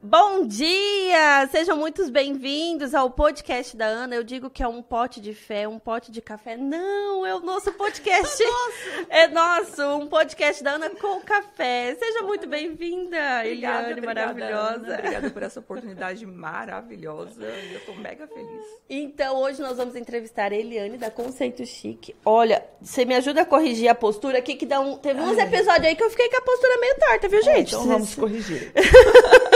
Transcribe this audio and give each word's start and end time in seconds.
Bom 0.00 0.46
dia! 0.46 1.48
Sejam 1.50 1.76
muito 1.76 2.08
bem-vindos 2.08 2.94
ao 2.94 3.10
podcast 3.10 3.76
da 3.76 3.86
Ana. 3.86 4.14
Eu 4.14 4.22
digo 4.22 4.48
que 4.48 4.62
é 4.62 4.68
um 4.68 4.80
pote 4.80 5.20
de 5.20 5.34
fé, 5.34 5.66
um 5.66 5.80
pote 5.80 6.12
de 6.12 6.22
café. 6.22 6.56
Não, 6.56 7.26
é 7.26 7.34
o 7.34 7.40
nosso 7.40 7.72
podcast. 7.72 8.40
é 9.10 9.26
nosso, 9.26 9.82
um 9.96 10.06
podcast 10.06 10.62
da 10.62 10.74
Ana 10.74 10.90
com 10.90 11.20
café. 11.22 11.96
Seja 11.98 12.22
muito 12.22 12.46
bem-vinda, 12.46 13.44
Eliane, 13.44 14.00
maravilhosa. 14.00 14.86
Ana, 14.86 14.94
obrigada 14.94 15.30
por 15.30 15.42
essa 15.42 15.58
oportunidade 15.58 16.24
maravilhosa. 16.24 17.44
Eu 17.44 17.80
tô 17.80 17.92
mega 17.94 18.28
feliz. 18.28 18.66
Então, 18.88 19.36
hoje 19.38 19.60
nós 19.60 19.78
vamos 19.78 19.96
entrevistar 19.96 20.52
a 20.52 20.56
Eliane 20.56 20.96
da 20.96 21.10
Conceito 21.10 21.66
Chique. 21.66 22.14
Olha, 22.24 22.64
você 22.80 23.04
me 23.04 23.16
ajuda 23.16 23.40
a 23.40 23.44
corrigir 23.44 23.88
a 23.88 23.96
postura 23.96 24.38
aqui, 24.38 24.54
que 24.54 24.64
dá 24.64 24.78
um. 24.78 24.96
Teve 24.96 25.20
uns 25.20 25.36
episódios 25.36 25.86
aí 25.86 25.96
que 25.96 26.04
eu 26.04 26.10
fiquei 26.10 26.28
com 26.28 26.36
a 26.36 26.42
postura 26.42 26.78
meio 26.78 26.94
torta, 27.00 27.28
viu, 27.28 27.42
gente? 27.42 27.74
Então 27.74 27.84
vamos 27.84 28.14
corrigir. 28.14 28.72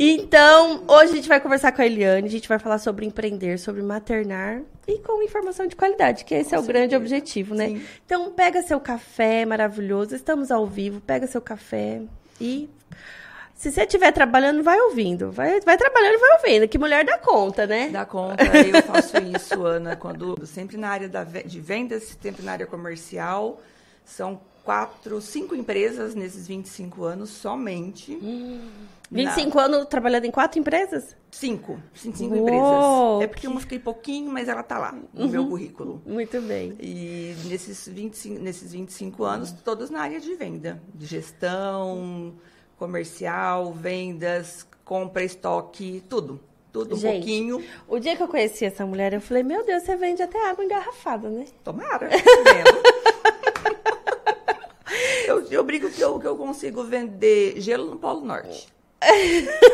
Então, 0.00 0.84
hoje 0.86 1.12
a 1.12 1.16
gente 1.16 1.28
vai 1.28 1.40
conversar 1.40 1.72
com 1.72 1.82
a 1.82 1.86
Eliane, 1.86 2.28
a 2.28 2.30
gente 2.30 2.48
vai 2.48 2.60
falar 2.60 2.78
sobre 2.78 3.04
empreender, 3.04 3.58
sobre 3.58 3.82
maternar 3.82 4.62
e 4.86 4.98
com 5.00 5.20
informação 5.22 5.66
de 5.66 5.74
qualidade, 5.74 6.24
que 6.24 6.34
esse 6.34 6.50
com 6.50 6.56
é 6.56 6.58
o 6.58 6.62
certeza. 6.62 6.72
grande 6.72 6.96
objetivo, 6.96 7.52
né? 7.52 7.66
Sim. 7.66 7.82
Então, 8.06 8.30
pega 8.30 8.62
seu 8.62 8.78
café 8.78 9.44
maravilhoso, 9.44 10.14
estamos 10.14 10.52
ao 10.52 10.64
vivo, 10.64 11.00
pega 11.00 11.26
seu 11.26 11.40
café 11.40 12.02
e 12.40 12.70
se 13.56 13.72
você 13.72 13.82
estiver 13.82 14.12
trabalhando, 14.12 14.62
vai 14.62 14.78
ouvindo. 14.82 15.32
Vai, 15.32 15.60
vai 15.62 15.76
trabalhando 15.76 16.14
e 16.14 16.18
vai 16.18 16.30
ouvindo. 16.36 16.68
Que 16.68 16.78
mulher 16.78 17.04
dá 17.04 17.18
conta, 17.18 17.66
né? 17.66 17.88
Dá 17.88 18.06
conta. 18.06 18.44
Eu 18.44 18.80
faço 18.84 19.16
isso, 19.18 19.66
Ana, 19.66 19.96
quando 19.96 20.46
sempre 20.46 20.76
na 20.76 20.90
área 20.90 21.08
da, 21.08 21.24
de 21.24 21.60
vendas, 21.60 22.16
sempre 22.22 22.44
na 22.44 22.52
área 22.52 22.66
comercial. 22.66 23.60
São 24.04 24.40
quatro, 24.62 25.20
cinco 25.20 25.56
empresas 25.56 26.14
nesses 26.14 26.46
25 26.46 27.02
anos 27.02 27.30
somente. 27.30 28.12
Hum. 28.22 28.60
25 29.10 29.56
Na... 29.56 29.64
anos 29.64 29.86
trabalhando 29.86 30.26
em 30.26 30.30
quatro 30.30 30.60
empresas? 30.60 31.16
Cinco. 31.30 31.80
Cinco, 31.94 32.18
cinco 32.18 32.36
empresas. 32.36 33.22
É 33.22 33.26
porque 33.26 33.40
que... 33.42 33.48
uma 33.48 33.60
fiquei 33.60 33.78
pouquinho, 33.78 34.30
mas 34.30 34.48
ela 34.48 34.62
tá 34.62 34.78
lá 34.78 34.92
no 34.92 35.24
uhum. 35.24 35.30
meu 35.30 35.46
currículo. 35.46 36.02
Muito 36.06 36.40
bem. 36.42 36.76
E 36.78 37.34
nesses 37.46 37.88
25, 37.88 38.40
nesses 38.40 38.72
25 38.72 39.24
anos, 39.24 39.52
todos 39.52 39.90
na 39.90 40.02
área 40.02 40.20
de 40.20 40.34
venda. 40.34 40.80
De 40.94 41.06
gestão, 41.06 42.34
comercial, 42.78 43.72
vendas, 43.72 44.66
compra, 44.84 45.24
estoque, 45.24 46.02
tudo. 46.08 46.40
Tudo 46.70 46.94
um 46.94 46.98
Gente, 46.98 47.14
pouquinho. 47.14 47.64
O 47.88 47.98
dia 47.98 48.14
que 48.14 48.22
eu 48.22 48.28
conheci 48.28 48.66
essa 48.66 48.84
mulher, 48.84 49.14
eu 49.14 49.22
falei, 49.22 49.42
meu 49.42 49.64
Deus, 49.64 49.82
você 49.82 49.96
vende 49.96 50.22
até 50.22 50.50
água 50.50 50.62
engarrafada, 50.62 51.30
né? 51.30 51.46
Tomara. 51.64 52.10
eu, 55.26 55.46
eu 55.50 55.64
brinco 55.64 55.90
que 55.90 56.00
eu, 56.00 56.20
que 56.20 56.26
eu 56.26 56.36
consigo 56.36 56.84
vender 56.84 57.58
gelo 57.58 57.86
no 57.86 57.96
Polo 57.96 58.20
Norte. 58.20 58.68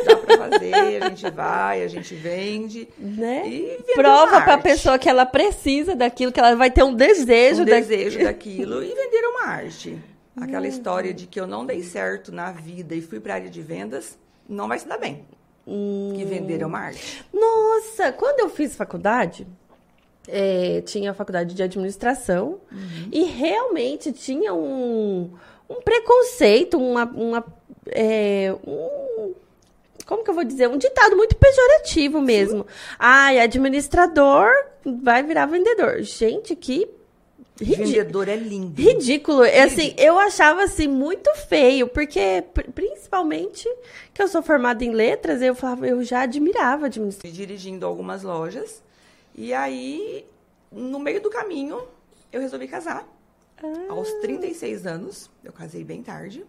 Dá 0.04 0.16
pra 0.16 0.36
fazer, 0.36 1.02
a 1.02 1.08
gente 1.08 1.30
vai, 1.30 1.82
a 1.82 1.88
gente 1.88 2.14
vende. 2.14 2.88
Né? 2.98 3.48
E 3.48 3.82
Prova 3.94 4.42
pra 4.42 4.58
pessoa 4.58 4.98
que 4.98 5.08
ela 5.08 5.24
precisa 5.24 5.96
daquilo, 5.96 6.30
que 6.30 6.40
ela 6.40 6.54
vai 6.54 6.70
ter 6.70 6.82
um 6.82 6.94
desejo. 6.94 7.62
Um 7.62 7.64
da... 7.64 7.76
desejo 7.76 8.22
daquilo 8.22 8.82
e 8.82 8.94
vender 8.94 9.26
uma 9.26 9.46
arte. 9.46 9.98
Aquela 10.36 10.66
hum. 10.66 10.68
história 10.68 11.14
de 11.14 11.26
que 11.26 11.40
eu 11.40 11.46
não 11.46 11.64
dei 11.64 11.82
certo 11.82 12.32
na 12.32 12.50
vida 12.52 12.94
e 12.94 13.00
fui 13.00 13.20
pra 13.20 13.34
área 13.34 13.48
de 13.48 13.62
vendas, 13.62 14.18
não 14.48 14.68
vai 14.68 14.78
se 14.78 14.86
dar 14.86 14.98
bem. 14.98 15.24
Hum. 15.66 16.12
Que 16.16 16.24
vender 16.24 16.60
é 16.60 16.66
uma 16.66 16.80
arte. 16.80 17.24
Nossa, 17.32 18.12
quando 18.12 18.40
eu 18.40 18.50
fiz 18.50 18.76
faculdade, 18.76 19.46
é, 20.28 20.82
tinha 20.82 21.12
a 21.12 21.14
faculdade 21.14 21.54
de 21.54 21.62
administração 21.62 22.60
uhum. 22.70 23.08
e 23.12 23.24
realmente 23.24 24.12
tinha 24.12 24.52
um, 24.52 25.30
um 25.68 25.80
preconceito, 25.82 26.78
uma, 26.78 27.04
uma 27.04 27.44
é, 27.86 28.54
um, 28.66 29.34
como 30.06 30.22
que 30.22 30.30
eu 30.30 30.34
vou 30.34 30.44
dizer? 30.44 30.68
Um 30.68 30.78
ditado 30.78 31.16
muito 31.16 31.36
pejorativo 31.36 32.20
mesmo. 32.20 32.62
Sim. 32.62 32.96
Ai, 32.98 33.40
administrador 33.40 34.50
vai 34.84 35.22
virar 35.22 35.46
vendedor. 35.46 36.02
Gente, 36.02 36.54
que 36.54 36.88
Vendedor 37.56 38.28
é 38.28 38.34
lindo. 38.34 38.80
Ridículo. 38.82 39.44
É, 39.44 39.62
assim, 39.62 39.94
eu 39.96 40.18
achava 40.18 40.64
assim 40.64 40.88
muito 40.88 41.32
feio, 41.48 41.86
porque 41.86 42.44
principalmente 42.74 43.68
que 44.12 44.20
eu 44.20 44.26
sou 44.26 44.42
formada 44.42 44.84
em 44.84 44.90
letras, 44.90 45.40
eu 45.40 45.54
falava, 45.54 45.86
eu 45.86 46.02
já 46.02 46.22
admirava 46.22 46.86
administração. 46.86 47.30
Dirigindo 47.30 47.86
algumas 47.86 48.24
lojas. 48.24 48.82
E 49.36 49.54
aí, 49.54 50.26
no 50.70 50.98
meio 50.98 51.20
do 51.22 51.30
caminho, 51.30 51.82
eu 52.32 52.40
resolvi 52.40 52.66
casar. 52.66 53.08
Ah. 53.62 53.86
Aos 53.88 54.10
36 54.14 54.84
anos, 54.84 55.30
eu 55.44 55.52
casei 55.52 55.84
bem 55.84 56.02
tarde. 56.02 56.44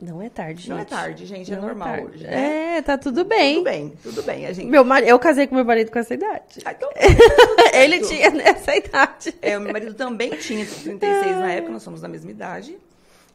Não 0.00 0.22
é 0.22 0.28
tarde, 0.28 0.60
gente. 0.62 0.70
Não 0.70 0.78
é 0.78 0.84
tarde, 0.84 1.26
gente, 1.26 1.52
é 1.52 1.56
não 1.56 1.64
é 1.64 1.66
normal 1.66 1.88
é 1.88 2.04
hoje, 2.04 2.24
né? 2.24 2.76
É, 2.76 2.82
tá 2.82 2.96
tudo 2.96 3.24
bem. 3.24 3.56
Tudo 3.56 3.64
bem, 3.64 3.92
tudo 4.02 4.22
bem. 4.22 4.46
A 4.46 4.52
gente... 4.52 4.68
meu 4.68 4.84
mar... 4.84 5.02
Eu 5.02 5.18
casei 5.18 5.48
com 5.48 5.56
meu 5.56 5.64
marido 5.64 5.90
com 5.90 5.98
essa 5.98 6.14
idade. 6.14 6.60
Ah, 6.64 6.72
então, 6.72 6.88
Ele 7.74 8.00
tinha 8.00 8.30
nessa 8.30 8.76
idade. 8.76 9.34
É, 9.42 9.58
o 9.58 9.60
meu 9.60 9.72
marido 9.72 9.94
também 9.94 10.30
tinha 10.36 10.64
36 10.64 11.36
na 11.36 11.52
época, 11.52 11.72
nós 11.72 11.82
somos 11.82 12.00
da 12.00 12.06
mesma 12.06 12.30
idade. 12.30 12.78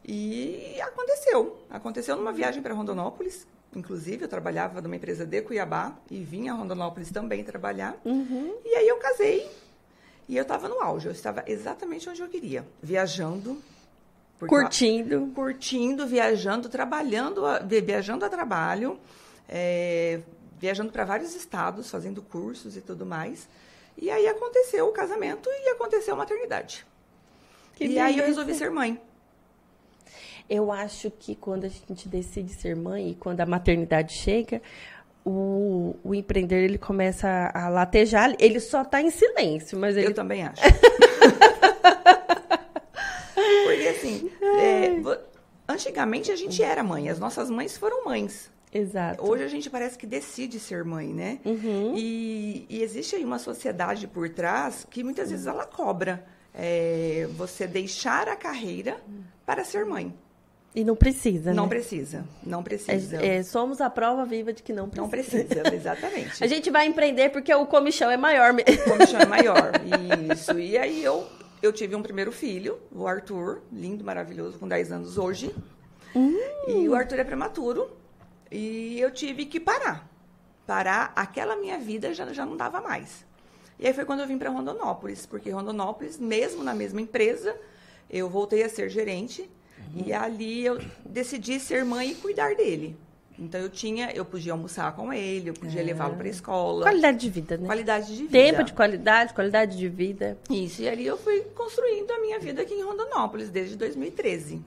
E 0.06 0.80
aconteceu. 0.80 1.58
Aconteceu 1.68 2.16
numa 2.16 2.32
viagem 2.32 2.62
para 2.62 2.72
Rondonópolis. 2.72 3.46
Inclusive, 3.76 4.24
eu 4.24 4.28
trabalhava 4.28 4.80
numa 4.80 4.96
empresa 4.96 5.26
de 5.26 5.42
Cuiabá 5.42 5.96
e 6.10 6.22
vinha 6.22 6.52
a 6.52 6.54
Rondonópolis 6.54 7.10
também 7.10 7.44
trabalhar. 7.44 7.94
Uhum. 8.04 8.54
E 8.64 8.74
aí 8.74 8.88
eu 8.88 8.96
casei 8.96 9.50
e 10.28 10.36
eu 10.36 10.42
estava 10.42 10.68
no 10.68 10.80
auge. 10.80 11.06
Eu 11.06 11.12
estava 11.12 11.44
exatamente 11.46 12.08
onde 12.08 12.22
eu 12.22 12.28
queria. 12.28 12.64
Viajando, 12.82 13.60
curtindo. 14.48 15.32
curtindo, 15.34 16.06
viajando, 16.06 16.68
trabalhando, 16.68 17.42
viajando 17.84 18.24
a 18.24 18.28
trabalho, 18.28 18.98
é, 19.48 20.20
viajando 20.58 20.92
para 20.92 21.04
vários 21.04 21.34
estados, 21.34 21.90
fazendo 21.90 22.22
cursos 22.22 22.76
e 22.76 22.80
tudo 22.80 23.04
mais. 23.04 23.48
E 23.96 24.10
aí 24.10 24.26
aconteceu 24.26 24.88
o 24.88 24.92
casamento 24.92 25.48
e 25.48 25.68
aconteceu 25.70 26.14
a 26.14 26.16
maternidade. 26.16 26.84
Que 27.74 27.84
e 27.84 27.88
delícia. 27.88 28.04
aí 28.04 28.18
eu 28.18 28.26
resolvi 28.26 28.54
ser 28.54 28.70
mãe. 28.70 29.00
Eu 30.48 30.70
acho 30.70 31.10
que 31.10 31.34
quando 31.34 31.64
a 31.64 31.68
gente 31.68 32.08
decide 32.08 32.52
ser 32.52 32.76
mãe 32.76 33.10
e 33.10 33.14
quando 33.14 33.40
a 33.40 33.46
maternidade 33.46 34.12
chega, 34.12 34.60
o, 35.24 35.96
o 36.04 36.14
empreender 36.14 36.64
ele 36.64 36.76
começa 36.76 37.28
a, 37.28 37.66
a 37.66 37.68
latejar. 37.68 38.34
Ele 38.38 38.60
só 38.60 38.82
está 38.82 39.00
em 39.00 39.10
silêncio, 39.10 39.78
mas 39.78 39.96
ele... 39.96 40.08
Eu 40.08 40.14
também 40.14 40.44
acho. 40.46 40.62
Porque 43.84 43.88
assim, 43.88 44.30
é, 44.42 45.00
antigamente 45.68 46.30
a 46.30 46.36
gente 46.36 46.62
era 46.62 46.82
mãe, 46.82 47.08
as 47.08 47.18
nossas 47.18 47.50
mães 47.50 47.76
foram 47.76 48.04
mães. 48.04 48.50
Exato. 48.72 49.24
Hoje 49.24 49.44
a 49.44 49.48
gente 49.48 49.70
parece 49.70 49.96
que 49.96 50.06
decide 50.06 50.58
ser 50.58 50.84
mãe, 50.84 51.08
né? 51.14 51.38
Uhum. 51.44 51.94
E, 51.96 52.66
e, 52.68 52.82
existe 52.82 53.14
aí 53.14 53.24
uma 53.24 53.38
sociedade 53.38 54.08
por 54.08 54.28
trás 54.30 54.84
que 54.90 55.04
muitas 55.04 55.30
vezes 55.30 55.46
ela 55.46 55.64
cobra 55.64 56.24
é, 56.52 57.28
você 57.36 57.68
deixar 57.68 58.28
a 58.28 58.34
carreira 58.34 59.00
para 59.46 59.64
ser 59.64 59.84
mãe. 59.84 60.12
E 60.74 60.82
não 60.82 60.96
precisa, 60.96 61.54
Não 61.54 61.64
né? 61.64 61.68
precisa, 61.68 62.24
não 62.42 62.60
precisa. 62.64 63.22
É, 63.22 63.36
é, 63.36 63.42
somos 63.44 63.80
a 63.80 63.88
prova 63.88 64.24
viva 64.24 64.52
de 64.52 64.60
que 64.60 64.72
não 64.72 64.88
precisa. 64.88 65.02
Não 65.02 65.08
precisa, 65.08 65.62
exatamente. 65.72 66.42
a 66.42 66.48
gente 66.48 66.68
vai 66.68 66.86
empreender 66.86 67.28
porque 67.28 67.54
o 67.54 67.64
comichão 67.64 68.10
é 68.10 68.16
maior. 68.16 68.52
O 68.52 68.90
comichão 68.90 69.20
é 69.20 69.26
maior, 69.26 69.70
isso. 70.34 70.58
E 70.58 70.76
aí 70.76 71.04
eu 71.04 71.28
eu 71.64 71.72
tive 71.72 71.96
um 71.96 72.02
primeiro 72.02 72.30
filho, 72.30 72.78
o 72.92 73.06
Arthur, 73.06 73.62
lindo, 73.72 74.04
maravilhoso, 74.04 74.58
com 74.58 74.68
10 74.68 74.92
anos 74.92 75.16
hoje. 75.16 75.54
Hum. 76.14 76.36
E 76.68 76.88
o 76.88 76.94
Arthur 76.94 77.20
é 77.20 77.24
prematuro. 77.24 77.90
E 78.50 79.00
eu 79.00 79.10
tive 79.10 79.46
que 79.46 79.58
parar. 79.58 80.08
Parar, 80.66 81.12
aquela 81.16 81.56
minha 81.56 81.78
vida 81.78 82.12
já, 82.12 82.30
já 82.32 82.44
não 82.44 82.56
dava 82.56 82.80
mais. 82.80 83.24
E 83.78 83.86
aí 83.86 83.92
foi 83.92 84.04
quando 84.04 84.20
eu 84.20 84.26
vim 84.26 84.38
para 84.38 84.50
Rondonópolis, 84.50 85.26
porque 85.26 85.50
Rondonópolis, 85.50 86.18
mesmo 86.18 86.62
na 86.62 86.74
mesma 86.74 87.00
empresa, 87.00 87.56
eu 88.10 88.28
voltei 88.28 88.62
a 88.62 88.68
ser 88.68 88.88
gerente. 88.88 89.50
Uhum. 89.78 90.04
E 90.06 90.12
ali 90.12 90.64
eu 90.64 90.78
decidi 91.04 91.58
ser 91.58 91.84
mãe 91.84 92.12
e 92.12 92.14
cuidar 92.14 92.54
dele. 92.54 92.96
Então 93.38 93.60
eu 93.60 93.68
tinha, 93.68 94.12
eu 94.12 94.24
podia 94.24 94.52
almoçar 94.52 94.94
com 94.94 95.12
ele, 95.12 95.50
eu 95.50 95.54
podia 95.54 95.80
é. 95.80 95.84
levá-lo 95.84 96.16
para 96.16 96.26
a 96.26 96.30
escola. 96.30 96.82
Qualidade 96.82 97.18
de 97.18 97.30
vida, 97.30 97.56
né? 97.56 97.66
Qualidade 97.66 98.06
de 98.06 98.22
vida. 98.22 98.30
Tempo 98.30 98.62
de 98.62 98.72
qualidade, 98.72 99.34
qualidade 99.34 99.76
de 99.76 99.88
vida. 99.88 100.38
Isso, 100.48 100.82
e 100.82 100.88
ali 100.88 101.04
eu 101.04 101.16
fui 101.16 101.40
construindo 101.54 102.10
a 102.12 102.20
minha 102.20 102.38
vida 102.38 102.62
aqui 102.62 102.74
em 102.74 102.82
Rondonópolis 102.82 103.50
desde 103.50 103.76
2013. 103.76 104.62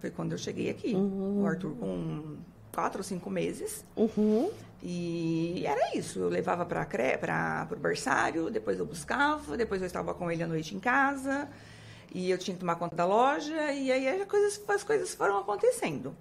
Foi 0.00 0.10
quando 0.10 0.32
eu 0.32 0.38
cheguei 0.38 0.68
aqui. 0.70 0.94
Uhum. 0.94 1.42
O 1.42 1.46
Arthur 1.46 1.74
com 1.76 2.36
quatro 2.72 3.00
ou 3.00 3.04
cinco 3.04 3.30
meses. 3.30 3.84
Uhum. 3.96 4.50
E 4.82 5.62
era 5.66 5.96
isso. 5.96 6.18
Eu 6.18 6.28
levava 6.28 6.64
para 6.64 6.86
o 7.70 7.76
berçário, 7.76 8.50
depois 8.50 8.78
eu 8.78 8.86
buscava, 8.86 9.56
depois 9.56 9.80
eu 9.80 9.86
estava 9.86 10.14
com 10.14 10.30
ele 10.30 10.42
à 10.42 10.46
noite 10.46 10.74
em 10.74 10.80
casa. 10.80 11.48
E 12.12 12.30
eu 12.30 12.38
tinha 12.38 12.54
que 12.54 12.60
tomar 12.60 12.76
conta 12.76 12.96
da 12.96 13.04
loja, 13.04 13.72
e 13.72 13.92
aí 13.92 14.08
as 14.08 14.26
coisas, 14.26 14.60
as 14.68 14.82
coisas 14.82 15.14
foram 15.14 15.38
acontecendo. 15.38 16.16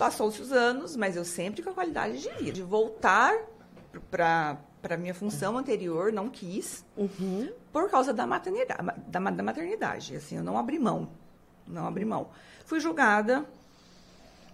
Passou-se 0.00 0.40
os 0.40 0.50
anos, 0.50 0.96
mas 0.96 1.14
eu 1.14 1.24
sempre 1.24 1.62
com 1.62 1.70
a 1.70 1.74
qualidade 1.74 2.18
de 2.18 2.30
vida. 2.30 2.52
De 2.52 2.62
voltar 2.62 3.34
para 4.10 4.56
para 4.80 4.96
minha 4.96 5.12
função 5.12 5.58
anterior, 5.58 6.10
não 6.10 6.30
quis, 6.30 6.82
uhum. 6.96 7.52
por 7.70 7.90
causa 7.90 8.14
da 8.14 8.26
maternidade, 8.26 8.82
da, 9.08 9.20
da, 9.20 9.42
maternidade. 9.42 10.16
Assim, 10.16 10.38
eu 10.38 10.42
não 10.42 10.56
abri 10.56 10.78
mão. 10.78 11.10
Não 11.66 11.86
abri 11.86 12.02
mão. 12.02 12.30
Fui 12.64 12.80
julgada 12.80 13.44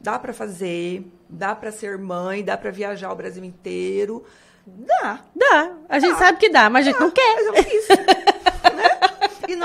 dá 0.01 0.19
para 0.19 0.33
fazer, 0.33 1.07
dá 1.29 1.55
para 1.55 1.73
ser 1.73 1.99
mãe, 1.99 2.45
dá 2.45 2.57
para 2.57 2.71
viajar 2.71 3.11
o 3.13 3.17
Brasil 3.17 3.45
inteiro. 3.45 4.25
Dá. 4.67 5.21
Dá. 5.35 5.73
A 5.89 5.99
gente 5.99 6.13
Dá. 6.13 6.19
sabe 6.19 6.39
que 6.39 6.49
dá, 6.49 6.69
mas 6.69 6.87
a 6.87 6.91
gente 6.91 7.01
não 7.01 7.11
quer. 7.11 7.35
Mas 7.35 7.47
eu 7.47 7.53
né? 7.53 8.16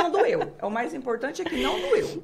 Não 0.02 0.12
doeu. 0.12 0.54
É 0.58 0.66
o 0.66 0.72
mais 0.72 0.94
importante 0.94 1.42
é 1.42 1.46
que 1.46 1.62
não 1.62 1.80
doeu. 1.80 2.24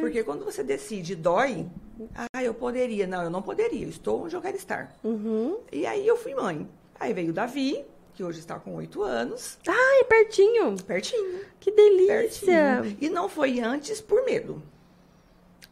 Porque 0.00 0.22
quando 0.22 0.44
você 0.44 0.62
decide 0.62 1.14
dói, 1.14 1.66
ah, 2.14 2.42
eu 2.42 2.54
poderia. 2.54 3.06
Não, 3.06 3.22
eu 3.22 3.30
não 3.30 3.42
poderia. 3.42 3.84
Eu 3.84 3.90
estou 3.90 4.24
onde 4.24 4.34
eu 4.34 4.40
quero 4.40 4.56
estar. 4.56 4.94
Uhum. 5.04 5.58
E 5.70 5.86
aí 5.86 6.06
eu 6.06 6.16
fui 6.16 6.34
mãe. 6.34 6.68
Aí 6.98 7.12
veio 7.12 7.30
o 7.30 7.32
Davi, 7.32 7.84
que 8.14 8.24
hoje 8.24 8.38
está 8.38 8.58
com 8.58 8.74
oito 8.74 9.02
anos, 9.02 9.58
Ai, 9.66 10.04
pertinho. 10.04 10.76
pertinho. 10.86 11.40
Que 11.58 11.70
delícia. 11.70 12.80
Pertinho. 12.82 12.98
E 13.00 13.08
não 13.08 13.28
foi 13.28 13.60
antes 13.60 14.00
por 14.00 14.24
medo. 14.24 14.62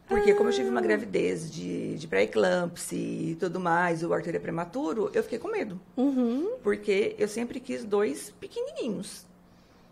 Porque 0.07 0.33
como 0.33 0.49
eu 0.49 0.53
tive 0.53 0.67
uma 0.67 0.81
gravidez 0.81 1.51
de, 1.51 1.95
de 1.95 2.07
pré-eclâmpsia 2.07 2.97
e 2.97 3.35
tudo 3.35 3.59
mais, 3.59 4.03
o 4.03 4.11
Arthur 4.11 4.33
é 4.33 4.39
prematuro, 4.39 5.11
eu 5.13 5.21
fiquei 5.21 5.37
com 5.37 5.47
medo. 5.47 5.79
Uhum. 5.95 6.55
Porque 6.63 7.15
eu 7.19 7.27
sempre 7.27 7.59
quis 7.59 7.83
dois 7.83 8.33
pequenininhos. 8.39 9.28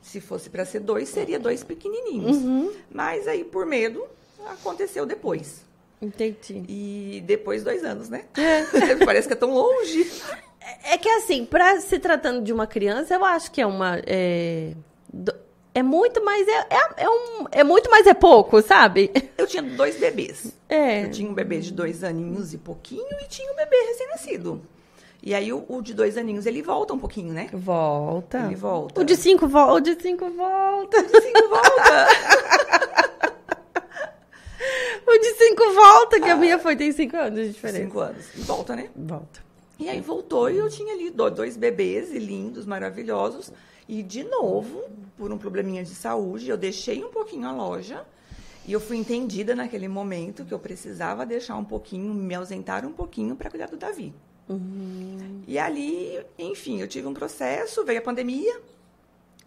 Se 0.01 0.21
fosse 0.21 0.49
para 0.49 0.65
ser 0.65 0.79
dois, 0.79 1.09
seria 1.09 1.39
dois 1.39 1.63
pequenininhos. 1.63 2.37
Uhum. 2.37 2.73
Mas 2.89 3.27
aí, 3.27 3.43
por 3.43 3.65
medo, 3.65 4.05
aconteceu 4.45 5.05
depois. 5.05 5.65
Entendi. 6.01 6.63
E 6.67 7.23
depois 7.25 7.63
dois 7.63 7.83
anos, 7.83 8.09
né? 8.09 8.25
Parece 9.03 9.27
que 9.27 9.33
é 9.33 9.37
tão 9.37 9.53
longe. 9.53 10.09
É 10.83 10.97
que 10.97 11.09
assim, 11.09 11.45
pra 11.45 11.79
se 11.81 11.97
tratando 11.97 12.43
de 12.43 12.53
uma 12.53 12.67
criança, 12.67 13.15
eu 13.15 13.25
acho 13.25 13.51
que 13.51 13.61
é 13.61 13.65
uma. 13.65 13.99
É, 14.05 14.73
é 15.73 15.83
muito, 15.83 16.23
mas 16.23 16.47
é, 16.47 16.67
é, 16.69 17.03
é 17.03 17.09
um, 17.09 17.45
é 17.51 17.63
muito, 17.63 17.89
mas 17.89 18.05
é 18.05 18.13
pouco, 18.13 18.61
sabe? 18.61 19.11
Eu 19.37 19.47
tinha 19.47 19.63
dois 19.63 19.97
bebês. 19.97 20.53
É. 20.69 21.05
Eu 21.05 21.11
tinha 21.11 21.29
um 21.29 21.33
bebê 21.33 21.59
de 21.59 21.71
dois 21.71 22.03
aninhos 22.03 22.53
e 22.53 22.57
pouquinho 22.57 23.07
e 23.21 23.27
tinha 23.27 23.51
um 23.51 23.55
bebê 23.55 23.75
recém-nascido. 23.87 24.61
E 25.21 25.33
aí 25.33 25.51
o, 25.51 25.65
o 25.67 25.81
de 25.81 25.93
dois 25.93 26.17
aninhos, 26.17 26.45
ele 26.45 26.61
volta 26.61 26.93
um 26.93 26.99
pouquinho, 26.99 27.33
né? 27.33 27.49
Volta. 27.51 28.39
Ele 28.45 28.55
volta. 28.55 29.01
O 29.01 29.03
de 29.03 29.15
cinco 29.15 29.47
volta. 29.47 29.73
O 29.73 29.79
de 29.81 30.01
cinco 30.01 30.29
volta. 30.29 30.97
Assim, 30.99 31.33
volta. 31.49 32.07
O 35.05 35.17
de 35.19 35.33
cinco 35.35 35.73
volta, 35.73 36.19
que 36.19 36.29
a 36.29 36.35
minha 36.35 36.59
foi, 36.59 36.75
tem 36.75 36.91
cinco 36.91 37.15
anos 37.15 37.39
de 37.45 37.51
diferença. 37.53 37.83
Cinco 37.85 37.99
anos. 37.99 38.25
E 38.35 38.41
volta, 38.41 38.75
né? 38.75 38.89
Volta. 38.95 39.41
E 39.79 39.89
aí 39.89 40.01
voltou 40.01 40.49
e 40.49 40.57
eu 40.57 40.69
tinha 40.69 40.93
ali 40.93 41.09
do- 41.09 41.29
dois 41.29 41.55
bebês 41.55 42.11
e 42.11 42.19
lindos, 42.19 42.65
maravilhosos. 42.65 43.51
E 43.87 44.03
de 44.03 44.23
novo, 44.23 44.83
por 45.17 45.31
um 45.31 45.37
probleminha 45.37 45.83
de 45.83 45.95
saúde, 45.95 46.49
eu 46.49 46.57
deixei 46.57 47.03
um 47.03 47.09
pouquinho 47.09 47.47
a 47.47 47.51
loja. 47.51 48.05
E 48.65 48.73
eu 48.73 48.81
fui 48.81 48.97
entendida 48.97 49.55
naquele 49.55 49.87
momento 49.87 50.43
que 50.43 50.53
eu 50.53 50.59
precisava 50.59 51.25
deixar 51.25 51.55
um 51.55 51.63
pouquinho, 51.63 52.13
me 52.13 52.35
ausentar 52.35 52.85
um 52.85 52.91
pouquinho 52.91 53.35
para 53.35 53.49
cuidar 53.49 53.67
do 53.67 53.77
Davi. 53.77 54.13
E 55.47 55.57
ali, 55.59 56.19
enfim, 56.37 56.79
eu 56.81 56.87
tive 56.87 57.07
um 57.07 57.13
processo, 57.13 57.83
veio 57.85 57.99
a 57.99 58.01
pandemia, 58.01 58.59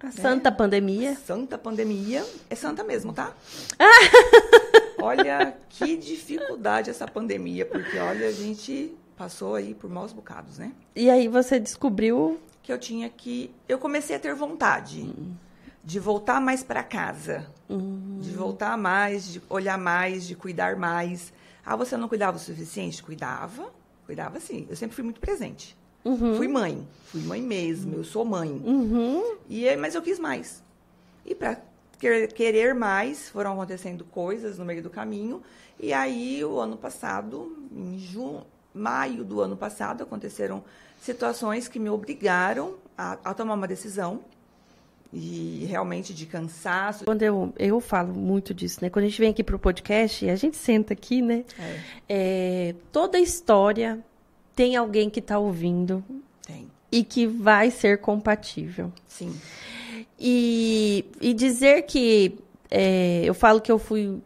A 0.00 0.10
santa 0.10 0.50
pandemia. 0.52 1.14
santa 1.16 1.56
pandemia. 1.58 2.24
É 2.48 2.54
santa 2.54 2.82
mesmo, 2.84 3.12
tá? 3.12 3.34
olha 5.00 5.56
que 5.68 5.96
dificuldade 5.96 6.90
essa 6.90 7.06
pandemia, 7.06 7.64
porque 7.66 7.98
olha, 7.98 8.28
a 8.28 8.32
gente 8.32 8.94
passou 9.16 9.54
aí 9.54 9.74
por 9.74 9.88
maus 9.90 10.12
bocados, 10.12 10.58
né? 10.58 10.72
E 10.94 11.10
aí 11.10 11.28
você 11.28 11.58
descobriu. 11.58 12.38
que 12.62 12.72
eu 12.72 12.78
tinha 12.78 13.08
que. 13.08 13.50
Eu 13.68 13.78
comecei 13.78 14.16
a 14.16 14.18
ter 14.18 14.34
vontade 14.34 15.12
de 15.82 15.98
voltar 15.98 16.40
mais 16.40 16.62
para 16.62 16.82
casa, 16.82 17.46
de 17.68 18.30
voltar 18.30 18.76
mais, 18.76 19.24
de 19.32 19.42
olhar 19.48 19.78
mais, 19.78 20.26
de 20.26 20.34
cuidar 20.34 20.76
mais. 20.76 21.32
Ah, 21.64 21.76
você 21.76 21.96
não 21.96 22.08
cuidava 22.08 22.36
o 22.36 22.40
suficiente? 22.40 23.02
Cuidava, 23.02 23.70
cuidava 24.10 24.40
sim. 24.40 24.66
Eu 24.68 24.74
sempre 24.74 24.96
fui 24.96 25.04
muito 25.04 25.20
presente. 25.20 25.76
Fui 26.36 26.48
mãe, 26.48 26.88
fui 27.04 27.22
mãe 27.22 27.40
mesmo, 27.40 27.94
eu 27.94 28.02
sou 28.02 28.24
mãe. 28.24 28.50
Uhum. 28.50 29.36
E, 29.48 29.76
mas 29.76 29.94
eu 29.94 30.02
quis 30.02 30.18
mais. 30.18 30.64
E 31.24 31.32
para 31.32 31.58
querer 32.34 32.74
mais, 32.74 33.28
foram 33.28 33.52
acontecendo 33.52 34.04
coisas 34.04 34.58
no 34.58 34.64
meio 34.64 34.82
do 34.82 34.90
caminho. 34.90 35.42
E 35.78 35.92
aí, 35.92 36.44
o 36.44 36.58
ano 36.58 36.76
passado, 36.76 37.56
em 37.70 37.98
junho, 37.98 38.44
maio 38.74 39.22
do 39.22 39.40
ano 39.40 39.56
passado, 39.56 40.02
aconteceram 40.02 40.64
situações 41.00 41.68
que 41.68 41.78
me 41.78 41.88
obrigaram 41.88 42.78
a, 42.98 43.16
a 43.24 43.32
tomar 43.32 43.54
uma 43.54 43.68
decisão. 43.68 44.24
E 45.12 45.66
realmente 45.68 46.14
de 46.14 46.24
cansaço. 46.24 47.04
Quando 47.04 47.22
eu, 47.22 47.52
eu 47.58 47.80
falo 47.80 48.14
muito 48.14 48.54
disso, 48.54 48.78
né? 48.80 48.88
Quando 48.88 49.06
a 49.06 49.08
gente 49.08 49.20
vem 49.20 49.30
aqui 49.30 49.42
pro 49.42 49.58
podcast, 49.58 50.28
a 50.30 50.36
gente 50.36 50.56
senta 50.56 50.92
aqui, 50.92 51.20
né? 51.20 51.44
É, 52.08 52.74
toda 52.92 53.18
história 53.18 53.98
tem 54.54 54.76
alguém 54.76 55.10
que 55.10 55.20
tá 55.20 55.36
ouvindo 55.38 56.04
Tem, 56.46 56.68
e 56.92 57.02
que 57.02 57.26
vai 57.26 57.70
ser 57.72 57.98
compatível. 57.98 58.92
sim. 59.08 59.34
E, 60.22 61.04
e 61.20 61.32
dizer 61.34 61.82
que 61.82 62.38
é, 62.70 63.22
eu 63.24 63.32
falo 63.34 63.60
que 63.60 63.72
eu 63.72 63.78
fui 63.78 64.20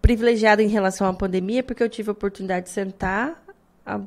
privilegiada 0.00 0.62
em 0.62 0.68
relação 0.68 1.06
à 1.06 1.12
pandemia 1.12 1.62
porque 1.62 1.82
eu 1.82 1.88
tive 1.88 2.08
a 2.08 2.12
oportunidade 2.12 2.66
de 2.66 2.72
sentar 2.72 3.40
a- 3.84 4.00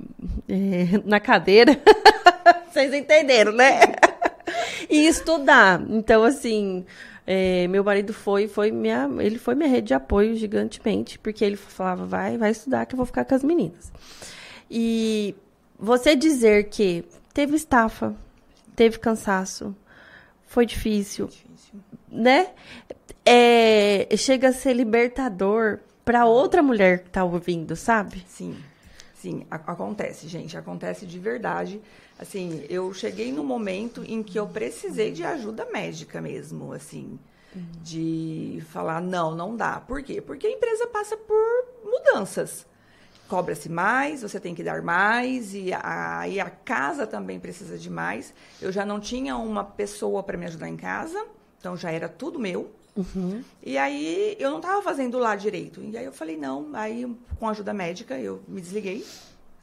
é, 0.48 1.02
na 1.04 1.18
cadeira. 1.20 1.78
Vocês 2.72 2.94
entenderam, 2.94 3.52
né? 3.52 3.80
E 4.88 5.06
estudar. 5.06 5.80
Então, 5.88 6.22
assim, 6.24 6.84
é, 7.26 7.66
meu 7.68 7.84
marido 7.84 8.12
foi, 8.14 8.48
foi 8.48 8.70
minha, 8.70 9.08
ele 9.20 9.38
foi 9.38 9.54
minha 9.54 9.68
rede 9.68 9.88
de 9.88 9.94
apoio 9.94 10.34
gigantemente, 10.34 11.18
porque 11.18 11.44
ele 11.44 11.56
falava, 11.56 12.06
vai, 12.06 12.38
vai 12.38 12.50
estudar 12.50 12.86
que 12.86 12.94
eu 12.94 12.96
vou 12.96 13.06
ficar 13.06 13.24
com 13.24 13.34
as 13.34 13.44
meninas. 13.44 13.92
E 14.70 15.34
você 15.78 16.16
dizer 16.16 16.70
que 16.70 17.04
teve 17.34 17.56
estafa, 17.56 18.14
teve 18.74 18.98
cansaço, 18.98 19.76
foi 20.46 20.64
difícil, 20.64 21.26
Difícil. 21.26 21.80
né? 22.10 22.48
É, 23.24 24.08
chega 24.16 24.48
a 24.48 24.52
ser 24.52 24.72
libertador 24.72 25.80
para 26.04 26.24
outra 26.24 26.62
mulher 26.62 27.00
que 27.04 27.10
tá 27.10 27.22
ouvindo, 27.22 27.76
sabe? 27.76 28.24
Sim, 28.26 28.56
sim, 29.14 29.46
acontece, 29.50 30.26
gente, 30.26 30.56
acontece 30.56 31.04
de 31.04 31.18
verdade. 31.18 31.82
Assim, 32.18 32.64
eu 32.68 32.92
cheguei 32.92 33.30
no 33.30 33.44
momento 33.44 34.02
em 34.04 34.22
que 34.22 34.38
eu 34.38 34.46
precisei 34.46 35.12
de 35.12 35.22
ajuda 35.22 35.68
médica 35.72 36.20
mesmo, 36.20 36.72
assim, 36.72 37.18
de 37.82 38.60
falar 38.70 39.00
não, 39.00 39.34
não 39.34 39.56
dá. 39.56 39.80
Por 39.80 40.02
quê? 40.02 40.20
Porque 40.20 40.46
a 40.46 40.50
empresa 40.50 40.86
passa 40.88 41.16
por 41.16 41.64
mudanças. 41.84 42.66
Cobra-se 43.28 43.68
mais, 43.68 44.22
você 44.22 44.40
tem 44.40 44.54
que 44.54 44.64
dar 44.64 44.82
mais, 44.82 45.54
e 45.54 45.70
a, 45.72 46.26
e 46.26 46.40
a 46.40 46.48
casa 46.50 47.06
também 47.06 47.38
precisa 47.38 47.76
de 47.78 47.90
mais. 47.90 48.34
Eu 48.60 48.72
já 48.72 48.84
não 48.84 48.98
tinha 48.98 49.36
uma 49.36 49.62
pessoa 49.62 50.22
para 50.22 50.36
me 50.36 50.46
ajudar 50.46 50.68
em 50.68 50.76
casa, 50.76 51.24
então 51.58 51.76
já 51.76 51.90
era 51.92 52.08
tudo 52.08 52.38
meu. 52.38 52.72
E 53.62 53.78
aí 53.78 54.34
eu 54.40 54.50
não 54.50 54.58
estava 54.58 54.82
fazendo 54.82 55.18
lá 55.18 55.36
direito. 55.36 55.80
E 55.82 55.96
aí 55.96 56.04
eu 56.04 56.12
falei, 56.12 56.36
não, 56.36 56.70
aí 56.72 57.06
com 57.38 57.48
ajuda 57.48 57.72
médica 57.72 58.18
eu 58.18 58.42
me 58.48 58.60
desliguei. 58.60 59.06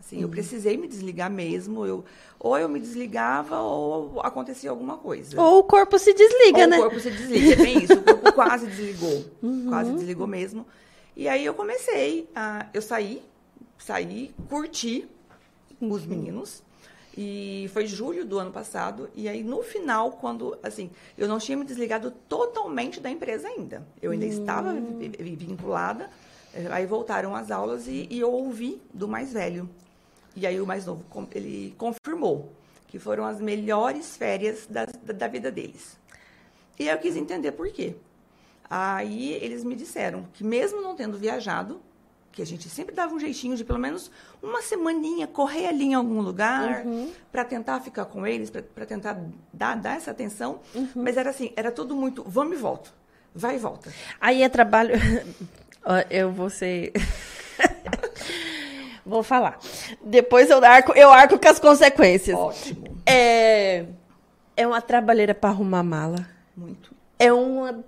Assim, 0.06 0.22
eu 0.22 0.30
precisei 0.30 0.78
me 0.78 0.88
desligar 0.88 1.32
mesmo. 1.32 1.84
Eu, 1.84 2.06
ou 2.40 2.56
eu 2.60 2.70
me 2.70 2.80
desligava 2.80 3.60
ou 3.60 4.22
acontecia 4.22 4.70
alguma 4.70 4.98
coisa. 4.98 5.42
Ou 5.42 5.60
o 5.60 5.64
corpo 5.64 5.98
se 5.98 6.14
desliga, 6.14 6.60
Ou 6.60 6.68
né? 6.68 6.78
o 6.78 6.82
corpo 6.84 7.00
se 7.00 7.10
desliga, 7.10 7.54
é 7.54 7.56
bem 7.56 7.84
isso. 7.84 7.94
O 7.94 8.04
corpo 8.04 8.32
quase 8.34 8.68
desligou. 8.68 9.26
Quase 9.68 9.92
desligou 9.94 10.28
mesmo. 10.28 10.66
E 11.16 11.28
aí 11.28 11.44
eu 11.44 11.56
comecei 11.56 12.30
a... 12.36 12.68
Eu 12.72 12.84
saí, 12.84 13.24
saí, 13.80 14.32
curti 14.48 15.08
os 15.82 16.06
meninos. 16.06 16.62
E 17.18 17.68
foi 17.74 17.88
julho 17.88 18.26
do 18.26 18.38
ano 18.38 18.52
passado. 18.52 19.10
E 19.16 19.28
aí, 19.30 19.42
no 19.42 19.64
final, 19.64 20.12
quando, 20.12 20.56
assim, 20.62 20.92
eu 21.18 21.28
não 21.30 21.40
tinha 21.40 21.58
me 21.58 21.64
desligado 21.66 22.12
totalmente 22.30 23.00
da 23.00 23.10
empresa 23.10 23.48
ainda. 23.48 23.88
Eu 24.02 24.12
ainda 24.12 24.26
estava 24.26 24.74
vi- 24.74 25.10
vi- 25.18 25.36
vinculada. 25.36 26.10
Eh, 26.54 26.68
Aí 26.70 26.86
voltaram 26.86 27.34
as 27.34 27.50
aulas 27.52 27.88
e, 27.88 28.06
e 28.12 28.20
eu 28.20 28.32
ouvi 28.32 28.82
do 28.94 29.08
mais 29.08 29.32
velho. 29.32 29.68
E 30.36 30.46
aí 30.46 30.60
o 30.60 30.65
mais 30.65 30.86
novo, 30.86 31.06
ele 31.34 31.74
confirmou 31.77 32.51
que 32.88 33.00
foram 33.00 33.25
as 33.25 33.39
melhores 33.39 34.15
férias 34.18 34.68
da, 34.70 34.86
da, 34.86 35.13
da 35.13 35.27
vida 35.27 35.51
deles. 35.51 35.98
E 36.77 36.88
eu 36.88 36.98
quis 36.98 37.15
entender 37.15 37.51
por 37.54 37.70
quê. 37.70 37.96
Aí 38.70 39.34
eles 39.34 39.63
me 39.63 39.75
disseram 39.75 40.27
que 40.34 40.44
mesmo 40.44 40.82
não 40.82 40.96
tendo 40.96 41.18
viajado, 41.18 41.82
que 42.32 42.42
a 42.42 42.46
gente 42.46 42.68
sempre 42.68 42.94
dava 42.94 43.13
um 43.13 43.20
jeitinho 43.20 43.56
de 43.56 43.63
pelo 43.63 43.80
menos 43.80 44.12
uma 44.44 44.62
semaninha 44.62 45.25
correr 45.25 45.68
ali 45.68 45.86
em 45.86 45.94
algum 45.94 46.20
lugar 46.20 46.84
para 47.32 47.46
tentar 47.46 47.80
ficar 47.80 48.06
com 48.06 48.27
eles, 48.27 48.50
para 48.50 48.86
tentar 48.86 49.18
dar, 49.54 49.75
dar 49.75 49.96
essa 49.96 50.12
atenção. 50.12 50.60
Mas 50.94 51.15
era 51.15 51.30
assim, 51.30 51.54
era 51.56 51.72
tudo 51.72 51.96
muito, 51.96 52.24
vamos 52.27 52.58
e 52.58 52.62
volta, 52.62 52.89
vai 53.34 53.56
e 53.56 53.60
volta. 53.60 53.92
Aí 54.20 54.44
é 54.44 54.50
trabalho. 54.50 54.96
Eu 56.10 56.32
vou 56.32 56.50
ser. 56.50 56.92
vou 59.06 59.22
falar. 59.24 59.60
Depois 60.04 60.50
eu 60.50 60.64
arco, 60.64 60.94
eu 60.94 61.10
arco 61.12 61.38
com 61.40 61.48
as 61.48 61.60
consequências. 61.60 62.36
Ótimo, 62.38 62.98
É, 63.06 63.86
é 64.58 64.66
uma 64.68 64.82
trabalheira 64.82 65.34
para 65.36 65.50
arrumar 65.52 65.84
mala. 65.84 66.28
muito. 66.56 66.94
É 67.20 67.32
uma 67.32 67.84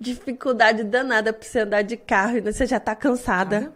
dificuldade 0.00 0.84
danada 0.84 1.32
para 1.32 1.46
você 1.46 1.60
andar 1.60 1.82
de 1.82 1.96
carro 1.96 2.38
e 2.38 2.40
você 2.40 2.66
já 2.66 2.78
tá 2.80 2.94
cansada. 2.94 3.72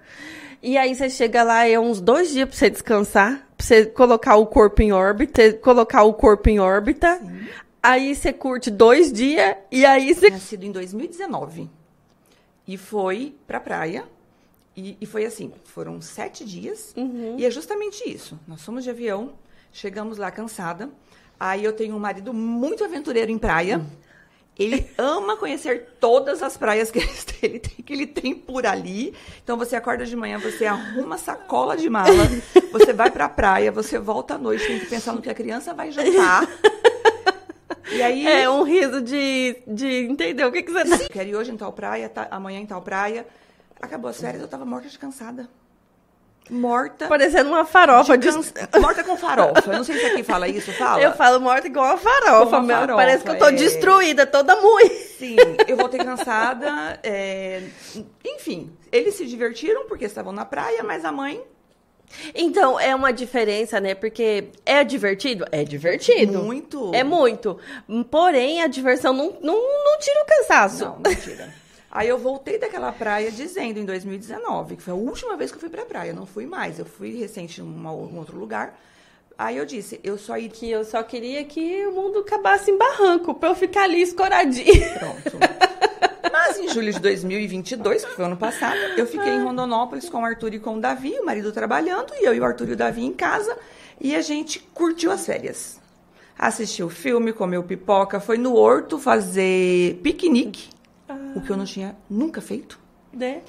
E 0.62 0.76
aí 0.78 0.94
você 0.94 1.10
chega 1.10 1.42
lá, 1.42 1.66
é 1.66 1.78
uns 1.78 2.00
dois 2.00 2.30
dias 2.30 2.48
pra 2.48 2.56
você 2.56 2.70
descansar, 2.70 3.46
pra 3.56 3.66
você 3.66 3.86
colocar 3.86 4.36
o 4.36 4.46
corpo 4.46 4.80
em 4.80 4.92
órbita, 4.92 5.52
colocar 5.54 6.04
o 6.04 6.14
corpo 6.14 6.48
em 6.48 6.60
órbita. 6.60 7.18
Sim. 7.18 7.46
Aí 7.82 8.14
você 8.14 8.32
curte 8.32 8.70
dois 8.70 9.12
dias 9.12 9.56
e 9.72 9.84
aí 9.84 10.14
você. 10.14 10.30
Nascido 10.30 10.62
em 10.64 10.70
2019. 10.70 11.68
E 12.68 12.76
foi 12.76 13.34
pra 13.44 13.58
praia. 13.58 14.04
E, 14.76 14.96
e 15.00 15.06
foi 15.06 15.24
assim, 15.24 15.52
foram 15.64 16.00
sete 16.00 16.44
dias. 16.44 16.94
Uhum. 16.96 17.36
E 17.38 17.44
é 17.44 17.50
justamente 17.50 18.08
isso. 18.08 18.38
Nós 18.46 18.62
fomos 18.62 18.84
de 18.84 18.90
avião, 18.90 19.32
chegamos 19.72 20.18
lá 20.18 20.30
cansada. 20.30 20.90
Aí 21.38 21.64
eu 21.64 21.72
tenho 21.72 21.94
um 21.94 21.98
marido 21.98 22.32
muito 22.32 22.84
aventureiro 22.84 23.30
em 23.30 23.38
praia. 23.38 23.78
Uhum. 23.78 23.86
Ele 24.58 24.86
ama 24.98 25.36
conhecer 25.36 25.96
todas 25.98 26.42
as 26.42 26.56
praias 26.56 26.90
que 26.90 26.98
ele 27.42 27.58
tem, 27.58 27.84
que 27.84 27.92
ele 27.92 28.06
tem 28.06 28.34
por 28.34 28.66
ali. 28.66 29.14
Então 29.42 29.56
você 29.56 29.76
acorda 29.76 30.04
de 30.04 30.14
manhã, 30.14 30.38
você 30.38 30.66
arruma 30.66 31.16
sacola 31.18 31.76
de 31.76 31.88
mala, 31.88 32.28
você 32.70 32.92
vai 32.92 33.10
pra 33.10 33.28
praia, 33.28 33.72
você 33.72 33.98
volta 33.98 34.34
à 34.34 34.38
noite, 34.38 34.66
tem 34.66 34.78
que 34.78 34.86
pensar 34.86 35.12
no 35.12 35.22
que 35.22 35.30
a 35.30 35.34
criança 35.34 35.72
vai 35.72 35.90
jantar. 35.90 36.46
E 37.90 38.02
aí. 38.02 38.26
É 38.26 38.48
um 38.48 38.62
riso 38.62 39.02
de, 39.02 39.56
de 39.66 39.86
entender 39.86 40.44
o 40.44 40.52
que, 40.52 40.62
que 40.62 40.72
você 40.72 40.84
tá. 40.88 41.08
Quero 41.10 41.28
ir 41.28 41.36
hoje 41.36 41.50
em 41.50 41.56
tal 41.56 41.72
praia, 41.72 42.08
tá, 42.08 42.28
amanhã 42.30 42.58
em 42.60 42.66
tal 42.66 42.80
praia. 42.80 43.26
Acabou 43.82 44.08
as 44.08 44.20
férias, 44.20 44.40
eu 44.40 44.48
tava 44.48 44.64
morta 44.64 44.88
de 44.88 44.98
cansada 44.98 45.48
morta. 46.50 47.08
Parecendo 47.08 47.50
uma 47.50 47.64
farofa. 47.64 48.16
De 48.16 48.28
cansa... 48.28 48.52
Morta 48.80 49.04
com 49.04 49.16
farofa. 49.16 49.70
Eu 49.70 49.78
não 49.78 49.84
sei 49.84 49.98
se 49.98 50.06
aqui 50.06 50.22
fala 50.22 50.48
isso, 50.48 50.72
fala. 50.72 51.00
Eu 51.00 51.12
falo 51.12 51.40
morta 51.40 51.66
igual 51.66 51.86
uma 51.86 51.98
farofa, 51.98 52.58
uma 52.58 52.74
farofa 52.74 52.96
Parece 52.96 53.24
que 53.24 53.30
eu 53.30 53.38
tô 53.38 53.46
é... 53.46 53.52
destruída, 53.52 54.26
toda 54.26 54.60
moída. 54.60 54.94
Sim, 55.18 55.36
eu 55.66 55.76
voltei 55.76 56.00
cansada. 56.00 56.98
É... 57.02 57.62
Enfim, 58.24 58.72
eles 58.90 59.14
se 59.14 59.26
divertiram 59.26 59.86
porque 59.86 60.04
estavam 60.04 60.32
na 60.32 60.44
praia, 60.44 60.82
mas 60.82 61.04
a 61.04 61.12
mãe 61.12 61.42
então, 62.34 62.78
é 62.78 62.94
uma 62.94 63.10
diferença, 63.10 63.80
né? 63.80 63.94
Porque 63.94 64.50
é 64.66 64.84
divertido? 64.84 65.46
É 65.50 65.64
divertido. 65.64 66.42
Muito. 66.42 66.90
É 66.94 67.02
muito. 67.02 67.58
Porém, 68.10 68.60
a 68.60 68.66
diversão 68.66 69.14
não, 69.14 69.38
não, 69.40 69.54
não 69.54 69.98
tira 69.98 70.22
o 70.22 70.26
cansaço. 70.26 70.84
Não, 70.84 70.98
não 70.98 71.14
tira. 71.14 71.54
Aí 71.94 72.08
eu 72.08 72.16
voltei 72.16 72.58
daquela 72.58 72.90
praia 72.90 73.30
dizendo 73.30 73.78
em 73.78 73.84
2019, 73.84 74.76
que 74.76 74.82
foi 74.82 74.94
a 74.94 74.96
última 74.96 75.36
vez 75.36 75.50
que 75.50 75.58
eu 75.58 75.60
fui 75.60 75.68
pra 75.68 75.84
praia, 75.84 76.14
não 76.14 76.24
fui 76.24 76.46
mais. 76.46 76.78
Eu 76.78 76.86
fui 76.86 77.14
recente 77.18 77.60
em 77.60 77.64
um 77.64 78.16
outro 78.16 78.38
lugar. 78.38 78.80
Aí 79.36 79.58
eu 79.58 79.66
disse, 79.66 80.00
eu 80.02 80.16
só 80.16 80.38
iria... 80.38 80.48
Que 80.48 80.70
eu 80.70 80.84
só 80.86 81.02
queria 81.02 81.44
que 81.44 81.86
o 81.86 81.92
mundo 81.92 82.20
acabasse 82.20 82.70
em 82.70 82.78
barranco, 82.78 83.34
pra 83.34 83.50
eu 83.50 83.54
ficar 83.54 83.82
ali 83.82 84.00
escoradinha. 84.00 84.98
Pronto. 84.98 85.38
Mas 86.32 86.58
em 86.58 86.68
julho 86.68 86.90
de 86.90 86.98
2022, 86.98 88.06
que 88.06 88.12
foi 88.12 88.24
ano 88.24 88.38
passado, 88.38 88.78
eu 88.96 89.06
fiquei 89.06 89.34
em 89.34 89.42
Rondonópolis 89.42 90.08
com 90.08 90.22
o 90.22 90.24
Arthur 90.24 90.54
e 90.54 90.58
com 90.58 90.76
o 90.76 90.80
Davi, 90.80 91.18
o 91.20 91.26
marido 91.26 91.52
trabalhando, 91.52 92.14
e 92.14 92.24
eu 92.24 92.32
e 92.32 92.40
o 92.40 92.44
Arthur 92.44 92.70
e 92.70 92.72
o 92.72 92.76
Davi 92.76 93.04
em 93.04 93.12
casa, 93.12 93.54
e 94.00 94.16
a 94.16 94.22
gente 94.22 94.60
curtiu 94.72 95.12
as 95.12 95.26
férias. 95.26 95.78
Assistiu 96.38 96.86
o 96.86 96.90
filme, 96.90 97.34
comeu 97.34 97.62
pipoca, 97.62 98.18
foi 98.18 98.38
no 98.38 98.54
horto 98.56 98.98
fazer 98.98 100.00
piquenique 100.02 100.70
o 101.34 101.40
que 101.40 101.50
eu 101.50 101.56
não 101.56 101.64
tinha 101.64 101.96
nunca 102.08 102.40
feito. 102.40 102.78
Né? 103.12 103.42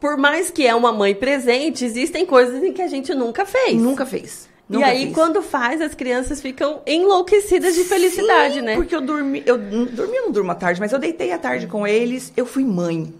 Por 0.00 0.16
mais 0.16 0.50
que 0.50 0.66
é 0.66 0.74
uma 0.74 0.92
mãe 0.92 1.14
presente, 1.14 1.84
existem 1.84 2.24
coisas 2.24 2.62
em 2.62 2.72
que 2.72 2.80
a 2.80 2.88
gente 2.88 3.14
nunca 3.14 3.44
fez. 3.44 3.74
Nunca 3.80 4.06
fez. 4.06 4.48
Nunca 4.68 4.86
e 4.86 4.90
aí, 4.90 5.06
fiz. 5.06 5.14
quando 5.14 5.42
faz, 5.42 5.80
as 5.82 5.94
crianças 5.94 6.40
ficam 6.40 6.80
enlouquecidas 6.86 7.74
de 7.74 7.84
felicidade, 7.84 8.54
Sim, 8.54 8.62
né? 8.62 8.76
Porque 8.76 8.96
eu 8.96 9.02
dormi, 9.02 9.42
eu 9.44 9.58
dormi, 9.58 10.16
eu 10.16 10.22
não 10.24 10.32
durmo 10.32 10.52
à 10.52 10.54
tarde, 10.54 10.80
mas 10.80 10.90
eu 10.92 10.98
deitei 10.98 11.32
à 11.32 11.38
tarde 11.38 11.66
com 11.66 11.86
eles, 11.86 12.32
eu 12.34 12.46
fui 12.46 12.64
mãe. 12.64 13.14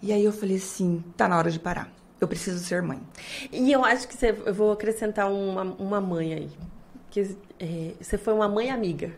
E 0.00 0.12
aí 0.12 0.24
eu 0.24 0.32
falei 0.32 0.56
assim, 0.56 1.04
tá 1.16 1.28
na 1.28 1.36
hora 1.36 1.50
de 1.50 1.58
parar. 1.58 1.92
Eu 2.18 2.26
preciso 2.26 2.58
ser 2.64 2.80
mãe. 2.82 3.00
E 3.52 3.70
eu 3.70 3.84
acho 3.84 4.08
que 4.08 4.16
você, 4.16 4.34
eu 4.46 4.54
vou 4.54 4.72
acrescentar 4.72 5.30
uma, 5.30 5.62
uma 5.78 6.00
mãe 6.00 6.34
aí. 6.34 6.50
Que 7.10 7.36
é, 7.60 7.92
você 8.00 8.16
foi 8.16 8.32
uma 8.32 8.48
mãe 8.48 8.70
amiga. 8.70 9.12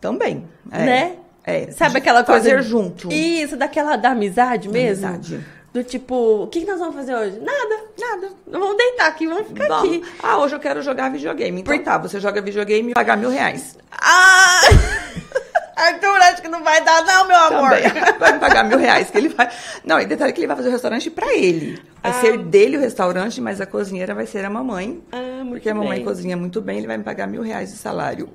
Também. 0.00 0.48
É. 0.70 0.84
Né? 0.84 1.18
É, 1.46 1.70
Sabe 1.70 1.98
aquela 1.98 2.24
coisa. 2.24 2.50
Fazer 2.50 2.62
junto. 2.62 3.12
Isso, 3.12 3.56
daquela 3.56 3.94
da 3.94 4.10
amizade 4.10 4.68
mesmo? 4.68 5.06
Amizade. 5.06 5.46
Do 5.72 5.84
tipo, 5.84 6.42
o 6.42 6.46
que 6.48 6.64
nós 6.64 6.78
vamos 6.78 6.94
fazer 6.94 7.14
hoje? 7.14 7.38
Nada, 7.38 7.84
nada. 7.98 8.30
Não 8.46 8.58
vamos 8.58 8.76
deitar 8.76 9.06
aqui, 9.06 9.26
vamos 9.26 9.46
ficar 9.46 9.68
Bom, 9.68 9.74
aqui. 9.74 10.02
Ah, 10.22 10.38
hoje 10.38 10.56
eu 10.56 10.58
quero 10.58 10.82
jogar 10.82 11.10
videogame. 11.10 11.60
Então 11.60 11.76
Por... 11.76 11.84
tá, 11.84 11.98
você 11.98 12.18
joga 12.18 12.40
videogame 12.40 12.90
e 12.90 12.94
pagar 12.94 13.16
mil 13.16 13.30
reais. 13.30 13.76
Ah! 13.92 14.60
Arthur, 15.76 16.16
acho 16.22 16.40
que 16.40 16.48
não 16.48 16.64
vai 16.64 16.82
dar, 16.82 17.04
não, 17.04 17.28
meu 17.28 17.36
amor. 17.36 17.70
Também. 17.76 18.02
Vai 18.18 18.32
me 18.32 18.38
pagar 18.38 18.64
mil 18.64 18.78
reais. 18.78 19.10
Que 19.10 19.18
ele 19.18 19.28
vai... 19.28 19.50
Não, 19.84 20.00
e 20.00 20.06
detalhe 20.06 20.32
que 20.32 20.40
ele 20.40 20.46
vai 20.46 20.56
fazer 20.56 20.70
o 20.70 20.72
restaurante 20.72 21.10
pra 21.10 21.34
ele. 21.34 21.78
Vai 22.02 22.12
ah. 22.12 22.14
ser 22.14 22.38
dele 22.38 22.78
o 22.78 22.80
restaurante, 22.80 23.42
mas 23.42 23.60
a 23.60 23.66
cozinheira 23.66 24.14
vai 24.14 24.24
ser 24.24 24.42
a 24.46 24.48
mamãe. 24.48 25.02
Ah, 25.12 25.44
muito 25.44 25.50
Porque 25.50 25.68
a 25.68 25.74
mamãe 25.74 25.98
bem. 25.98 26.04
cozinha 26.04 26.34
muito 26.34 26.62
bem, 26.62 26.78
ele 26.78 26.86
vai 26.86 26.96
me 26.96 27.04
pagar 27.04 27.26
mil 27.26 27.42
reais 27.42 27.70
de 27.70 27.76
salário. 27.76 28.30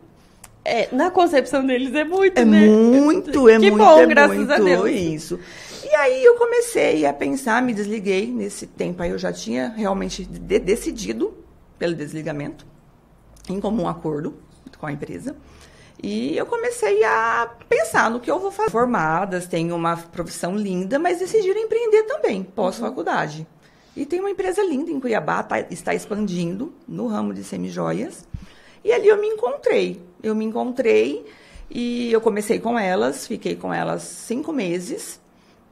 É, 0.63 0.93
na 0.95 1.09
concepção 1.09 1.65
deles 1.65 1.93
é 1.95 2.03
muito, 2.03 2.37
é 2.37 2.45
né? 2.45 2.67
Muito, 2.67 3.49
é 3.49 3.59
que 3.59 3.71
muito, 3.71 3.77
bom, 3.77 3.99
é 3.99 4.05
graças 4.05 4.37
muito 4.37 4.53
a 4.53 4.57
Deus. 4.57 4.89
isso. 4.89 5.39
E 5.83 5.95
aí 5.95 6.23
eu 6.23 6.35
comecei 6.35 7.05
a 7.05 7.11
pensar, 7.11 7.61
me 7.61 7.73
desliguei 7.73 8.27
nesse 8.27 8.67
tempo 8.67 9.01
aí 9.01 9.09
eu 9.09 9.17
já 9.17 9.33
tinha 9.33 9.69
realmente 9.69 10.23
de 10.23 10.59
decidido 10.59 11.35
pelo 11.79 11.95
desligamento, 11.95 12.65
em 13.49 13.59
comum 13.59 13.87
acordo 13.87 14.35
com 14.77 14.85
a 14.85 14.91
empresa. 14.91 15.35
E 16.01 16.35
eu 16.35 16.45
comecei 16.45 17.03
a 17.03 17.49
pensar 17.69 18.09
no 18.09 18.19
que 18.19 18.29
eu 18.29 18.39
vou 18.39 18.51
fazer. 18.51 18.71
Formadas, 18.71 19.47
tenho 19.47 19.75
uma 19.75 19.95
profissão 19.95 20.55
linda, 20.55 20.97
mas 20.97 21.19
decidiram 21.19 21.59
empreender 21.59 22.03
também, 22.03 22.43
pós-faculdade. 22.43 23.45
E 23.95 24.05
tem 24.05 24.19
uma 24.19 24.31
empresa 24.31 24.63
linda 24.63 24.89
em 24.89 24.99
Cuiabá, 24.99 25.43
tá, 25.43 25.59
está 25.69 25.93
expandindo 25.93 26.73
no 26.87 27.07
ramo 27.07 27.33
de 27.33 27.43
semijoias. 27.43 28.27
E 28.83 28.91
ali 28.91 29.07
eu 29.07 29.19
me 29.19 29.27
encontrei. 29.27 30.01
Eu 30.21 30.35
me 30.35 30.45
encontrei 30.45 31.25
e 31.69 32.11
eu 32.11 32.21
comecei 32.21 32.59
com 32.59 32.77
elas, 32.77 33.27
fiquei 33.27 33.55
com 33.55 33.73
elas 33.73 34.03
cinco 34.03 34.51
meses. 34.51 35.19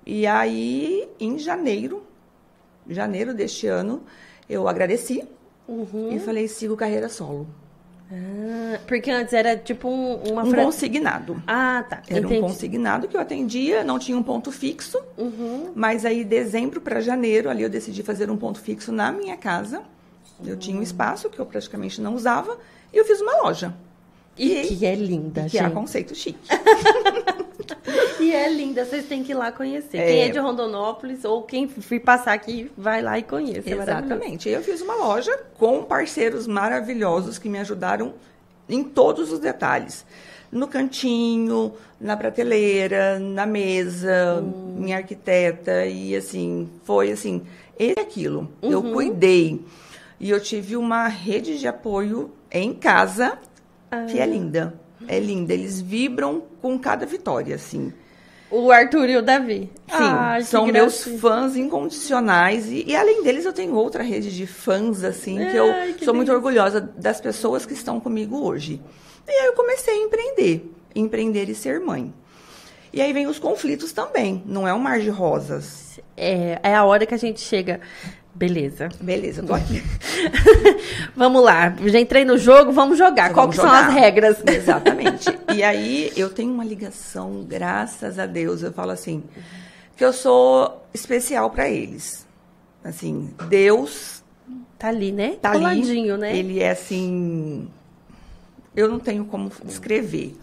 E 0.05 0.25
aí, 0.25 1.07
em 1.19 1.37
janeiro, 1.37 2.03
janeiro 2.89 3.33
deste 3.33 3.67
ano, 3.67 4.01
eu 4.49 4.67
agradeci 4.67 5.23
uhum. 5.67 6.11
e 6.11 6.19
falei, 6.19 6.47
sigo 6.47 6.75
carreira 6.75 7.09
solo. 7.09 7.47
Ah, 8.11 8.79
porque 8.87 9.11
antes 9.11 9.33
era 9.33 9.55
tipo 9.55 9.87
um, 9.87 10.15
uma... 10.31 10.43
Um 10.43 10.51
consignado. 10.53 11.41
Ah, 11.45 11.85
tá. 11.87 12.01
Era 12.07 12.19
Entendi. 12.19 12.39
um 12.39 12.41
consignado 12.41 13.07
que 13.07 13.15
eu 13.15 13.21
atendia, 13.21 13.83
não 13.83 13.99
tinha 13.99 14.17
um 14.17 14.23
ponto 14.23 14.51
fixo. 14.51 14.99
Uhum. 15.17 15.71
Mas 15.75 16.05
aí, 16.05 16.23
dezembro 16.23 16.81
para 16.81 17.01
janeiro, 17.01 17.49
ali 17.49 17.61
eu 17.61 17.69
decidi 17.69 18.01
fazer 18.01 18.31
um 18.31 18.37
ponto 18.37 18.59
fixo 18.59 18.91
na 18.91 19.11
minha 19.11 19.37
casa. 19.37 19.83
Eu 20.43 20.57
tinha 20.57 20.79
um 20.79 20.81
espaço 20.81 21.29
que 21.29 21.37
eu 21.37 21.45
praticamente 21.45 22.01
não 22.01 22.15
usava. 22.15 22.57
E 22.93 22.97
eu 22.97 23.05
fiz 23.05 23.21
uma 23.21 23.43
loja. 23.43 23.73
E, 24.37 24.67
que 24.67 24.85
é 24.85 24.95
linda, 24.95 25.43
que 25.43 25.49
gente. 25.49 25.61
Que 25.61 25.67
é 25.67 25.69
conceito 25.69 26.15
chique. 26.15 26.39
e 28.21 28.33
é 28.33 28.49
linda, 28.49 28.85
vocês 28.85 29.05
têm 29.05 29.21
que 29.21 29.33
ir 29.33 29.35
lá 29.35 29.51
conhecer. 29.51 29.97
É... 29.97 30.05
Quem 30.07 30.21
é 30.21 30.29
de 30.29 30.39
Rondonópolis 30.39 31.25
ou 31.25 31.43
quem 31.43 31.67
fui 31.67 31.99
passar 31.99 32.33
aqui, 32.33 32.71
vai 32.77 33.01
lá 33.01 33.19
e 33.19 33.23
conheça. 33.23 33.69
É 33.69 33.73
Exatamente. 33.73 34.47
eu 34.47 34.63
fiz 34.63 34.81
uma 34.81 34.95
loja 34.95 35.37
com 35.57 35.83
parceiros 35.83 36.47
maravilhosos 36.47 37.37
que 37.37 37.49
me 37.49 37.59
ajudaram 37.59 38.13
em 38.69 38.81
todos 38.81 39.31
os 39.31 39.39
detalhes. 39.39 40.05
No 40.49 40.67
cantinho, 40.67 41.73
na 41.99 42.15
prateleira, 42.15 43.19
na 43.19 43.45
mesa, 43.45 44.41
hum. 44.41 44.77
minha 44.79 44.97
arquiteta. 44.97 45.85
E 45.85 46.15
assim, 46.15 46.69
foi 46.85 47.11
assim, 47.11 47.45
esse 47.77 47.99
aquilo. 47.99 48.49
Uhum. 48.61 48.71
Eu 48.71 48.83
cuidei. 48.83 49.61
E 50.19 50.29
eu 50.29 50.39
tive 50.39 50.75
uma 50.75 51.07
rede 51.07 51.59
de 51.59 51.67
apoio 51.67 52.31
em 52.51 52.73
casa, 52.73 53.37
ah. 53.91 54.05
que 54.05 54.19
é 54.19 54.25
linda. 54.25 54.73
É 55.07 55.19
linda. 55.19 55.53
Eles 55.53 55.81
vibram 55.81 56.43
com 56.61 56.77
cada 56.77 57.05
vitória, 57.05 57.55
assim. 57.55 57.93
O 58.51 58.71
Arthur 58.71 59.09
e 59.09 59.17
o 59.17 59.21
Davi. 59.21 59.69
Sim, 59.87 59.93
Ai, 59.97 60.43
são 60.43 60.65
meus 60.65 61.03
fãs 61.03 61.55
incondicionais. 61.55 62.67
E, 62.67 62.83
e, 62.87 62.95
além 62.95 63.23
deles, 63.23 63.45
eu 63.45 63.53
tenho 63.53 63.75
outra 63.75 64.01
rede 64.01 64.35
de 64.35 64.47
fãs, 64.47 65.03
assim, 65.03 65.37
que 65.37 65.55
eu 65.55 65.67
que 65.95 66.03
sou 66.03 66.15
muito 66.15 66.31
orgulhosa 66.31 66.81
das 66.81 67.21
pessoas 67.21 67.65
que 67.65 67.73
estão 67.73 67.99
comigo 67.99 68.43
hoje. 68.43 68.81
E 69.27 69.31
aí 69.31 69.45
eu 69.45 69.53
comecei 69.53 69.93
a 69.93 69.97
empreender. 69.97 70.73
Empreender 70.95 71.47
e 71.47 71.53
ser 71.53 71.79
mãe. 71.79 72.11
E 72.91 73.01
aí 73.01 73.13
vem 73.13 73.27
os 73.27 73.37
conflitos 73.37 73.91
também. 73.91 74.41
Não 74.47 74.67
é 74.67 74.73
um 74.73 74.79
mar 74.79 74.99
de 74.99 75.09
rosas. 75.09 75.99
É, 76.17 76.59
é 76.63 76.75
a 76.75 76.83
hora 76.83 77.05
que 77.05 77.13
a 77.13 77.17
gente 77.17 77.39
chega 77.39 77.79
Beleza. 78.33 78.89
Beleza, 79.01 79.41
tô 79.43 79.53
aqui. 79.53 79.83
vamos 81.15 81.43
lá. 81.43 81.75
Já 81.85 81.99
entrei 81.99 82.23
no 82.23 82.37
jogo, 82.37 82.71
vamos 82.71 82.97
jogar. 82.97 83.33
Quais 83.33 83.55
são 83.55 83.71
as 83.71 83.93
regras? 83.93 84.37
Exatamente. 84.47 85.27
e 85.53 85.63
aí 85.63 86.11
eu 86.15 86.29
tenho 86.29 86.53
uma 86.53 86.63
ligação, 86.63 87.43
graças 87.47 88.17
a 88.19 88.25
Deus, 88.25 88.63
eu 88.63 88.71
falo 88.71 88.91
assim, 88.91 89.23
que 89.97 90.05
eu 90.05 90.13
sou 90.13 90.85
especial 90.93 91.49
para 91.49 91.69
eles. 91.69 92.25
Assim, 92.83 93.33
Deus 93.49 94.23
tá 94.77 94.87
ali, 94.87 95.11
né? 95.11 95.35
Tá 95.41 95.51
Coladinho, 95.51 96.13
ali. 96.13 96.21
né? 96.21 96.37
Ele 96.37 96.59
é 96.59 96.71
assim, 96.71 97.67
eu 98.75 98.87
não 98.87 98.99
tenho 98.99 99.25
como 99.25 99.51
descrever. 99.65 100.37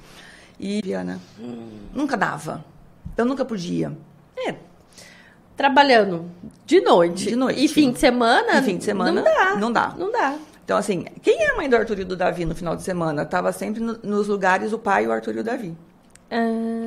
E 0.58 0.82
Diana, 0.82 1.20
hum. 1.38 1.68
nunca 1.94 2.16
dava. 2.16 2.64
Eu 3.16 3.24
nunca 3.24 3.44
podia. 3.44 3.96
É, 4.36 4.54
trabalhando 5.56 6.26
de 6.64 6.80
noite. 6.80 7.26
De 7.28 7.36
noite. 7.36 7.64
E 7.64 7.68
fim 7.68 7.90
de 7.92 7.98
semana? 7.98 8.58
E 8.58 8.62
fim 8.62 8.76
de 8.76 8.84
semana, 8.84 9.12
Não 9.12 9.24
dá. 9.24 9.56
não 9.56 9.72
dá. 9.72 9.94
Não 9.98 10.12
dá. 10.12 10.34
Então, 10.64 10.76
assim, 10.76 11.04
quem 11.22 11.42
é 11.44 11.50
a 11.52 11.56
mãe 11.56 11.68
do 11.68 11.76
Arthur 11.76 12.00
e 12.00 12.04
do 12.04 12.16
Davi 12.16 12.44
no 12.44 12.54
final 12.54 12.74
de 12.74 12.82
semana? 12.82 13.24
Tava 13.24 13.52
sempre 13.52 13.80
no- 13.80 13.98
nos 14.02 14.26
lugares 14.26 14.72
o 14.72 14.78
pai, 14.78 15.06
o 15.06 15.12
Arthur 15.12 15.36
e 15.36 15.38
o 15.40 15.44
Davi. 15.44 15.74
Ah, 16.30 16.36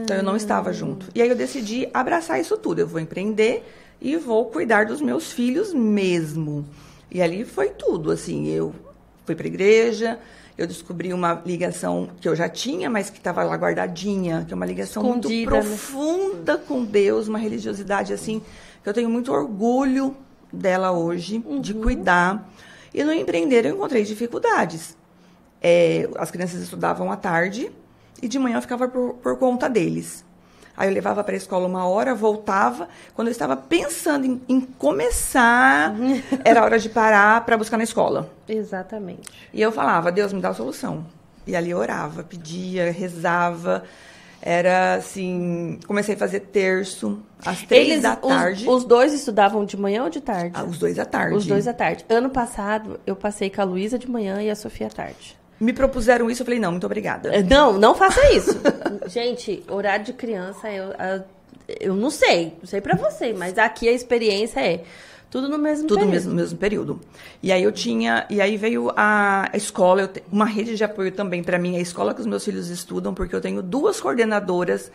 Então 0.04 0.18
eu 0.18 0.24
não 0.24 0.36
estava 0.36 0.74
junto. 0.74 1.06
E 1.16 1.22
aí 1.22 1.30
eu 1.30 1.36
decidi 1.36 1.88
abraçar 1.94 2.40
isso 2.42 2.58
tudo. 2.58 2.80
Eu 2.80 2.88
vou 2.88 3.00
empreender 3.00 3.64
e 4.02 4.18
vou 4.18 4.46
cuidar 4.46 4.86
dos 4.86 5.00
meus 5.00 5.32
filhos 5.32 5.74
mesmo. 5.74 6.66
E 7.10 7.22
ali 7.22 7.46
foi 7.46 7.70
tudo, 7.70 8.12
assim, 8.12 8.50
eu 8.50 8.76
fui 9.26 9.34
para 9.34 9.46
a 9.46 9.48
igreja, 9.48 10.20
eu 10.60 10.68
descobri 10.68 11.14
uma 11.14 11.42
ligação 11.46 12.10
que 12.20 12.28
eu 12.28 12.36
já 12.36 12.50
tinha, 12.50 12.90
mas 12.90 13.10
que 13.10 13.18
estava 13.18 13.44
lá 13.44 13.56
guardadinha, 13.56 14.44
que 14.46 14.54
é 14.54 14.56
uma 14.56 14.66
ligação 14.66 15.02
Escondida, 15.04 15.52
muito 15.52 15.70
né? 15.70 15.76
profunda 15.76 16.58
com 16.58 16.84
Deus, 16.84 17.30
uma 17.30 17.40
religiosidade 17.40 18.12
assim, 18.12 18.42
que 18.84 18.90
eu 18.90 18.94
tenho 18.94 19.10
muito 19.10 19.32
orgulho 19.32 20.16
dela 20.52 20.92
hoje, 20.92 21.40
de 21.62 21.74
cuidar. 21.74 22.52
E 22.94 23.04
no 23.06 23.14
empreender 23.14 23.66
eu 23.66 23.76
encontrei 23.76 24.04
dificuldades. 24.04 24.98
É, 25.62 26.10
as 26.18 26.30
crianças 26.30 26.62
estudavam 26.62 27.10
à 27.10 27.16
tarde 27.16 27.72
e 28.22 28.28
de 28.28 28.38
manhã 28.38 28.58
eu 28.58 28.62
ficava 28.62 28.88
por, 28.88 29.14
por 29.14 29.38
conta 29.38 29.70
deles. 29.70 30.26
Aí 30.80 30.88
eu 30.88 30.94
levava 30.94 31.22
para 31.26 31.34
a 31.34 31.38
escola 31.38 31.68
uma 31.68 31.86
hora, 31.86 32.16
voltava. 32.16 32.88
Quando 33.14 33.28
eu 33.28 33.32
estava 33.34 33.58
pensando 33.58 34.26
em, 34.26 34.42
em 34.48 34.62
começar, 34.62 35.94
era 36.46 36.64
hora 36.64 36.80
de 36.80 36.88
parar 36.88 37.46
para 37.46 37.58
buscar 37.58 37.76
na 37.76 37.84
escola. 37.84 38.30
Exatamente. 38.48 39.30
E 39.54 39.62
eu 39.62 39.74
falava, 39.74 40.10
Deus 40.10 40.32
me 40.32 40.40
dá 40.42 40.50
a 40.50 40.54
solução. 40.54 41.06
E 41.46 41.54
ali 41.56 41.72
eu 41.72 41.78
orava, 41.78 42.24
pedia, 42.24 42.92
rezava. 42.94 43.84
Era 44.42 44.94
assim, 44.96 45.80
comecei 45.86 46.16
a 46.16 46.18
fazer 46.18 46.40
terço 46.40 47.20
às 47.46 47.62
três 47.64 47.90
Eles, 47.90 48.02
da 48.04 48.14
os- 48.14 48.28
tarde. 48.30 48.70
Os, 48.70 48.86
dois 48.86 49.12
estudavam 49.14 49.66
de 49.66 49.76
manhã 49.76 50.04
ou 50.06 50.10
de 50.10 50.22
tarde? 50.22 50.52
Ah, 50.56 50.64
os 50.64 50.78
dois 50.80 50.98
à 50.98 51.04
tarde. 51.04 51.36
Os 51.36 51.46
dois 51.46 51.68
à 51.68 51.74
tarde. 51.74 52.06
Ano 52.08 52.30
passado, 52.30 53.02
eu 53.06 53.18
passei 53.18 53.50
com 53.50 53.60
a 53.60 53.66
Luísa 53.66 54.00
de 54.00 54.10
manhã 54.10 54.42
e 54.42 54.50
a 54.50 54.56
Sofia 54.56 54.88
à 54.88 54.90
tarde. 54.90 55.38
Me 55.60 55.74
propuseram 55.74 56.30
isso, 56.32 56.42
eu 56.42 56.46
falei, 56.46 56.60
não, 56.60 56.72
muito 56.72 56.86
obrigada. 56.86 57.34
Eh, 57.36 57.44
Não, 57.44 57.78
não 57.78 57.94
faça 57.94 58.22
isso. 58.34 58.58
Gente, 59.08 59.64
horário 59.70 60.06
de 60.06 60.14
criança, 60.14 60.70
eu, 60.72 60.94
eu 61.80 61.96
não 61.96 62.10
sei. 62.10 62.54
Não 62.62 62.68
sei 62.68 62.80
pra 62.82 62.96
você, 62.96 63.34
mas 63.34 63.58
aqui 63.58 63.88
a 63.90 63.92
experiência 63.92 64.60
é 64.62 64.84
tudo 65.30 65.48
no 65.50 65.58
mesmo 65.60 65.88
Tudo 65.88 66.00
no 66.00 66.06
período. 66.06 66.14
mesmo, 66.14 66.30
no 66.32 66.36
mesmo 66.38 66.58
período. 66.58 67.00
E 67.44 67.52
aí 67.52 67.62
eu 67.62 67.72
tinha, 67.72 68.26
e 68.30 68.40
aí 68.42 68.58
veio 68.58 68.92
a 68.96 69.50
escola, 69.54 70.02
eu 70.04 70.10
uma 70.32 70.46
rede 70.46 70.76
de 70.76 70.84
apoio 70.84 71.12
também 71.12 71.44
para 71.44 71.60
mim, 71.60 71.76
a 71.78 71.80
escola 71.82 72.14
que 72.16 72.22
os 72.22 72.26
meus 72.26 72.44
filhos 72.44 72.70
estudam, 72.70 73.14
porque 73.14 73.36
eu 73.36 73.42
tenho 73.42 73.62
duas 73.62 74.00
coordenadoras 74.02 74.92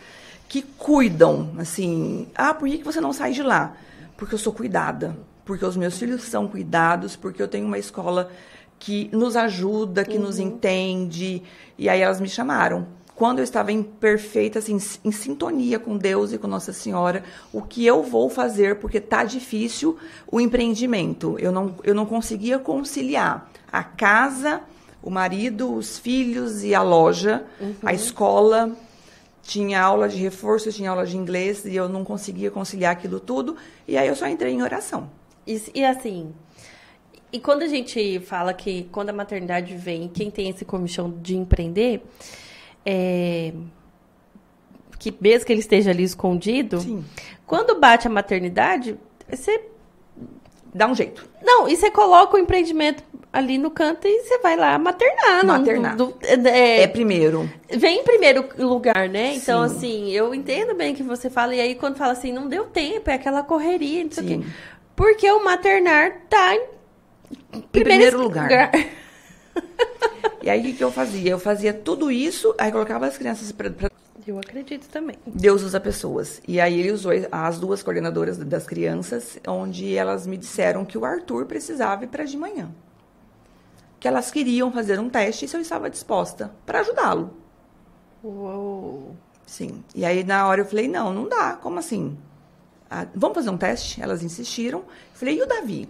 que 0.49 0.61
cuidam, 0.61 1.51
assim, 1.57 2.27
ah, 2.35 2.53
por 2.53 2.67
que 2.67 2.83
você 2.83 2.99
não 2.99 3.13
sai 3.13 3.31
de 3.31 3.41
lá? 3.43 3.77
Porque 4.17 4.35
eu 4.35 4.39
sou 4.39 4.51
cuidada, 4.51 5.15
porque 5.45 5.63
os 5.65 5.77
meus 5.77 5.97
filhos 5.97 6.23
são 6.23 6.47
cuidados, 6.47 7.15
porque 7.15 7.41
eu 7.41 7.47
tenho 7.47 7.65
uma 7.65 7.79
escola 7.79 8.29
que 8.79 9.09
nos 9.11 9.35
ajuda, 9.35 10.03
que 10.03 10.17
nos 10.17 10.39
entende, 10.39 11.41
e 11.77 11.89
aí 11.89 12.01
elas 12.01 12.19
me 12.19 12.29
chamaram. 12.29 12.87
Quando 13.15 13.39
eu 13.39 13.43
estava 13.45 13.71
em 13.71 13.81
perfeita, 13.81 14.59
assim, 14.59 14.77
em 15.03 15.11
sintonia 15.11 15.79
com 15.79 15.97
Deus 15.97 16.33
e 16.33 16.37
com 16.37 16.47
Nossa 16.47 16.73
Senhora, 16.73 17.23
o 17.53 17.61
que 17.61 17.85
eu 17.85 18.03
vou 18.03 18.29
fazer, 18.29 18.79
porque 18.79 18.99
tá 18.99 19.23
difícil 19.23 19.97
o 20.29 20.41
empreendimento. 20.41 21.37
Eu 21.39 21.49
não, 21.49 21.75
eu 21.83 21.95
não 21.95 22.05
conseguia 22.05 22.59
conciliar 22.59 23.49
a 23.71 23.83
casa, 23.83 24.61
o 25.01 25.09
marido, 25.09 25.73
os 25.73 25.97
filhos 25.97 26.61
e 26.63 26.75
a 26.75 26.81
loja, 26.81 27.45
a 27.83 27.93
escola. 27.93 28.75
Tinha 29.41 29.81
aula 29.81 30.09
de 30.09 30.17
reforço, 30.17 30.71
tinha 30.71 30.89
aula 30.89 31.05
de 31.05 31.15
inglês 31.15 31.63
e 31.65 31.75
eu 31.75 31.87
não 31.87 32.03
conseguia 32.03 32.51
conciliar 32.51 32.91
aquilo 32.91 33.19
tudo. 33.19 33.55
E 33.87 33.95
aí 33.95 34.07
eu 34.07 34.15
só 34.15 34.27
entrei 34.27 34.51
em 34.51 34.61
oração. 34.61 35.09
E, 35.47 35.61
e 35.73 35.85
assim, 35.85 36.33
e 37.31 37.39
quando 37.39 37.63
a 37.63 37.67
gente 37.67 38.19
fala 38.21 38.53
que 38.53 38.87
quando 38.91 39.09
a 39.09 39.13
maternidade 39.13 39.75
vem, 39.75 40.07
quem 40.07 40.29
tem 40.31 40.49
esse 40.49 40.63
comichão 40.65 41.11
de 41.21 41.35
empreender, 41.35 42.01
é, 42.85 43.51
que 44.99 45.13
mesmo 45.19 45.45
que 45.45 45.51
ele 45.53 45.59
esteja 45.59 45.91
ali 45.91 46.03
escondido, 46.03 46.79
Sim. 46.79 47.03
quando 47.45 47.79
bate 47.79 48.07
a 48.07 48.09
maternidade, 48.09 48.97
você 49.29 49.61
Dá 50.77 50.87
um 50.87 50.93
jeito. 50.93 51.25
Não, 51.41 51.69
e 51.69 51.75
você 51.77 51.89
coloca 51.89 52.35
o 52.35 52.37
empreendimento 52.37 53.01
ali 53.31 53.57
no 53.57 53.71
canto 53.71 54.05
e 54.09 54.23
você 54.23 54.39
vai 54.39 54.57
lá 54.57 54.77
maternar. 54.77 55.45
não- 55.45 55.57
Maternar. 55.59 55.95
do- 55.95 56.13
é, 56.21 56.81
É 56.81 56.87
primeiro. 56.87 57.49
vem 57.71 58.01
em 58.01 58.03
primeiro 58.03 58.45
lugar, 58.57 59.07
né? 59.07 59.35
Então, 59.35 59.65
Sim. 59.69 59.75
assim, 59.77 60.11
eu 60.11 60.35
entendo 60.35 60.75
bem 60.75 60.93
que 60.93 61.01
você 61.01 61.29
fala, 61.29 61.55
e 61.55 61.61
aí 61.61 61.75
quando 61.75 61.95
fala 61.95 62.11
assim, 62.11 62.33
não 62.33 62.49
deu 62.49 62.65
tempo, 62.65 63.09
é 63.09 63.13
aquela 63.13 63.41
correria, 63.41 64.03
não 64.03 64.11
sei 64.11 64.23
o 64.25 64.27
quê. 64.27 64.45
Porque 64.97 65.31
o 65.31 65.45
maternar 65.45 66.23
tá 66.29 66.57
em 67.53 67.61
primeiro 67.61 68.21
lugar. 68.21 68.43
lugar. 68.43 68.71
E 70.45 70.49
aí 70.49 70.71
o 70.71 70.75
que 70.75 70.83
eu 70.83 70.91
fazia? 70.91 71.31
Eu 71.31 71.39
fazia 71.39 71.73
tudo 71.73 72.11
isso, 72.11 72.53
aí 72.57 72.71
colocava 72.71 73.07
as 73.07 73.17
crianças 73.17 73.51
para 73.51 73.71
Eu 74.27 74.37
acredito 74.37 74.87
também. 74.89 75.15
Deus 75.25 75.63
usa 75.63 75.79
pessoas. 75.79 76.39
E 76.47 76.61
aí 76.61 76.79
ele 76.79 76.91
usou 76.91 77.11
as 77.31 77.59
duas 77.59 77.81
coordenadoras 77.81 78.37
das 78.37 78.67
crianças, 78.67 79.39
onde 79.47 79.95
elas 79.95 80.27
me 80.27 80.37
disseram 80.37 80.85
que 80.85 80.99
o 80.99 81.03
Arthur 81.03 81.47
precisava 81.47 82.03
ir 82.03 82.07
para 82.07 82.25
de 82.25 82.37
manhã. 82.37 82.69
Que 83.99 84.07
elas 84.07 84.29
queriam 84.29 84.71
fazer 84.71 84.99
um 84.99 85.09
teste 85.09 85.45
e 85.45 85.47
se 85.47 85.57
eu 85.57 85.61
estava 85.61 85.89
disposta 85.89 86.51
para 86.63 86.81
ajudá-lo. 86.81 87.33
Uou. 88.23 89.15
Sim. 89.47 89.83
E 89.95 90.05
aí 90.05 90.23
na 90.23 90.47
hora 90.47 90.61
eu 90.61 90.65
falei, 90.65 90.87
não, 90.87 91.11
não 91.11 91.27
dá. 91.27 91.53
Como 91.53 91.79
assim? 91.79 92.15
Ah, 92.87 93.07
vamos 93.15 93.35
fazer 93.35 93.49
um 93.49 93.57
teste? 93.57 93.99
Elas 93.99 94.21
insistiram. 94.21 94.79
Eu 94.79 94.85
falei, 95.15 95.39
e 95.39 95.41
o 95.41 95.47
Davi? 95.47 95.89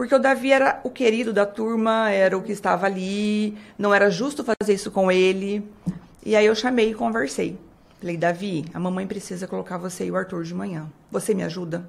Porque 0.00 0.14
o 0.14 0.18
Davi 0.18 0.50
era 0.50 0.80
o 0.82 0.88
querido 0.88 1.30
da 1.30 1.44
turma, 1.44 2.08
era 2.10 2.34
o 2.34 2.42
que 2.42 2.52
estava 2.52 2.86
ali, 2.86 3.54
não 3.76 3.92
era 3.92 4.08
justo 4.08 4.42
fazer 4.42 4.72
isso 4.72 4.90
com 4.90 5.12
ele. 5.12 5.62
E 6.24 6.34
aí 6.34 6.46
eu 6.46 6.54
chamei 6.54 6.92
e 6.92 6.94
conversei. 6.94 7.58
Falei, 8.00 8.16
Davi, 8.16 8.64
a 8.72 8.80
mamãe 8.80 9.06
precisa 9.06 9.46
colocar 9.46 9.76
você 9.76 10.06
e 10.06 10.10
o 10.10 10.16
Arthur 10.16 10.42
de 10.42 10.54
manhã. 10.54 10.90
Você 11.10 11.34
me 11.34 11.42
ajuda? 11.42 11.86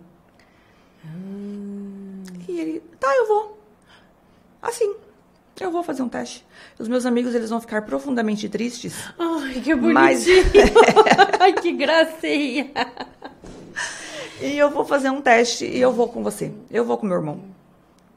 E 2.50 2.60
ele, 2.60 2.84
tá, 3.00 3.08
eu 3.16 3.30
vou. 3.30 3.58
Assim, 4.62 4.94
eu 5.62 5.72
vou 5.72 5.82
fazer 5.82 6.02
um 6.02 6.10
teste. 6.10 6.46
Os 6.78 6.90
meus 6.90 7.06
amigos, 7.06 7.34
eles 7.34 7.50
vão 7.50 7.62
ficar 7.62 7.82
profundamente 7.84 8.50
tristes. 8.50 8.94
Ai, 9.18 9.62
que 9.62 9.74
Mas- 9.74 10.26
bonitinho. 10.26 10.74
Ai, 11.40 11.54
que 11.54 11.72
gracinha. 11.72 12.72
E 14.42 14.58
eu 14.58 14.70
vou 14.70 14.84
fazer 14.84 15.10
um 15.10 15.22
teste 15.22 15.66
e 15.66 15.80
eu 15.80 15.94
vou 15.94 16.10
com 16.10 16.22
você. 16.22 16.52
Eu 16.70 16.84
vou 16.84 16.98
com 16.98 17.06
meu 17.06 17.16
irmão. 17.16 17.61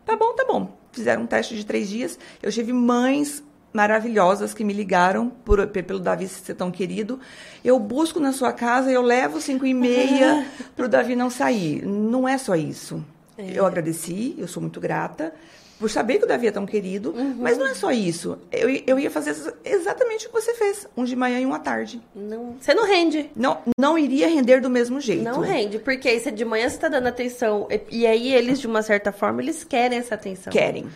Tá 0.05 0.17
bom, 0.17 0.33
tá 0.35 0.45
bom. 0.47 0.77
Fizeram 0.93 1.23
um 1.23 1.27
teste 1.27 1.57
de 1.57 1.65
três 1.65 1.89
dias. 1.89 2.19
Eu 2.43 2.53
tive 2.53 2.73
mães 2.73 3.43
maravilhosas 3.73 4.55
que 4.55 4.63
me 4.63 4.73
ligaram 4.73 5.29
por- 5.29 5.67
pe- 5.67 5.83
pelo 5.83 5.99
Davi 5.99 6.29
ser 6.29 6.55
tão 6.55 6.71
querido. 6.71 7.19
Eu 7.65 7.79
busco 7.79 8.21
na 8.21 8.33
sua 8.33 8.53
casa, 8.53 8.91
eu 8.91 9.03
levo 9.03 9.41
cinco 9.41 9.67
e 9.67 9.75
meia 9.75 10.47
para 10.77 10.85
o 10.85 10.89
Davi 10.89 11.17
não 11.17 11.29
sair. 11.29 11.85
Não 11.85 12.29
é 12.29 12.39
só 12.39 12.55
isso. 12.55 13.05
Eu 13.37 13.67
agradeci, 13.67 14.35
eu 14.39 14.47
sou 14.47 14.61
muito 14.61 14.79
grata 14.81 15.33
por 15.79 15.91
saber 15.91 16.19
que 16.19 16.25
o 16.25 16.29
Davi 16.29 16.47
é 16.47 16.51
tão 16.51 16.65
querido, 16.65 17.15
mas 17.39 17.59
não 17.59 17.67
é 17.67 17.75
só 17.75 17.91
isso. 17.91 18.39
Eu, 18.51 18.69
eu 18.87 18.99
ia 18.99 19.11
fazer 19.11 19.35
exatamente 19.65 20.27
o 20.27 20.31
que 20.31 20.41
você 20.41 20.55
fez, 20.55 20.87
um 20.97 21.05
de 21.05 21.15
manhã 21.17 21.41
e 21.41 21.47
um 21.47 21.53
à 21.53 21.59
tarde. 21.59 22.01
Não, 22.15 22.57
você 22.61 22.73
não 22.75 22.87
rende. 22.87 23.31
Não, 23.37 23.59
não 23.79 23.99
iria 23.99 24.29
render 24.29 24.61
do 24.61 24.71
mesmo 24.71 25.01
jeito. 25.01 25.23
Não 25.25 25.41
rende, 25.41 25.79
porque 25.79 26.09
aí 26.09 26.21
você 26.21 26.31
de 26.31 26.45
manhã 26.45 26.69
você 26.69 26.79
tá 26.79 26.89
dando 26.89 27.07
atenção. 27.09 27.69
E, 27.91 28.07
aí 28.07 28.33
eles, 28.33 28.61
de 28.61 28.67
uma 28.67 28.83
certa 28.83 29.13
forma, 29.13 29.43
eles 29.43 29.65
querem 29.65 29.99
essa 29.99 30.15
atenção. 30.15 30.53
Querem. 30.53 30.87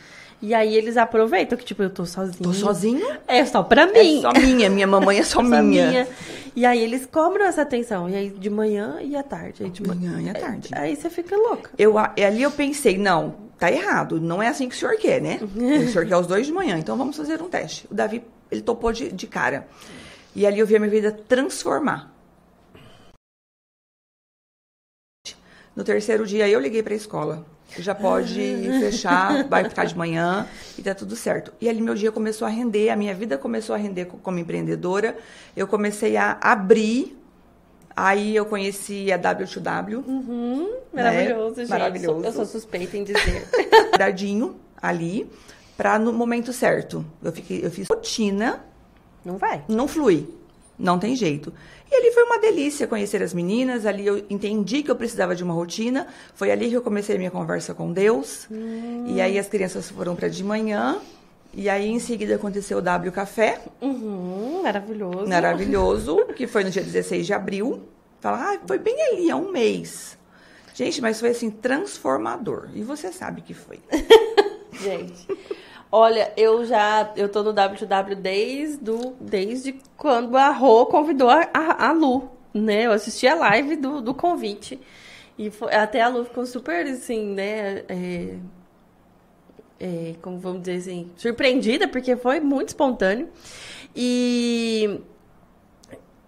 E 0.41 0.55
aí 0.55 0.77
eles 0.77 0.97
aproveitam 0.97 1.59
que, 1.59 1.65
tipo, 1.65 1.83
eu 1.83 1.91
tô 1.91 2.07
sozinho. 2.07 2.39
Tô 2.45 2.53
sozinho? 2.53 3.05
É 3.27 3.45
só 3.45 3.63
pra 3.65 3.83
É 3.83 3.93
mim. 4.03 4.21
só 4.23 4.33
minha, 4.33 4.71
minha 4.71 4.87
mamãe 4.87 5.19
é 5.19 5.25
só, 5.25 5.43
Só 5.45 5.63
minha. 5.63 6.07
E 6.55 6.65
aí 6.65 6.81
eles 6.81 7.05
cobram 7.07 7.45
essa 7.45 7.63
atenção. 7.63 8.09
E 8.09 8.15
aí 8.15 8.31
de 8.31 8.49
manhã 8.49 8.99
e 9.03 9.17
à 9.17 9.23
tarde. 9.25 9.65
Aí 9.65 9.71
de 9.71 9.83
Manhã 9.83 10.21
e 10.21 10.31
à 10.31 10.35
tarde. 10.35 10.69
Aí 10.73 10.95
você 10.95 11.11
fica 11.11 11.37
louca. 11.37 11.71
Eu, 11.77 11.97
ali 11.99 12.43
eu 12.43 12.51
pensei, 12.53 12.97
não, 12.97 13.35
tá 13.59 13.71
errado, 13.71 14.21
não 14.21 14.43
é 14.43 14.49
assim 14.49 14.69
que 14.69 14.75
o 14.75 14.79
senhor 14.79 14.97
quer, 14.97 15.21
né? 15.21 15.39
O 15.89 15.89
senhor 15.93 16.07
quer 16.07 16.17
os 16.17 16.27
dois 16.27 16.47
de 16.47 16.53
manhã, 16.53 16.79
então 16.79 16.97
vamos 16.97 17.17
fazer 17.17 17.41
um 17.43 17.49
teste. 17.49 17.87
O 17.91 17.95
Davi, 17.95 18.23
ele 18.51 18.63
topou 18.63 18.93
de, 18.93 19.11
de 19.11 19.27
cara. 19.27 19.67
E 20.35 20.47
ali 20.47 20.59
eu 20.61 20.67
vi 20.67 20.77
a 20.77 20.79
minha 20.79 20.91
vida 20.91 21.11
transformar. 21.13 22.13
No 25.75 25.85
terceiro 25.85 26.27
dia 26.27 26.49
eu 26.49 26.61
liguei 26.61 26.83
para 26.83 26.93
a 26.93 26.97
escola. 26.97 27.47
Já 27.79 27.95
pode 27.95 28.35
fechar, 28.81 29.47
vai 29.49 29.69
ficar 29.69 29.85
de 29.85 29.97
manhã 29.97 30.47
e 30.77 30.83
tá 30.83 30.95
tudo 30.95 31.15
certo. 31.15 31.53
E 31.61 31.69
ali 31.69 31.81
meu 31.81 31.95
dia 31.95 32.11
começou 32.11 32.47
a 32.47 32.51
render, 32.51 32.89
a 32.91 32.97
minha 32.97 33.15
vida 33.15 33.37
começou 33.37 33.75
a 33.75 33.79
render 33.79 34.07
co- 34.07 34.17
como 34.19 34.39
empreendedora. 34.39 35.17
Eu 35.57 35.67
comecei 35.67 36.17
a 36.17 36.39
abrir. 36.41 37.18
Aí 38.01 38.37
eu 38.37 38.47
conheci 38.47 39.11
a 39.11 39.19
W2W. 39.19 40.05
Uhum, 40.07 40.73
maravilhoso, 40.95 41.57
gente. 41.57 41.69
Maravilhoso. 41.69 42.25
Eu 42.25 42.33
sou 42.33 42.47
suspeita 42.47 42.97
em 42.97 43.03
dizer. 43.03 43.49
quadradinho 43.91 44.55
ali 44.81 45.29
para 45.77 45.99
no 45.99 46.13
momento 46.13 46.53
certo. 46.53 47.05
Eu 47.21 47.33
fiquei, 47.33 47.65
eu 47.65 47.73
fiz 47.73 47.89
rotina, 47.89 48.65
não 49.25 49.37
vai. 49.37 49.65
não 49.69 49.89
flui. 49.89 50.29
Não 50.79 50.97
tem 50.97 51.17
jeito. 51.17 51.53
E 51.91 51.95
ali 51.97 52.13
foi 52.13 52.23
uma 52.23 52.39
delícia 52.39 52.87
conhecer 52.87 53.21
as 53.21 53.35
meninas, 53.35 53.85
ali 53.85 54.07
eu 54.07 54.25
entendi 54.31 54.85
que 54.85 54.91
eu 54.93 54.95
precisava 54.95 55.35
de 55.35 55.43
uma 55.43 55.53
rotina. 55.53 56.07
Foi 56.35 56.53
ali 56.53 56.69
que 56.69 56.77
eu 56.77 56.83
comecei 56.83 57.17
a 57.17 57.19
minha 57.19 57.33
conversa 57.33 57.75
com 57.75 57.93
Deus. 57.93 58.47
Hum. 58.49 59.07
E 59.09 59.21
aí 59.21 59.37
as 59.41 59.49
crianças 59.49 59.91
foram 59.91 60.15
para 60.15 60.29
de 60.29 60.45
manhã. 60.45 61.01
E 61.55 61.69
aí 61.69 61.89
em 61.89 61.99
seguida 61.99 62.37
aconteceu 62.37 62.79
o 62.79 62.83
W 62.83 63.11
Café. 63.13 63.61
Uhum, 63.81 64.63
maravilhoso. 64.63 65.27
Maravilhoso, 65.27 66.17
que 66.37 66.47
foi 66.47 66.65
no 66.65 66.71
dia 66.71 66.83
16 66.83 67.27
de 67.27 67.33
abril. 67.33 67.83
Fala, 68.21 68.53
ah, 68.53 68.59
foi 68.67 68.79
bem 68.79 68.97
ali, 69.13 69.31
há 69.31 69.37
um 69.37 69.51
mês. 69.51 70.19
Gente, 70.75 71.01
mas 71.01 71.19
foi 71.19 71.31
assim, 71.31 71.51
transformador. 71.51 72.69
E 72.75 72.83
você 72.83 73.13
sabe 73.13 73.43
que 73.43 73.55
foi. 73.55 73.81
Gente. 74.73 75.27
Olha, 75.91 76.33
eu 76.37 76.65
já 76.67 77.13
eu 77.17 77.29
tô 77.29 77.43
no 77.43 77.53
WW 77.53 78.15
desde, 78.17 78.77
do, 78.77 79.17
desde 79.19 79.81
quando 79.97 80.37
a 80.37 80.51
Rô 80.51 80.87
convidou 80.87 81.31
a, 81.31 81.49
a, 81.53 81.89
a, 81.89 81.93
Lu, 81.93 82.31
né? 82.53 82.87
Eu 82.87 82.93
assisti 82.93 83.27
a 83.27 83.35
live 83.35 83.77
do, 83.77 84.01
do 84.03 84.15
convite. 84.15 84.79
E 85.39 85.51
foi, 85.51 85.75
até 85.75 86.03
a 86.03 86.09
Lu 86.09 86.25
ficou 86.25 86.45
super, 86.45 86.87
assim, 86.87 87.35
né? 87.35 87.85
É, 87.89 88.37
é, 89.81 90.15
como 90.23 90.39
vamos 90.39 90.63
dizer 90.63 90.77
assim, 90.77 91.11
surpreendida, 91.17 91.89
porque 91.89 92.17
foi 92.17 92.41
muito 92.41 92.69
espontâneo. 92.69 93.29
E 93.95 95.01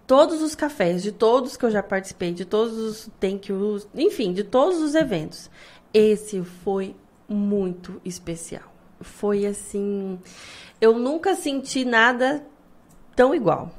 todos 0.07 0.41
os 0.41 0.55
cafés, 0.55 1.01
de 1.01 1.11
todos 1.11 1.55
que 1.55 1.65
eu 1.65 1.71
já 1.71 1.81
participei, 1.83 2.31
de 2.33 2.45
todos 2.45 2.77
os 2.77 3.09
thank 3.19 3.51
yous, 3.51 3.87
enfim, 3.95 4.33
de 4.33 4.43
todos 4.43 4.79
os 4.79 4.95
eventos, 4.95 5.49
esse 5.93 6.43
foi 6.43 6.95
muito 7.27 8.01
especial 8.03 8.71
foi 9.01 9.45
assim. 9.45 10.19
Eu 10.79 10.97
nunca 10.97 11.35
senti 11.35 11.83
nada 11.83 12.45
tão 13.15 13.35
igual. 13.35 13.71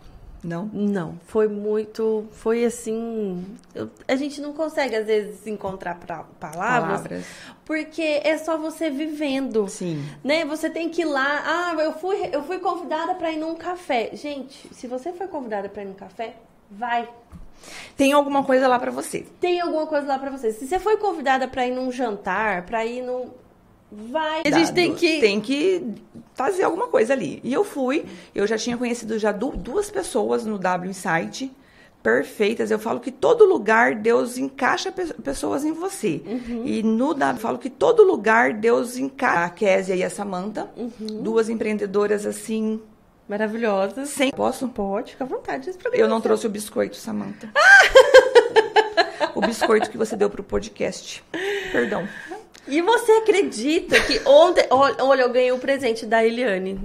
Não? 0.42 0.68
Não. 0.72 1.18
Foi 1.26 1.46
muito. 1.46 2.26
Foi 2.32 2.64
assim. 2.64 3.44
Eu, 3.74 3.88
a 4.08 4.16
gente 4.16 4.40
não 4.40 4.52
consegue, 4.52 4.96
às 4.96 5.06
vezes, 5.06 5.46
encontrar 5.46 5.94
pra, 5.94 6.24
palavras, 6.40 7.02
palavras. 7.02 7.24
Porque 7.64 8.20
é 8.24 8.36
só 8.38 8.56
você 8.56 8.90
vivendo. 8.90 9.68
Sim. 9.68 10.04
Né? 10.22 10.44
Você 10.44 10.68
tem 10.68 10.88
que 10.88 11.02
ir 11.02 11.06
lá. 11.06 11.42
Ah, 11.44 11.74
eu 11.80 11.92
fui, 11.92 12.28
eu 12.32 12.42
fui 12.42 12.58
convidada 12.58 13.14
para 13.14 13.30
ir 13.30 13.36
num 13.36 13.54
café. 13.54 14.10
Gente, 14.14 14.68
se 14.74 14.88
você 14.88 15.12
foi 15.12 15.28
convidada 15.28 15.68
para 15.68 15.82
ir 15.82 15.86
num 15.86 15.94
café, 15.94 16.34
vai. 16.70 17.08
Tem 17.96 18.12
alguma 18.12 18.42
coisa 18.42 18.66
lá 18.66 18.78
para 18.78 18.90
você. 18.90 19.24
Tem 19.40 19.60
alguma 19.60 19.86
coisa 19.86 20.06
lá 20.06 20.18
para 20.18 20.30
você. 20.30 20.52
Se 20.52 20.66
você 20.66 20.80
foi 20.80 20.96
convidada 20.96 21.46
para 21.46 21.66
ir 21.66 21.72
num 21.72 21.92
jantar, 21.92 22.66
para 22.66 22.84
ir 22.84 23.02
num 23.02 23.30
vai. 24.10 24.42
A 24.44 24.50
gente 24.50 24.72
tem 24.72 24.94
que 24.94 25.20
tem 25.20 25.40
que 25.40 25.84
fazer 26.34 26.64
alguma 26.64 26.88
coisa 26.88 27.12
ali. 27.12 27.40
E 27.44 27.52
eu 27.52 27.64
fui, 27.64 28.04
eu 28.34 28.46
já 28.46 28.56
tinha 28.56 28.76
conhecido 28.76 29.18
já 29.18 29.32
duas 29.32 29.90
pessoas 29.90 30.46
no 30.46 30.58
W 30.58 30.90
Insight 30.90 31.52
perfeitas. 32.02 32.70
Eu 32.70 32.78
falo 32.78 33.00
que 33.00 33.12
todo 33.12 33.44
lugar 33.44 33.94
Deus 33.94 34.36
encaixa 34.36 34.92
pessoas 34.92 35.64
em 35.64 35.72
você. 35.72 36.20
Uhum. 36.26 36.62
E 36.66 36.82
no 36.82 37.14
W, 37.14 37.36
eu 37.36 37.40
falo 37.40 37.58
que 37.58 37.70
todo 37.70 38.02
lugar 38.02 38.52
Deus 38.54 38.96
encaixa 38.96 39.44
a 39.44 39.50
Késia 39.50 39.94
e 39.94 40.02
a 40.02 40.10
Samanta, 40.10 40.68
uhum. 40.76 41.22
duas 41.22 41.48
empreendedoras 41.48 42.26
assim 42.26 42.80
maravilhosas. 43.28 44.08
Sem 44.08 44.30
posso? 44.30 44.68
Pode, 44.68 45.12
fica 45.12 45.24
à 45.24 45.26
vontade. 45.26 45.70
Eu 45.92 46.08
não 46.08 46.20
trouxe 46.20 46.46
o 46.46 46.50
biscoito, 46.50 46.96
Samanta. 46.96 47.48
o 49.34 49.40
biscoito 49.40 49.90
que 49.90 49.96
você 49.96 50.16
deu 50.16 50.28
pro 50.28 50.42
podcast. 50.42 51.24
Perdão. 51.70 52.06
E 52.66 52.80
você 52.80 53.12
acredita 53.12 54.00
que 54.00 54.20
ontem. 54.26 54.66
Olha, 54.70 55.22
eu 55.22 55.32
ganhei 55.32 55.52
o 55.52 55.56
um 55.56 55.58
presente 55.58 56.06
da 56.06 56.24
Eliane. 56.24 56.80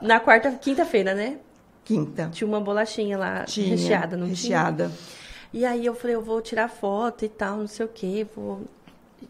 Na 0.00 0.20
quarta, 0.20 0.52
quinta-feira, 0.52 1.14
né? 1.14 1.38
Quinta. 1.84 2.30
Tinha 2.32 2.46
uma 2.46 2.60
bolachinha 2.60 3.18
lá 3.18 3.44
tinha, 3.44 3.70
recheada, 3.70 4.16
não 4.16 4.26
recheada. 4.26 4.86
tinha? 4.86 5.18
E 5.52 5.64
aí 5.64 5.86
eu 5.86 5.94
falei, 5.94 6.14
eu 6.14 6.22
vou 6.22 6.40
tirar 6.40 6.68
foto 6.68 7.24
e 7.24 7.28
tal, 7.28 7.56
não 7.58 7.66
sei 7.66 7.86
o 7.86 7.88
quê. 7.88 8.26
Vou... 8.36 8.62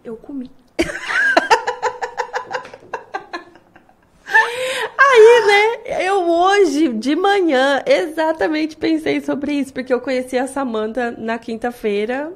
Eu 0.04 0.16
comi. 0.16 0.50
Aí, 5.10 5.46
né, 5.46 6.04
eu 6.06 6.28
hoje, 6.28 6.88
de 6.88 7.16
manhã, 7.16 7.82
exatamente 7.86 8.76
pensei 8.76 9.20
sobre 9.20 9.52
isso, 9.52 9.72
porque 9.72 9.92
eu 9.92 10.00
conheci 10.00 10.36
a 10.36 10.46
Samanta 10.46 11.12
na 11.12 11.38
quinta-feira 11.38 12.32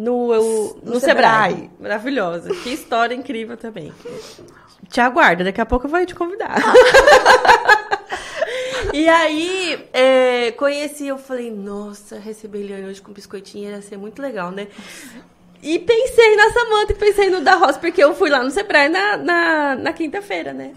no, 0.00 0.32
eu, 0.32 0.80
no, 0.82 0.94
no 0.94 1.00
Sebrae. 1.00 1.50
Sebrae. 1.50 1.70
Maravilhosa. 1.78 2.54
Que 2.54 2.70
história 2.70 3.14
incrível 3.14 3.56
também. 3.56 3.92
Te 4.88 5.00
aguarda, 5.00 5.44
daqui 5.44 5.60
a 5.60 5.66
pouco 5.66 5.86
eu 5.86 5.90
vou 5.90 6.06
te 6.06 6.14
convidar. 6.14 6.56
e 8.94 9.08
aí, 9.08 9.86
é, 9.92 10.52
conheci, 10.52 11.06
eu 11.06 11.18
falei, 11.18 11.50
nossa, 11.50 12.18
receber 12.18 12.60
Eliane 12.60 12.86
hoje 12.86 13.02
com 13.02 13.12
biscoitinho 13.12 13.70
ia 13.70 13.82
ser 13.82 13.98
muito 13.98 14.22
legal, 14.22 14.50
né? 14.50 14.68
E 15.62 15.78
pensei 15.78 16.34
na 16.34 16.50
Samanta 16.50 16.92
e 16.92 16.96
pensei 16.96 17.28
no 17.28 17.42
da 17.42 17.56
Rosa, 17.56 17.78
porque 17.78 18.02
eu 18.02 18.14
fui 18.14 18.30
lá 18.30 18.42
no 18.42 18.50
Sebrae 18.50 18.88
na, 18.88 19.18
na, 19.18 19.76
na 19.76 19.92
quinta-feira, 19.92 20.54
né? 20.54 20.72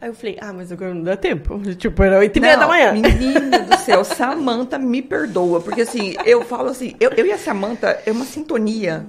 Aí 0.00 0.08
eu 0.08 0.14
falei, 0.14 0.38
ah, 0.40 0.52
mas 0.52 0.70
agora 0.70 0.94
não 0.94 1.02
dá 1.02 1.16
tempo. 1.16 1.60
Tipo, 1.76 2.02
era 2.02 2.18
oito 2.18 2.36
e 2.36 2.40
meia 2.40 2.56
da 2.56 2.68
manhã. 2.68 2.92
Menina 2.92 3.58
do 3.58 3.76
céu, 3.78 4.02
Samanta 4.04 4.78
me 4.78 5.02
perdoa. 5.02 5.60
Porque 5.60 5.82
assim, 5.82 6.14
eu 6.24 6.44
falo 6.44 6.68
assim, 6.68 6.94
eu, 7.00 7.10
eu 7.10 7.26
e 7.26 7.32
a 7.32 7.38
Samanta 7.38 8.00
é 8.06 8.12
uma 8.12 8.24
sintonia 8.24 9.06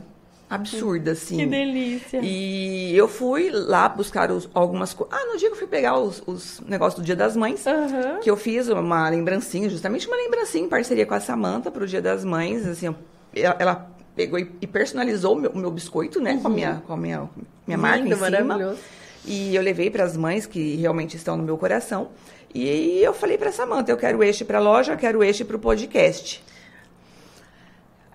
absurda, 0.49 1.12
assim. 1.12 1.38
Que 1.38 1.45
delícia. 1.45 2.19
E 2.23 2.97
eu 2.97 3.08
fui 3.08 3.52
lá 3.52 3.88
buscar 3.88 4.32
os, 4.32 4.49
algumas 4.52 4.91
coisas. 4.93 5.15
Ah, 5.15 5.25
no 5.32 5.38
dia 5.38 5.49
que 5.49 5.54
eu 5.54 5.60
fui 5.60 5.67
pegar 5.67 5.99
os, 5.99 6.23
os 6.25 6.60
negócios 6.62 6.99
do 6.99 7.06
Dia 7.06 7.15
das 7.15 7.36
Mães, 7.36 7.63
uhum. 7.67 8.19
que 8.19 8.30
eu 8.30 8.36
fiz 8.36 8.67
uma 8.67 9.08
lembrancinha, 9.10 9.69
justamente 9.69 10.08
uma 10.08 10.17
lembrancinha 10.17 10.65
em 10.65 10.69
parceria 10.69 11.06
com 11.06 11.13
a 11.13 11.19
Samanta 11.19 11.69
para 11.69 11.84
o 11.84 11.88
Dia 11.88 12.02
das 12.02 12.25
Mães. 12.25 12.65
Assim, 12.65 12.95
ela, 13.36 13.56
ela 13.60 13.91
pegou 14.15 14.39
e 14.39 14.67
personalizou 14.67 15.36
o 15.36 15.39
meu, 15.39 15.52
meu 15.54 15.69
biscoito, 15.69 16.19
né? 16.19 16.34
Uhum. 16.34 16.41
Com 16.41 16.47
a 16.47 16.52
minha, 16.52 16.84
com 16.88 16.93
a 16.93 16.97
minha, 16.97 17.30
minha 17.67 17.78
Lindo, 17.78 17.82
marca 17.82 18.08
em 18.08 18.15
cima. 18.15 18.43
Maravilhoso. 18.43 18.80
E 19.25 19.55
eu 19.55 19.62
levei 19.62 19.89
para 19.89 20.03
as 20.03 20.15
mães 20.15 20.45
que 20.45 20.75
realmente 20.75 21.17
estão 21.17 21.38
no 21.38 21.43
meu 21.43 21.58
coração. 21.58 22.10
E 22.53 22.99
eu 23.01 23.13
falei 23.13 23.38
para 23.38 23.51
Samanta, 23.51 23.91
eu 23.91 23.97
quero 23.97 24.23
este 24.23 24.43
para 24.43 24.58
a 24.58 24.62
loja, 24.62 24.93
eu 24.93 24.97
quero 24.97 25.23
este 25.23 25.45
para 25.45 25.55
o 25.55 25.60
podcast. 25.60 26.43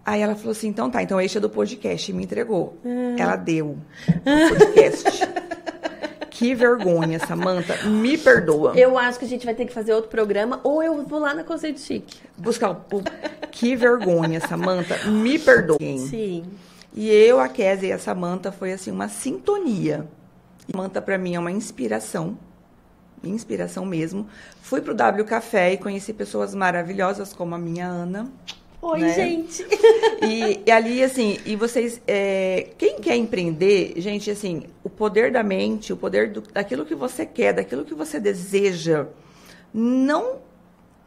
Aí 0.05 0.21
ela 0.21 0.35
falou 0.35 0.53
assim, 0.53 0.69
então 0.69 0.91
tá, 0.91 1.03
então 1.03 1.21
este 1.21 1.39
é 1.39 1.41
do 1.41 1.49
podcast. 1.49 2.11
E 2.11 2.15
me 2.15 2.25
entregou. 2.25 2.79
Hum. 2.85 3.17
Ela 3.19 3.37
deu 3.37 3.79
o 4.09 4.49
podcast. 4.49 5.21
que 6.29 6.55
vergonha, 6.55 7.19
Samanta. 7.21 7.77
Me 7.85 8.19
perdoa. 8.19 8.73
Eu 8.77 8.99
acho 8.99 9.19
que 9.19 9.25
a 9.25 9.29
gente 9.29 9.47
vai 9.47 9.55
ter 9.55 9.65
que 9.65 9.73
fazer 9.73 9.95
outro 9.95 10.11
programa 10.11 10.61
ou 10.63 10.83
eu 10.83 11.03
vou 11.05 11.21
lá 11.21 11.33
na 11.33 11.45
Conceito 11.45 11.81
Chique. 11.81 12.19
Buscar 12.37 12.71
o... 12.73 13.03
Que 13.51 13.77
vergonha, 13.77 14.41
Samanta. 14.41 14.99
Me 15.07 15.39
perdoa. 15.39 15.79
Sim. 15.79 16.45
E 16.93 17.09
eu, 17.09 17.41
a 17.41 17.49
Kézia 17.49 17.89
e 17.89 17.93
a 17.93 17.99
Samanta 17.99 18.53
foi 18.53 18.73
assim 18.73 18.91
uma 18.91 19.09
sintonia. 19.09 20.07
Manta 20.73 21.03
para 21.03 21.19
mim 21.19 21.35
é 21.35 21.39
uma 21.39 21.51
inspiração, 21.51 22.39
inspiração 23.23 23.85
mesmo. 23.85 24.27
Fui 24.63 24.81
pro 24.81 24.95
W 24.95 25.25
Café 25.25 25.73
e 25.73 25.77
conheci 25.77 26.13
pessoas 26.13 26.55
maravilhosas 26.55 27.33
como 27.33 27.55
a 27.55 27.59
minha 27.59 27.87
Ana. 27.87 28.31
Oi, 28.81 29.01
né? 29.01 29.15
gente. 29.15 29.67
E, 30.23 30.63
e, 30.67 30.71
ali, 30.71 31.03
assim, 31.03 31.39
e 31.47 31.57
vocês, 31.57 32.01
é, 32.07 32.69
quem 32.77 32.99
quer 33.01 33.17
empreender, 33.17 33.95
gente, 33.97 34.31
assim, 34.31 34.65
o 34.83 34.91
poder 34.91 35.33
da 35.33 35.43
mente, 35.43 35.93
o 35.93 35.97
poder 35.97 36.31
do, 36.31 36.43
daquilo 36.43 36.85
que 36.85 36.95
você 36.95 37.25
quer, 37.25 37.55
daquilo 37.55 37.85
que 37.85 37.95
você 37.95 38.21
deseja, 38.21 39.07
não 39.73 40.45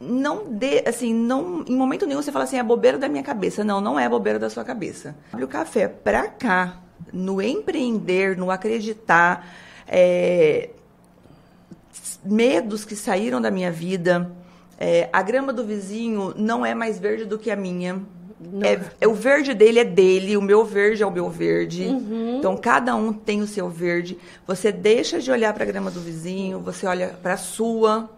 não 0.00 0.44
dê, 0.52 0.84
assim, 0.86 1.12
não, 1.12 1.64
em 1.66 1.74
momento 1.74 2.06
nenhum 2.06 2.22
você 2.22 2.30
fala 2.30 2.44
assim, 2.44 2.56
é 2.56 2.62
bobeira 2.62 2.98
da 2.98 3.08
minha 3.08 3.22
cabeça. 3.22 3.64
Não, 3.64 3.80
não 3.80 3.98
é 3.98 4.08
bobeira 4.08 4.38
da 4.38 4.48
sua 4.48 4.64
cabeça. 4.64 5.16
O 5.32 5.46
café 5.46 5.88
pra 5.88 6.28
cá, 6.28 6.80
no 7.12 7.40
empreender, 7.40 8.36
no 8.36 8.50
acreditar, 8.50 9.46
é, 9.86 10.70
medos 12.24 12.84
que 12.84 12.94
saíram 12.94 13.40
da 13.40 13.50
minha 13.50 13.70
vida. 13.70 14.30
É, 14.78 15.08
a 15.12 15.22
grama 15.22 15.52
do 15.52 15.64
vizinho 15.64 16.32
não 16.36 16.64
é 16.64 16.74
mais 16.74 16.98
verde 16.98 17.24
do 17.24 17.38
que 17.38 17.50
a 17.50 17.56
minha. 17.56 18.00
É, 18.62 18.80
é, 19.00 19.08
o 19.08 19.14
verde 19.14 19.52
dele 19.52 19.80
é 19.80 19.84
dele, 19.84 20.36
o 20.36 20.42
meu 20.42 20.64
verde 20.64 21.02
é 21.02 21.06
o 21.06 21.10
meu 21.10 21.28
verde. 21.28 21.84
Uhum. 21.84 22.36
Então 22.38 22.56
cada 22.56 22.94
um 22.94 23.12
tem 23.12 23.42
o 23.42 23.46
seu 23.46 23.68
verde. 23.68 24.16
Você 24.46 24.70
deixa 24.70 25.18
de 25.18 25.30
olhar 25.30 25.52
para 25.52 25.64
a 25.64 25.66
grama 25.66 25.90
do 25.90 26.00
vizinho, 26.00 26.60
você 26.60 26.86
olha 26.86 27.08
para 27.20 27.32
a 27.32 27.36
sua, 27.36 28.08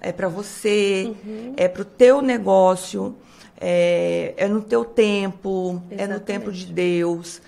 é 0.00 0.12
para 0.12 0.28
você, 0.28 1.14
uhum. 1.24 1.54
é 1.56 1.68
para 1.68 1.82
o 1.82 1.84
teu 1.84 2.20
negócio, 2.20 3.16
é, 3.58 4.34
é, 4.36 4.48
no 4.48 4.60
teu 4.60 4.84
tempo, 4.84 5.82
Exatamente. 5.90 6.02
é 6.02 6.06
no 6.06 6.20
tempo 6.20 6.52
de 6.52 6.66
Deus. 6.66 7.40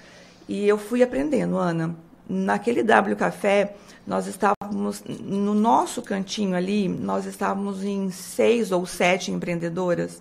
E 0.53 0.69
eu 0.69 0.77
fui 0.77 1.03
aprendendo, 1.03 1.57
Ana. 1.57 1.97
Naquele 2.29 2.83
W 2.83 3.17
Café, 3.17 3.75
nós 4.07 4.27
estávamos, 4.27 5.03
no 5.09 5.55
nosso 5.55 6.03
cantinho 6.03 6.55
ali, 6.55 6.89
nós 6.89 7.25
estávamos 7.25 7.83
em 7.83 8.11
seis 8.11 8.71
ou 8.71 8.85
sete 8.85 9.33
empreendedoras. 9.33 10.21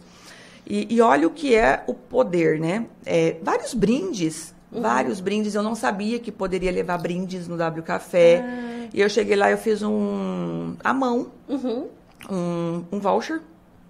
E, 0.66 0.88
e 0.90 1.02
olha 1.02 1.28
o 1.28 1.32
que 1.32 1.54
é 1.54 1.84
o 1.86 1.94
poder, 1.94 2.62
né? 2.62 2.86
É, 3.06 3.36
vários 3.44 3.74
brindes, 3.74 4.56
uhum. 4.72 4.82
vários 4.82 5.20
brindes. 5.20 5.54
Eu 5.54 5.64
não 5.64 5.76
sabia 5.76 6.18
que 6.18 6.32
poderia 6.32 6.72
levar 6.72 6.98
brindes 6.98 7.46
no 7.46 7.58
W 7.58 7.84
Café. 7.84 8.42
Ah. 8.42 8.88
E 8.94 9.02
eu 9.02 9.10
cheguei 9.10 9.36
lá, 9.36 9.52
eu 9.52 9.58
fiz 9.58 9.84
um, 9.84 10.78
à 10.82 10.94
mão, 10.94 11.30
uhum. 11.50 11.90
um, 12.30 12.86
um 12.90 13.00
voucher 13.02 13.42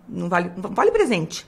não 0.10 0.28
vale, 0.28 0.52
vale 0.58 0.90
presente. 0.90 1.46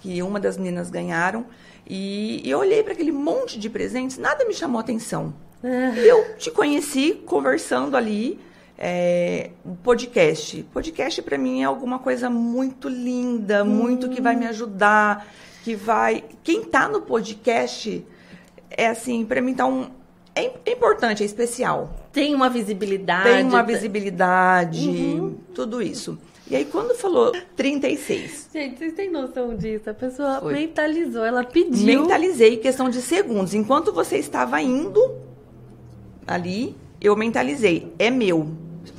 Que 0.00 0.22
uma 0.22 0.40
das 0.40 0.56
meninas 0.56 0.88
ganharam. 0.88 1.44
E, 1.86 2.40
e 2.44 2.50
eu 2.50 2.58
olhei 2.58 2.82
para 2.82 2.92
aquele 2.92 3.12
monte 3.12 3.58
de 3.58 3.68
presentes, 3.68 4.18
nada 4.18 4.44
me 4.44 4.54
chamou 4.54 4.80
atenção. 4.80 5.34
É. 5.62 5.98
Eu 5.98 6.36
te 6.36 6.50
conheci 6.50 7.14
conversando 7.26 7.96
ali, 7.96 8.38
é, 8.78 9.50
podcast. 9.82 10.62
Podcast 10.72 11.22
para 11.22 11.38
mim 11.38 11.62
é 11.62 11.64
alguma 11.64 11.98
coisa 11.98 12.28
muito 12.28 12.88
linda, 12.88 13.64
muito 13.64 14.08
que 14.08 14.20
vai 14.20 14.36
me 14.36 14.46
ajudar, 14.46 15.26
que 15.62 15.74
vai. 15.74 16.24
Quem 16.42 16.64
tá 16.64 16.88
no 16.88 17.02
podcast 17.02 18.04
é 18.70 18.88
assim, 18.88 19.24
para 19.24 19.40
mim 19.40 19.54
tá 19.54 19.66
um 19.66 19.90
é, 20.34 20.52
é, 20.66 20.72
importante, 20.72 21.22
é 21.22 21.26
especial. 21.26 21.94
Tem 22.12 22.34
uma 22.34 22.50
visibilidade. 22.50 23.24
Tem 23.24 23.44
uma 23.44 23.62
visibilidade, 23.62 24.88
uhum. 24.88 25.38
tudo 25.54 25.80
isso. 25.80 26.18
E 26.46 26.54
aí, 26.54 26.64
quando 26.66 26.94
falou 26.94 27.32
36. 27.56 28.50
Gente, 28.52 28.78
vocês 28.78 28.92
têm 28.92 29.10
noção 29.10 29.56
disso? 29.56 29.88
A 29.88 29.94
pessoa 29.94 30.40
Foi. 30.40 30.52
mentalizou, 30.52 31.24
ela 31.24 31.42
pediu. 31.42 31.86
Mentalizei 31.86 32.58
questão 32.58 32.90
de 32.90 33.00
segundos. 33.00 33.54
Enquanto 33.54 33.92
você 33.92 34.18
estava 34.18 34.60
indo 34.60 35.16
ali, 36.26 36.76
eu 37.00 37.16
mentalizei. 37.16 37.92
É 37.98 38.10
meu. 38.10 38.48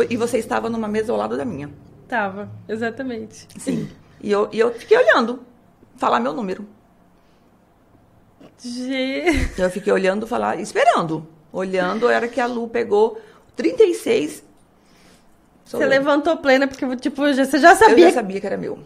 E 0.10 0.18
você 0.18 0.40
estava 0.40 0.70
numa 0.70 0.88
mesa 0.88 1.12
ao 1.12 1.18
lado 1.18 1.38
da 1.38 1.46
minha. 1.46 1.70
Tava, 2.08 2.50
exatamente. 2.68 3.48
Sim. 3.60 3.90
E 4.22 4.32
eu, 4.32 4.50
e 4.52 4.60
eu 4.60 4.72
fiquei 4.74 4.98
olhando, 4.98 5.42
falar 5.98 6.20
meu 6.20 6.34
número. 6.34 6.66
Gente. 8.58 9.62
Eu 9.62 9.70
fiquei 9.70 9.92
olhando, 9.94 10.26
falar, 10.26 10.60
esperando. 10.60 11.28
Olhando, 11.52 12.10
era 12.10 12.28
que 12.28 12.40
a 12.40 12.48
Lu 12.48 12.68
pegou 12.68 13.20
36. 13.56 14.44
Você 15.66 15.84
eu. 15.84 15.88
levantou 15.90 16.38
plena, 16.38 16.68
porque, 16.68 16.96
tipo, 16.98 17.22
você 17.22 17.60
já 17.60 17.76
sabia. 17.76 18.06
Eu 18.06 18.10
já 18.10 18.14
sabia 18.14 18.40
que 18.40 18.46
era 18.46 18.56
meu. 18.56 18.80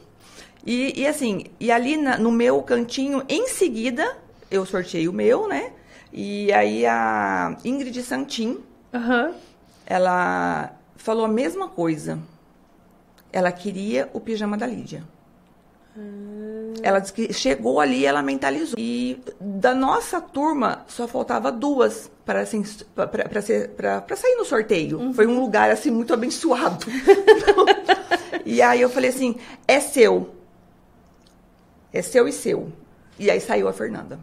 E, 0.66 1.02
e 1.02 1.08
assim, 1.08 1.46
e 1.60 1.72
ali 1.72 1.98
na, 1.98 2.18
no 2.18 2.32
meu 2.32 2.62
cantinho, 2.64 3.24
em 3.28 3.48
seguida, 3.48 4.18
eu 4.50 4.66
sorteei 4.66 5.08
o 5.08 5.14
meu, 5.14 5.48
né? 5.48 5.74
E 6.12 6.52
aí 6.54 6.86
a 6.86 7.58
Ingrid 7.64 8.02
Santin, 8.02 8.60
uhum. 8.94 9.34
ela 9.86 10.74
falou 10.96 11.26
a 11.26 11.30
mesma 11.30 11.68
coisa. 11.68 12.18
Ela 13.32 13.52
queria 13.52 14.10
o 14.14 14.20
pijama 14.20 14.58
da 14.58 14.66
Lídia. 14.66 15.04
Hum. 16.00 16.74
Ela 16.82 17.00
disse 17.00 17.14
que 17.14 17.34
chegou 17.34 17.80
ali 17.80 18.06
ela 18.06 18.22
mentalizou. 18.22 18.76
E 18.78 19.22
da 19.40 19.74
nossa 19.74 20.22
turma 20.22 20.86
só 20.88 21.08
faltava 21.08 21.52
duas 21.52 22.10
para 22.26 22.42
assim, 22.42 22.64
para 22.96 24.16
sair 24.16 24.36
no 24.36 24.46
sorteio. 24.46 25.00
Uhum. 25.00 25.14
Foi 25.14 25.28
um 25.28 25.40
lugar 25.40 25.70
assim 25.70 25.92
muito 25.92 26.14
abençoado. 26.14 26.86
e 28.46 28.62
aí 28.62 28.82
eu 28.82 28.90
falei 28.90 29.10
assim: 29.10 29.36
é 29.68 29.80
seu. 29.80 30.36
É 31.92 32.02
seu 32.02 32.28
e 32.28 32.32
seu. 32.32 32.72
E 33.18 33.30
aí 33.30 33.42
saiu 33.42 33.68
a 33.68 33.74
Fernanda. 33.74 34.20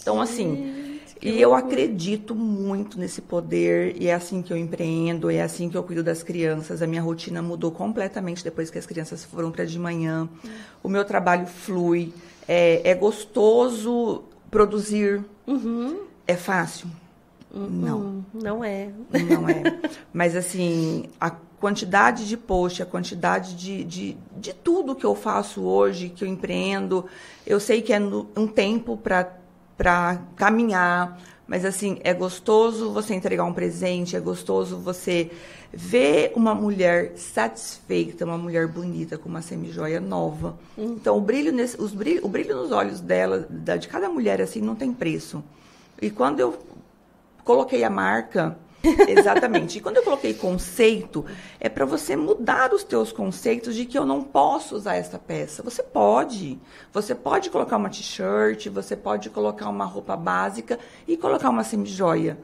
Então, 0.00 0.20
assim, 0.20 0.87
e 1.20 1.40
eu 1.40 1.54
acredito 1.54 2.34
muito 2.34 2.98
nesse 2.98 3.20
poder, 3.20 3.96
e 4.00 4.06
é 4.08 4.14
assim 4.14 4.40
que 4.40 4.52
eu 4.52 4.56
empreendo, 4.56 5.30
é 5.30 5.42
assim 5.42 5.68
que 5.68 5.76
eu 5.76 5.82
cuido 5.82 6.02
das 6.02 6.22
crianças. 6.22 6.80
A 6.80 6.86
minha 6.86 7.02
rotina 7.02 7.42
mudou 7.42 7.70
completamente 7.70 8.44
depois 8.44 8.70
que 8.70 8.78
as 8.78 8.86
crianças 8.86 9.24
foram 9.24 9.50
para 9.50 9.64
de 9.64 9.78
manhã. 9.78 10.28
O 10.82 10.88
meu 10.88 11.04
trabalho 11.04 11.46
flui, 11.46 12.12
é, 12.46 12.88
é 12.88 12.94
gostoso 12.94 14.24
produzir. 14.50 15.24
Uhum. 15.46 16.02
É 16.26 16.36
fácil? 16.36 16.88
Uhum. 17.52 17.68
Não. 17.68 18.24
Não 18.32 18.64
é. 18.64 18.90
Não 19.10 19.48
é. 19.48 19.62
Mas, 20.12 20.36
assim, 20.36 21.06
a 21.20 21.30
quantidade 21.30 22.26
de 22.28 22.36
post, 22.36 22.82
a 22.82 22.86
quantidade 22.86 23.56
de, 23.56 23.84
de, 23.84 24.16
de 24.36 24.52
tudo 24.52 24.94
que 24.94 25.04
eu 25.04 25.14
faço 25.14 25.62
hoje, 25.62 26.08
que 26.08 26.24
eu 26.24 26.28
empreendo, 26.28 27.04
eu 27.46 27.58
sei 27.58 27.82
que 27.82 27.92
é 27.92 27.98
no, 27.98 28.28
um 28.36 28.46
tempo 28.46 28.96
para 28.96 29.37
para 29.78 30.20
caminhar. 30.36 31.18
Mas 31.46 31.64
assim, 31.64 31.98
é 32.04 32.12
gostoso 32.12 32.92
você 32.92 33.14
entregar 33.14 33.44
um 33.44 33.54
presente, 33.54 34.14
é 34.14 34.20
gostoso 34.20 34.76
você 34.76 35.30
ver 35.72 36.32
uma 36.34 36.54
mulher 36.54 37.12
satisfeita, 37.16 38.24
uma 38.24 38.36
mulher 38.36 38.66
bonita 38.66 39.16
com 39.16 39.30
uma 39.30 39.40
semijoia 39.40 40.00
nova. 40.00 40.58
Então, 40.76 41.16
o 41.16 41.20
brilho, 41.20 41.52
nesse, 41.52 41.80
os 41.80 41.92
brilho, 41.92 42.26
o 42.26 42.28
brilho 42.28 42.54
nos 42.54 42.70
olhos 42.70 43.00
dela, 43.00 43.46
da, 43.48 43.76
de 43.76 43.88
cada 43.88 44.10
mulher 44.10 44.42
assim, 44.42 44.60
não 44.60 44.74
tem 44.74 44.92
preço. 44.92 45.42
E 46.02 46.10
quando 46.10 46.40
eu 46.40 46.58
coloquei 47.44 47.82
a 47.82 47.88
marca, 47.88 48.58
Exatamente. 49.08 49.78
E 49.78 49.80
quando 49.80 49.96
eu 49.96 50.02
coloquei 50.02 50.34
conceito, 50.34 51.24
é 51.58 51.68
para 51.68 51.84
você 51.84 52.16
mudar 52.16 52.72
os 52.72 52.84
teus 52.84 53.12
conceitos 53.12 53.74
de 53.74 53.84
que 53.84 53.98
eu 53.98 54.06
não 54.06 54.22
posso 54.22 54.76
usar 54.76 54.96
essa 54.96 55.18
peça. 55.18 55.62
Você 55.62 55.82
pode. 55.82 56.58
Você 56.92 57.14
pode 57.14 57.50
colocar 57.50 57.76
uma 57.76 57.90
t-shirt, 57.90 58.68
você 58.68 58.96
pode 58.96 59.30
colocar 59.30 59.68
uma 59.68 59.84
roupa 59.84 60.16
básica 60.16 60.78
e 61.06 61.16
colocar 61.16 61.50
uma 61.50 61.64
semijoia. 61.64 62.38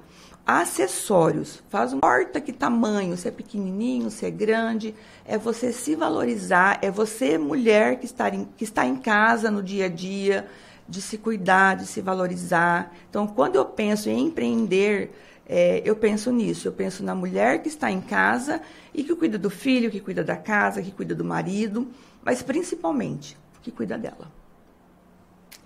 Acessórios. 0.46 1.62
Faz 1.70 1.92
um 1.94 2.00
porta 2.00 2.40
que 2.40 2.52
tamanho, 2.52 3.16
se 3.16 3.28
é 3.28 3.30
pequenininho, 3.30 4.10
se 4.10 4.26
é 4.26 4.30
grande. 4.30 4.94
É 5.24 5.38
você 5.38 5.72
se 5.72 5.94
valorizar, 5.94 6.78
é 6.82 6.90
você, 6.90 7.38
mulher 7.38 7.98
que 7.98 8.04
está 8.04 8.28
em, 8.28 8.46
que 8.56 8.64
está 8.64 8.84
em 8.84 8.96
casa 8.96 9.50
no 9.50 9.62
dia 9.62 9.86
a 9.86 9.88
dia, 9.88 10.46
de 10.86 11.00
se 11.00 11.16
cuidar, 11.16 11.76
de 11.76 11.86
se 11.86 12.02
valorizar. 12.02 12.92
Então, 13.08 13.26
quando 13.26 13.56
eu 13.56 13.64
penso 13.64 14.10
em 14.10 14.26
empreender, 14.26 15.14
é, 15.46 15.82
eu 15.84 15.96
penso 15.96 16.30
nisso. 16.32 16.68
Eu 16.68 16.72
penso 16.72 17.02
na 17.02 17.14
mulher 17.14 17.62
que 17.62 17.68
está 17.68 17.90
em 17.90 18.00
casa 18.00 18.60
e 18.92 19.02
que 19.02 19.14
cuida 19.14 19.38
do 19.38 19.50
filho, 19.50 19.90
que 19.90 20.00
cuida 20.00 20.24
da 20.24 20.36
casa, 20.36 20.82
que 20.82 20.90
cuida 20.90 21.14
do 21.14 21.24
marido, 21.24 21.88
mas 22.22 22.42
principalmente 22.42 23.36
que 23.62 23.70
cuida 23.70 23.98
dela. 23.98 24.30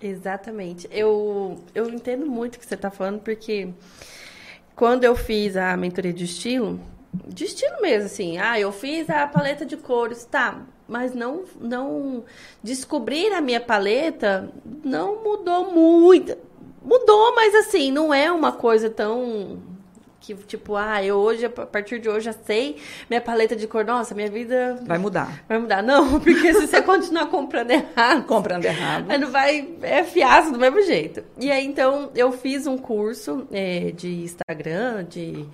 Exatamente. 0.01 0.87
Eu, 0.91 1.61
eu 1.75 1.89
entendo 1.89 2.25
muito 2.25 2.55
o 2.55 2.59
que 2.59 2.65
você 2.65 2.75
está 2.75 2.89
falando, 2.89 3.19
porque 3.19 3.69
quando 4.75 5.03
eu 5.03 5.15
fiz 5.15 5.57
a 5.57 5.75
mentoria 5.75 6.13
de 6.13 6.23
estilo, 6.23 6.79
de 7.27 7.45
estilo 7.45 7.81
mesmo, 7.81 8.05
assim, 8.05 8.37
ah, 8.37 8.59
eu 8.59 8.71
fiz 8.71 9.09
a 9.09 9.27
paleta 9.27 9.65
de 9.65 9.75
cores, 9.75 10.23
tá, 10.23 10.65
mas 10.87 11.13
não, 11.13 11.43
não 11.59 12.23
descobrir 12.63 13.33
a 13.33 13.41
minha 13.41 13.59
paleta 13.59 14.49
não 14.83 15.21
mudou 15.23 15.71
muito. 15.71 16.37
Mudou, 16.83 17.35
mas 17.35 17.53
assim, 17.55 17.91
não 17.91 18.13
é 18.13 18.31
uma 18.31 18.51
coisa 18.51 18.89
tão 18.89 19.59
que 20.35 20.43
tipo, 20.45 20.75
ah, 20.75 21.03
eu 21.03 21.15
hoje, 21.15 21.45
a 21.45 21.49
partir 21.49 21.99
de 21.99 22.09
hoje, 22.09 22.25
já 22.25 22.33
sei 22.33 22.77
minha 23.09 23.21
paleta 23.21 23.55
de 23.55 23.67
cor. 23.67 23.83
Nossa, 23.83 24.13
minha 24.13 24.29
vida. 24.29 24.79
Vai 24.85 24.97
mudar. 24.97 25.43
Vai 25.47 25.57
mudar. 25.57 25.81
Não, 25.81 26.19
porque 26.21 26.53
se 26.53 26.67
você 26.67 26.81
continuar 26.81 27.27
comprando 27.27 27.71
errado. 27.71 28.25
comprando 28.25 28.65
errado. 28.65 29.09
Aí 29.09 29.17
não 29.17 29.31
vai. 29.31 29.67
É 29.81 30.03
fiasco 30.03 30.51
do 30.51 30.59
mesmo 30.59 30.81
jeito. 30.83 31.23
E 31.39 31.51
aí, 31.51 31.65
então, 31.65 32.11
eu 32.15 32.31
fiz 32.31 32.67
um 32.67 32.77
curso 32.77 33.47
é, 33.51 33.91
de 33.91 34.23
Instagram, 34.23 35.05
de 35.05 35.45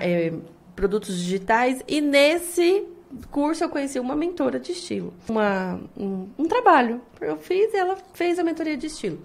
é, 0.00 0.32
produtos 0.74 1.16
digitais, 1.18 1.82
e 1.86 2.00
nesse 2.00 2.84
curso 3.30 3.62
eu 3.62 3.68
conheci 3.68 4.00
uma 4.00 4.16
mentora 4.16 4.58
de 4.58 4.72
estilo. 4.72 5.12
Uma, 5.28 5.78
um, 5.96 6.28
um 6.38 6.48
trabalho. 6.48 7.00
Eu 7.20 7.36
fiz 7.36 7.72
e 7.72 7.76
ela 7.76 7.96
fez 8.14 8.38
a 8.38 8.42
mentoria 8.42 8.76
de 8.76 8.86
estilo. 8.86 9.20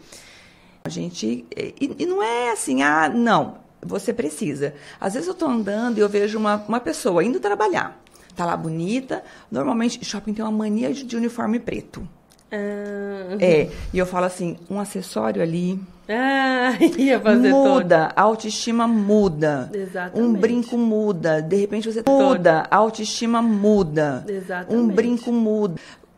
A 0.88 0.90
gente. 0.90 1.46
E, 1.54 1.96
e 2.00 2.06
não 2.06 2.24
é 2.24 2.52
assim, 2.52 2.82
ah, 2.82 3.10
não 3.10 3.68
você 3.82 4.14
precisa. 4.14 4.74
Às 5.00 5.14
vezes 5.14 5.28
eu 5.28 5.34
estou 5.34 5.48
andando 5.48 5.98
e 5.98 6.02
eu 6.02 6.10
vejo 6.10 6.38
uma, 6.38 6.56
uma 6.68 6.80
pessoa 6.80 7.24
indo 7.24 7.40
trabalhar. 7.40 8.02
Tá 8.36 8.46
lá 8.46 8.56
bonita. 8.56 9.24
Normalmente, 9.52 10.04
shopping 10.04 10.34
tem 10.34 10.44
uma 10.44 10.52
mania 10.52 10.94
de, 10.94 11.04
de 11.04 11.16
uniforme 11.16 11.60
preto. 11.60 12.08
Ah. 12.52 13.38
É, 13.40 13.70
e 13.94 13.98
eu 13.98 14.06
falo 14.06 14.26
assim, 14.26 14.58
um 14.70 14.80
acessório 14.80 15.42
ali. 15.42 15.80
Ah, 16.10 16.72
ia 16.98 17.20
fazer 17.20 17.50
Muda, 17.50 18.08
todo. 18.08 18.14
a 18.16 18.22
autoestima 18.22 18.88
muda. 18.88 19.70
Exatamente. 19.74 20.22
Um 20.22 20.34
brinco 20.40 20.78
muda. 20.78 21.42
De 21.42 21.58
repente 21.58 21.92
você 21.92 22.02
muda, 22.08 22.66
a 22.72 22.78
autoestima 22.78 23.42
muda. 23.42 24.24
Exatamente. 24.26 24.74
Um 24.74 24.88
brinco 24.88 25.34
muda. 25.34 25.76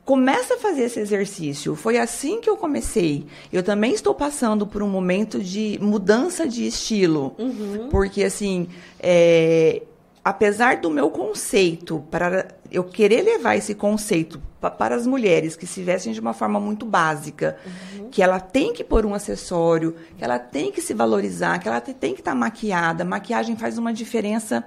Começa 0.10 0.56
a 0.56 0.58
fazer 0.58 0.86
esse 0.86 1.00
exercício. 1.00 1.76
Foi 1.76 2.00
assim 2.00 2.42
que 2.42 2.50
eu 2.50 2.58
comecei. 2.58 3.28
Eu 3.54 3.62
também 3.62 3.94
estou 3.94 4.16
passando 4.16 4.66
por 4.66 4.82
um 4.82 4.90
momento 4.90 5.38
de 5.40 5.78
mudança 5.80 6.48
de 6.48 6.66
estilo. 6.66 7.36
Uhum. 7.38 7.90
Porque, 7.92 8.24
assim, 8.24 8.68
é, 9.00 9.84
apesar 10.26 10.78
do 10.78 10.90
meu 10.90 11.12
conceito, 11.12 12.04
para 12.10 12.48
eu 12.72 12.84
querer 12.86 13.22
levar 13.22 13.56
esse 13.56 13.76
conceito 13.76 14.42
para 14.60 14.96
as 14.96 15.06
mulheres 15.06 15.56
que 15.56 15.68
se 15.68 15.84
vestem 15.84 16.12
de 16.12 16.20
uma 16.20 16.34
forma 16.34 16.60
muito 16.60 16.88
básica, 16.88 17.56
uhum. 17.64 18.10
que 18.10 18.24
ela 18.24 18.40
tem 18.40 18.74
que 18.74 18.84
pôr 18.84 19.06
um 19.06 19.14
acessório, 19.14 19.96
que 20.18 20.24
ela 20.24 20.40
tem 20.40 20.72
que 20.72 20.82
se 20.82 20.96
valorizar, 20.96 21.60
que 21.60 21.68
ela 21.68 21.80
tem 21.80 22.16
que 22.16 22.22
estar 22.22 22.32
tá 22.32 22.36
maquiada. 22.36 23.06
Maquiagem 23.06 23.56
faz 23.56 23.78
uma 23.78 23.94
diferença 23.94 24.66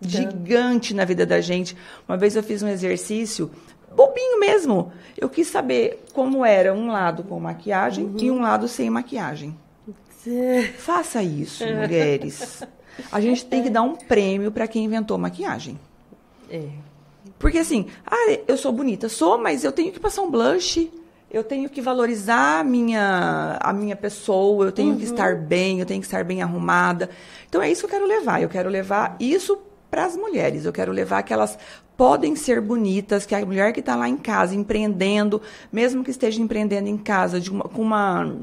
gigante 0.00 0.94
na 0.94 1.04
vida 1.04 1.24
da 1.24 1.40
gente. 1.40 1.76
Uma 2.06 2.16
vez 2.16 2.36
eu 2.36 2.42
fiz 2.42 2.62
um 2.62 2.68
exercício 2.68 3.50
bobinho 3.96 4.38
mesmo. 4.38 4.92
Eu 5.16 5.28
quis 5.28 5.48
saber 5.48 6.04
como 6.12 6.44
era 6.44 6.72
um 6.72 6.88
lado 6.88 7.24
com 7.24 7.40
maquiagem 7.40 8.04
uhum. 8.04 8.16
e 8.20 8.30
um 8.30 8.40
lado 8.40 8.68
sem 8.68 8.90
maquiagem. 8.90 9.56
Faça 10.78 11.22
isso, 11.22 11.64
mulheres. 11.64 12.62
A 13.10 13.20
gente 13.20 13.44
tem 13.46 13.62
que 13.62 13.70
dar 13.70 13.82
um 13.82 13.94
prêmio 13.94 14.52
para 14.52 14.68
quem 14.68 14.84
inventou 14.84 15.16
maquiagem. 15.16 15.78
É. 16.50 16.68
Porque 17.38 17.58
assim, 17.58 17.86
ah, 18.06 18.38
eu 18.46 18.56
sou 18.56 18.72
bonita, 18.72 19.08
sou, 19.08 19.38
mas 19.38 19.64
eu 19.64 19.72
tenho 19.72 19.92
que 19.92 20.00
passar 20.00 20.22
um 20.22 20.30
blush, 20.30 20.90
eu 21.30 21.44
tenho 21.44 21.68
que 21.68 21.80
valorizar 21.80 22.60
a 22.60 22.64
minha, 22.64 23.58
a 23.60 23.72
minha 23.72 23.96
pessoa, 23.96 24.66
eu 24.66 24.72
tenho 24.72 24.92
uhum. 24.92 24.98
que 24.98 25.04
estar 25.04 25.36
bem, 25.36 25.80
eu 25.80 25.86
tenho 25.86 26.00
que 26.00 26.06
estar 26.06 26.24
bem 26.24 26.42
arrumada. 26.42 27.10
Então 27.48 27.60
é 27.60 27.70
isso 27.70 27.80
que 27.80 27.86
eu 27.86 28.00
quero 28.00 28.06
levar. 28.06 28.42
Eu 28.42 28.48
quero 28.48 28.70
levar 28.70 29.16
isso 29.20 29.58
para 29.90 30.04
as 30.04 30.16
mulheres. 30.16 30.64
Eu 30.64 30.72
quero 30.72 30.92
levar 30.92 31.22
que 31.22 31.32
elas 31.32 31.58
podem 31.96 32.36
ser 32.36 32.60
bonitas, 32.60 33.24
que 33.24 33.34
a 33.34 33.44
mulher 33.44 33.72
que 33.72 33.80
está 33.80 33.96
lá 33.96 34.08
em 34.08 34.16
casa 34.16 34.54
empreendendo, 34.54 35.40
mesmo 35.72 36.04
que 36.04 36.10
esteja 36.10 36.40
empreendendo 36.40 36.88
em 36.88 36.98
casa, 36.98 37.40
de 37.40 37.50
uma, 37.50 37.64
com 37.64 37.82
uma 37.82 38.36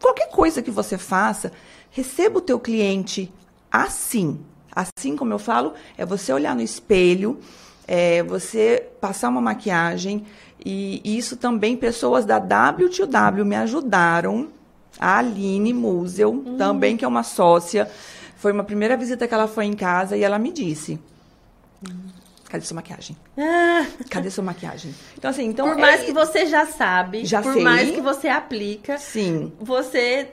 qualquer 0.00 0.28
coisa 0.28 0.62
que 0.62 0.70
você 0.70 0.96
faça, 0.96 1.52
receba 1.90 2.38
o 2.38 2.42
teu 2.42 2.60
cliente 2.60 3.32
assim. 3.70 4.40
Assim 4.74 5.16
como 5.16 5.32
eu 5.32 5.38
falo, 5.38 5.74
é 5.98 6.06
você 6.06 6.32
olhar 6.32 6.54
no 6.54 6.62
espelho, 6.62 7.38
é 7.86 8.22
você 8.22 8.86
passar 9.00 9.28
uma 9.28 9.40
maquiagem, 9.40 10.24
e 10.64 11.00
isso 11.04 11.36
também, 11.36 11.76
pessoas 11.76 12.24
da 12.24 12.40
W2W 12.40 13.44
me 13.44 13.56
ajudaram. 13.56 14.48
A 15.00 15.18
Aline 15.18 15.72
Musel, 15.72 16.30
uhum. 16.30 16.56
também, 16.56 16.96
que 16.96 17.04
é 17.04 17.08
uma 17.08 17.22
sócia. 17.22 17.90
Foi 18.42 18.50
uma 18.50 18.64
primeira 18.64 18.96
visita 18.96 19.28
que 19.28 19.32
ela 19.32 19.46
foi 19.46 19.66
em 19.66 19.72
casa 19.72 20.16
e 20.16 20.24
ela 20.24 20.36
me 20.36 20.50
disse. 20.50 20.98
Cadê 22.50 22.64
sua 22.64 22.74
maquiagem? 22.74 23.16
Ah. 23.38 23.86
Cadê 24.10 24.30
sua 24.30 24.42
maquiagem? 24.42 24.92
Então, 25.16 25.30
assim, 25.30 25.44
então. 25.44 25.68
Por 25.68 25.78
mais 25.78 26.00
é... 26.00 26.04
que 26.06 26.12
você 26.12 26.46
já 26.46 26.66
sabe, 26.66 27.24
já 27.24 27.40
por 27.40 27.52
sei. 27.52 27.62
mais 27.62 27.92
que 27.92 28.00
você 28.00 28.26
aplica, 28.26 28.98
sim. 28.98 29.52
Você 29.60 30.26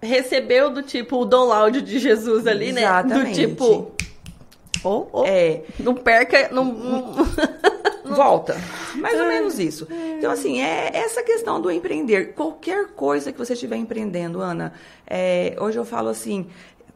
recebeu 0.00 0.70
do 0.70 0.80
tipo 0.84 1.16
o 1.16 1.24
download 1.24 1.82
de 1.82 1.98
Jesus 1.98 2.46
ali, 2.46 2.68
Exatamente. 2.68 3.18
né? 3.18 3.24
Do 3.24 3.34
tipo. 3.34 3.96
Oh, 4.84 5.08
oh, 5.12 5.24
é. 5.26 5.64
Não 5.80 5.96
perca. 5.96 6.50
Não, 6.52 6.64
não... 6.66 7.14
Volta. 8.14 8.56
Mais 8.94 9.20
ou 9.20 9.26
menos 9.26 9.58
isso. 9.58 9.88
Então, 10.18 10.30
assim, 10.30 10.62
é 10.62 10.90
essa 10.94 11.20
questão 11.22 11.60
do 11.60 11.68
empreender. 11.68 12.32
Qualquer 12.32 12.90
coisa 12.92 13.32
que 13.32 13.38
você 13.38 13.54
estiver 13.54 13.76
empreendendo, 13.76 14.40
Ana, 14.40 14.72
é, 15.04 15.56
hoje 15.58 15.78
eu 15.78 15.84
falo 15.84 16.08
assim: 16.08 16.46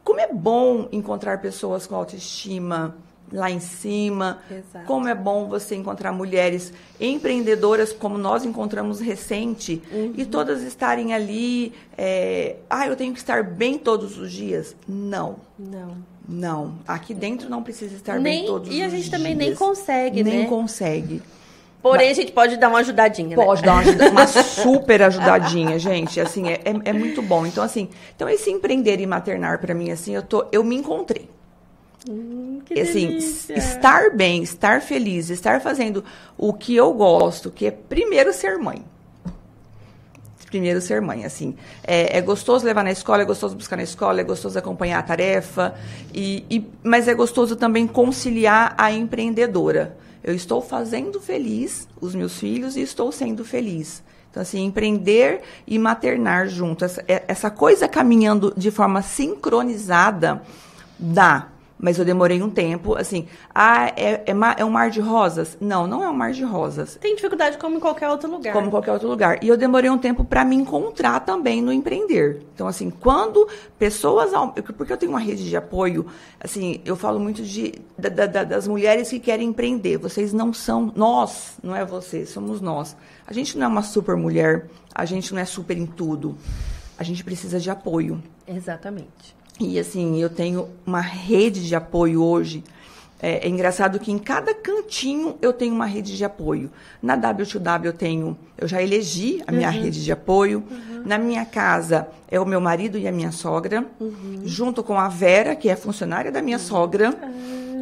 como 0.05 0.19
é 0.19 0.31
bom 0.31 0.87
encontrar 0.91 1.41
pessoas 1.41 1.87
com 1.87 1.95
autoestima 1.95 2.95
lá 3.33 3.49
em 3.49 3.59
cima. 3.59 4.39
Exato. 4.49 4.85
Como 4.85 5.07
é 5.07 5.15
bom 5.15 5.49
você 5.49 5.75
encontrar 5.75 6.11
mulheres 6.11 6.71
empreendedoras 7.01 7.91
como 7.91 8.15
nós 8.15 8.45
encontramos 8.45 8.99
recente 8.99 9.81
uhum. 9.91 10.13
e 10.15 10.23
todas 10.23 10.61
estarem 10.61 11.13
ali. 11.13 11.73
É, 11.97 12.57
ah, 12.69 12.87
eu 12.87 12.95
tenho 12.95 13.13
que 13.13 13.19
estar 13.19 13.43
bem 13.43 13.79
todos 13.79 14.17
os 14.19 14.31
dias. 14.31 14.75
Não. 14.87 15.37
Não. 15.57 15.97
Não. 16.29 16.75
Aqui 16.87 17.13
dentro 17.13 17.49
não 17.49 17.63
precisa 17.63 17.95
estar 17.95 18.19
nem, 18.19 18.41
bem 18.41 18.45
todos 18.45 18.69
os 18.69 18.75
dias. 18.75 18.91
E 18.91 18.95
a 18.95 18.97
gente 18.97 19.09
também 19.09 19.33
nem 19.33 19.55
consegue, 19.55 20.23
nem 20.23 20.33
né? 20.33 20.39
Nem 20.41 20.49
consegue. 20.49 21.21
Porém, 21.85 22.09
a 22.09 22.13
gente 22.15 22.31
pode 22.31 22.57
dar 22.57 22.69
uma 22.69 22.79
ajudadinha, 22.79 23.35
Pode 23.35 23.61
né? 23.61 23.67
dar 23.67 23.73
uma, 23.73 23.81
ajuda, 23.81 24.09
uma 24.09 24.25
super 24.43 25.03
ajudadinha, 25.03 25.77
gente. 25.77 26.19
Assim, 26.19 26.49
é, 26.49 26.53
é, 26.65 26.73
é, 26.85 26.91
muito 26.91 27.21
bom. 27.21 27.45
Então, 27.45 27.63
assim, 27.63 27.89
então 28.15 28.27
esse 28.27 28.49
empreender 28.49 28.99
e 28.99 29.05
maternar, 29.05 29.59
para 29.59 29.75
mim, 29.75 29.91
assim, 29.91 30.15
eu, 30.15 30.23
tô, 30.23 30.47
eu 30.51 30.63
me 30.63 30.75
encontrei. 30.75 31.29
Hum, 32.09 32.59
que 32.65 32.79
assim, 32.79 33.09
delícia. 33.09 33.53
estar 33.53 34.09
bem, 34.09 34.41
estar 34.41 34.81
feliz, 34.81 35.29
estar 35.29 35.61
fazendo 35.61 36.03
o 36.35 36.53
que 36.53 36.75
eu 36.75 36.91
gosto, 36.91 37.51
que 37.51 37.67
é 37.67 37.71
primeiro 37.71 38.33
ser 38.33 38.57
mãe. 38.57 38.83
Primeiro 40.47 40.81
ser 40.81 41.01
mãe, 41.01 41.23
assim. 41.23 41.55
É, 41.83 42.17
é 42.17 42.21
gostoso 42.21 42.65
levar 42.65 42.83
na 42.83 42.91
escola, 42.91 43.21
é 43.21 43.25
gostoso 43.25 43.55
buscar 43.55 43.75
na 43.75 43.83
escola, 43.83 44.21
é 44.21 44.23
gostoso 44.23 44.57
acompanhar 44.57 44.97
a 44.97 45.03
tarefa, 45.03 45.75
e, 46.11 46.45
e, 46.49 46.67
mas 46.81 47.07
é 47.07 47.13
gostoso 47.13 47.55
também 47.55 47.85
conciliar 47.85 48.73
a 48.75 48.91
empreendedora. 48.91 50.03
Eu 50.25 50.33
estou 50.33 50.59
fazendo 50.59 51.21
feliz 51.21 51.87
os 52.01 52.15
meus 52.15 52.39
filhos 52.39 52.75
e 52.75 52.81
estou 52.81 53.11
sendo 53.11 53.45
feliz. 53.45 54.01
Então, 54.31 54.41
assim, 54.41 54.65
empreender 54.65 55.41
e 55.67 55.77
maternar 55.77 56.47
junto. 56.47 56.83
Essa, 56.83 57.05
é, 57.07 57.23
essa 57.27 57.51
coisa 57.51 57.87
caminhando 57.87 58.51
de 58.57 58.71
forma 58.71 59.03
sincronizada 59.03 60.41
dá 60.97 61.49
mas 61.77 61.99
eu 61.99 62.05
demorei 62.05 62.41
um 62.41 62.49
tempo, 62.49 62.95
assim, 62.95 63.27
ah, 63.53 63.87
é, 63.97 64.23
é, 64.25 64.35
é, 64.57 64.65
um 64.65 64.69
mar 64.69 64.89
de 64.89 65.01
rosas? 65.01 65.57
Não, 65.59 65.85
não 65.85 66.01
é 66.01 66.09
um 66.09 66.13
mar 66.13 66.31
de 66.31 66.43
rosas. 66.43 66.97
Tem 67.01 67.15
dificuldade 67.15 67.57
como 67.57 67.75
em 67.75 67.79
qualquer 67.79 68.09
outro 68.09 68.31
lugar. 68.31 68.53
Como 68.53 68.67
em 68.67 68.69
qualquer 68.69 68.93
outro 68.93 69.09
lugar. 69.09 69.43
E 69.43 69.47
eu 69.49 69.57
demorei 69.57 69.89
um 69.89 69.97
tempo 69.97 70.23
para 70.23 70.45
me 70.45 70.55
encontrar 70.55 71.19
também 71.19 71.61
no 71.61 71.73
empreender. 71.73 72.41
Então, 72.53 72.67
assim, 72.67 72.89
quando 72.89 73.47
pessoas. 73.77 74.31
Porque 74.77 74.93
eu 74.93 74.97
tenho 74.97 75.11
uma 75.11 75.19
rede 75.19 75.47
de 75.47 75.55
apoio, 75.57 76.05
assim, 76.39 76.81
eu 76.85 76.95
falo 76.95 77.19
muito 77.19 77.43
de, 77.43 77.73
da, 77.97 78.09
da, 78.25 78.43
das 78.43 78.67
mulheres 78.67 79.09
que 79.09 79.19
querem 79.19 79.49
empreender. 79.49 79.97
Vocês 79.97 80.31
não 80.31 80.53
são. 80.53 80.93
Nós, 80.95 81.57
não 81.61 81.75
é 81.75 81.83
vocês, 81.83 82.29
somos 82.29 82.61
nós. 82.61 82.95
A 83.27 83.33
gente 83.33 83.57
não 83.57 83.65
é 83.65 83.67
uma 83.67 83.83
super 83.83 84.15
mulher, 84.15 84.67
a 84.93 85.03
gente 85.03 85.33
não 85.33 85.41
é 85.41 85.45
super 85.45 85.77
em 85.77 85.85
tudo. 85.85 86.37
A 86.97 87.03
gente 87.03 87.21
precisa 87.23 87.59
de 87.59 87.69
apoio. 87.69 88.23
Exatamente. 88.47 89.34
E 89.59 89.79
assim, 89.79 90.19
eu 90.19 90.29
tenho 90.29 90.67
uma 90.85 91.01
rede 91.01 91.65
de 91.65 91.75
apoio 91.75 92.21
hoje. 92.21 92.63
É, 93.21 93.47
é, 93.47 93.49
engraçado 93.49 93.97
que 93.97 94.11
em 94.11 94.19
cada 94.19 94.53
cantinho 94.53 95.37
eu 95.41 95.53
tenho 95.53 95.73
uma 95.73 95.85
rede 95.85 96.15
de 96.15 96.25
apoio. 96.25 96.69
Na 97.01 97.17
W2W 97.17 97.85
eu 97.85 97.93
tenho, 97.93 98.37
eu 98.57 98.67
já 98.67 98.81
elegi 98.81 99.41
a 99.47 99.51
minha 99.51 99.69
uhum. 99.69 99.81
rede 99.81 100.03
de 100.03 100.11
apoio. 100.11 100.63
Uhum. 100.69 101.03
Na 101.05 101.17
minha 101.17 101.45
casa 101.45 102.07
é 102.29 102.39
o 102.39 102.45
meu 102.45 102.59
marido 102.59 102.97
e 102.97 103.07
a 103.07 103.11
minha 103.11 103.31
sogra, 103.31 103.85
uhum. 103.99 104.41
junto 104.43 104.83
com 104.83 104.99
a 104.99 105.07
Vera, 105.07 105.55
que 105.55 105.69
é 105.69 105.75
funcionária 105.75 106.31
da 106.31 106.41
minha 106.41 106.59
sogra, 106.59 107.17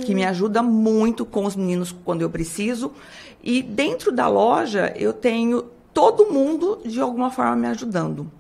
que 0.06 0.14
me 0.14 0.24
ajuda 0.24 0.62
muito 0.62 1.26
com 1.26 1.46
os 1.46 1.56
meninos 1.56 1.96
quando 2.06 2.22
eu 2.22 2.30
preciso. 2.30 2.92
E 3.44 3.64
dentro 3.64 4.12
da 4.12 4.28
loja 4.28 4.94
eu 4.96 5.12
tenho 5.12 5.66
todo 5.94 6.32
mundo 6.32 6.80
de 6.86 7.00
alguma 7.00 7.32
forma 7.32 7.56
me 7.56 7.68
ajudando. 7.68 8.32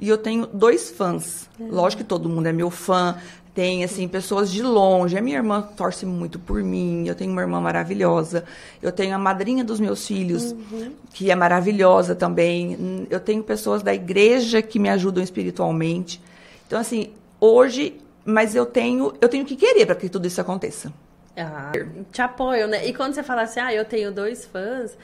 E 0.00 0.08
eu 0.08 0.16
tenho 0.18 0.46
dois 0.46 0.90
fãs. 0.90 1.48
Uhum. 1.58 1.70
Lógico 1.70 2.02
que 2.02 2.08
todo 2.08 2.28
mundo 2.28 2.46
é 2.46 2.52
meu 2.52 2.70
fã. 2.70 3.18
Tem, 3.54 3.84
assim, 3.84 4.08
pessoas 4.08 4.50
de 4.50 4.62
longe. 4.62 5.18
A 5.18 5.20
minha 5.20 5.36
irmã 5.36 5.60
torce 5.76 6.06
muito 6.06 6.38
por 6.38 6.62
mim. 6.62 7.06
Eu 7.06 7.14
tenho 7.14 7.30
uma 7.30 7.42
irmã 7.42 7.60
maravilhosa. 7.60 8.44
Eu 8.80 8.92
tenho 8.92 9.14
a 9.14 9.18
madrinha 9.18 9.62
dos 9.62 9.78
meus 9.78 10.06
filhos, 10.06 10.52
uhum. 10.52 10.92
que 11.12 11.30
é 11.30 11.34
maravilhosa 11.34 12.14
também. 12.14 13.06
Eu 13.10 13.20
tenho 13.20 13.42
pessoas 13.42 13.82
da 13.82 13.92
igreja 13.92 14.62
que 14.62 14.78
me 14.78 14.88
ajudam 14.88 15.22
espiritualmente. 15.22 16.20
Então, 16.66 16.78
assim, 16.78 17.10
hoje... 17.38 18.00
Mas 18.22 18.54
eu 18.54 18.66
tenho, 18.66 19.14
eu 19.18 19.30
tenho 19.30 19.46
que 19.46 19.56
querer 19.56 19.86
para 19.86 19.94
que 19.94 20.06
tudo 20.06 20.26
isso 20.26 20.38
aconteça. 20.38 20.92
Ah, 21.34 21.72
te 22.12 22.20
apoio, 22.20 22.68
né? 22.68 22.86
E 22.86 22.92
quando 22.92 23.14
você 23.14 23.22
fala 23.22 23.42
assim, 23.42 23.58
ah, 23.58 23.72
eu 23.72 23.82
tenho 23.82 24.12
dois 24.12 24.44
fãs, 24.44 24.96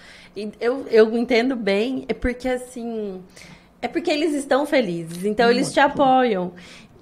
eu, 0.61 0.87
eu 0.91 1.17
entendo 1.17 1.57
bem, 1.57 2.05
é 2.09 2.15
porque 2.15 2.47
assim 2.47 3.23
é 3.81 3.89
porque 3.89 4.11
eles 4.11 4.35
estão 4.35 4.67
felizes, 4.67 5.25
então 5.25 5.51
eles 5.51 5.73
te 5.73 5.81
apoiam. 5.81 6.53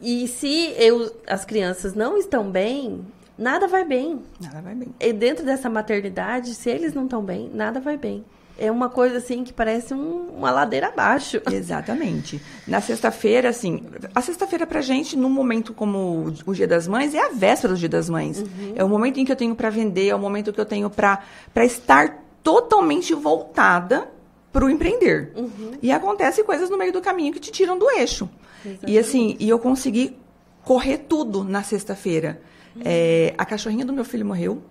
E 0.03 0.29
se 0.29 0.75
eu, 0.77 1.11
as 1.27 1.45
crianças 1.45 1.95
não 1.95 2.19
estão 2.19 2.51
bem, 2.51 3.01
nada 3.39 3.67
vai 3.67 3.85
bem. 3.85 4.21
Nada 4.41 4.61
vai 4.61 4.75
bem. 4.75 4.89
E 5.01 5.13
dentro 5.13 5.45
dessa 5.45 5.71
maternidade, 5.71 6.55
se 6.55 6.69
eles 6.69 6.93
não 6.93 7.05
estão 7.05 7.23
bem, 7.23 7.51
nada 7.53 7.81
vai 7.81 7.97
bem. 7.97 8.25
É 8.57 8.71
uma 8.71 8.89
coisa 8.89 9.19
assim 9.19 9.43
que 9.43 9.53
parece 9.53 9.95
um, 9.95 10.29
uma 10.37 10.51
ladeira 10.51 10.89
abaixo. 10.89 11.41
Exatamente. 11.51 12.41
Na 12.69 12.81
sexta-feira, 12.81 13.49
assim, 13.49 13.83
a 14.15 14.21
sexta-feira 14.21 14.67
pra 14.67 14.81
gente, 14.81 15.17
num 15.17 15.31
momento 15.31 15.73
como 15.73 16.33
o 16.47 16.55
Dia 16.55 16.69
das 16.69 16.87
Mães, 16.87 17.15
é 17.15 17.21
a 17.21 17.31
véspera 17.31 17.73
do 17.73 17.79
Dia 17.79 17.89
das 17.89 18.09
Mães. 18.09 18.39
Uhum. 18.39 18.73
É 18.77 18.85
o 18.85 18.89
momento 18.89 19.19
em 19.19 19.25
que 19.25 19.33
eu 19.33 19.37
tenho 19.37 19.57
para 19.57 19.71
vender, 19.71 20.09
é 20.09 20.15
o 20.15 20.19
momento 20.19 20.53
que 20.53 20.61
eu 20.61 20.67
tenho 20.67 20.89
para 20.89 21.19
estar 21.65 22.23
totalmente 22.45 23.15
voltada 23.15 24.14
para 24.55 24.65
o 24.65 24.71
empreender. 24.71 25.33
Uhum. 25.35 25.73
E 25.83 25.91
acontece 25.91 26.45
coisas 26.45 26.71
no 26.71 26.79
meio 26.79 26.93
do 26.93 27.03
caminho 27.03 27.33
que 27.33 27.41
te 27.41 27.51
tiram 27.51 27.77
do 27.77 27.91
eixo. 27.91 28.31
Exatamente. 28.65 28.93
E 28.93 28.99
assim, 29.01 29.37
e 29.41 29.49
eu 29.49 29.59
consegui 29.59 30.17
correr 30.63 30.99
tudo 30.99 31.43
na 31.43 31.65
sexta-feira. 31.65 32.41
Uhum. 32.77 32.83
É, 32.85 33.35
a 33.37 33.45
cachorrinha 33.45 33.85
do 33.85 33.93
meu 33.93 34.05
filho 34.05 34.25
morreu. 34.25 34.63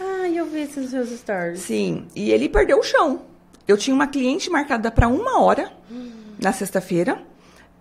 Ah, 0.00 0.28
eu 0.28 0.44
vi 0.46 0.62
esses 0.62 0.90
seus 0.90 1.10
stories. 1.10 1.60
Sim, 1.60 2.08
e 2.16 2.32
ele 2.32 2.48
perdeu 2.48 2.80
o 2.80 2.82
chão. 2.82 3.22
Eu 3.66 3.76
tinha 3.76 3.94
uma 3.94 4.08
cliente 4.08 4.50
marcada 4.50 4.90
para 4.90 5.06
uma 5.06 5.40
hora 5.40 5.70
uhum. 5.88 6.10
na 6.40 6.52
sexta-feira 6.52 7.22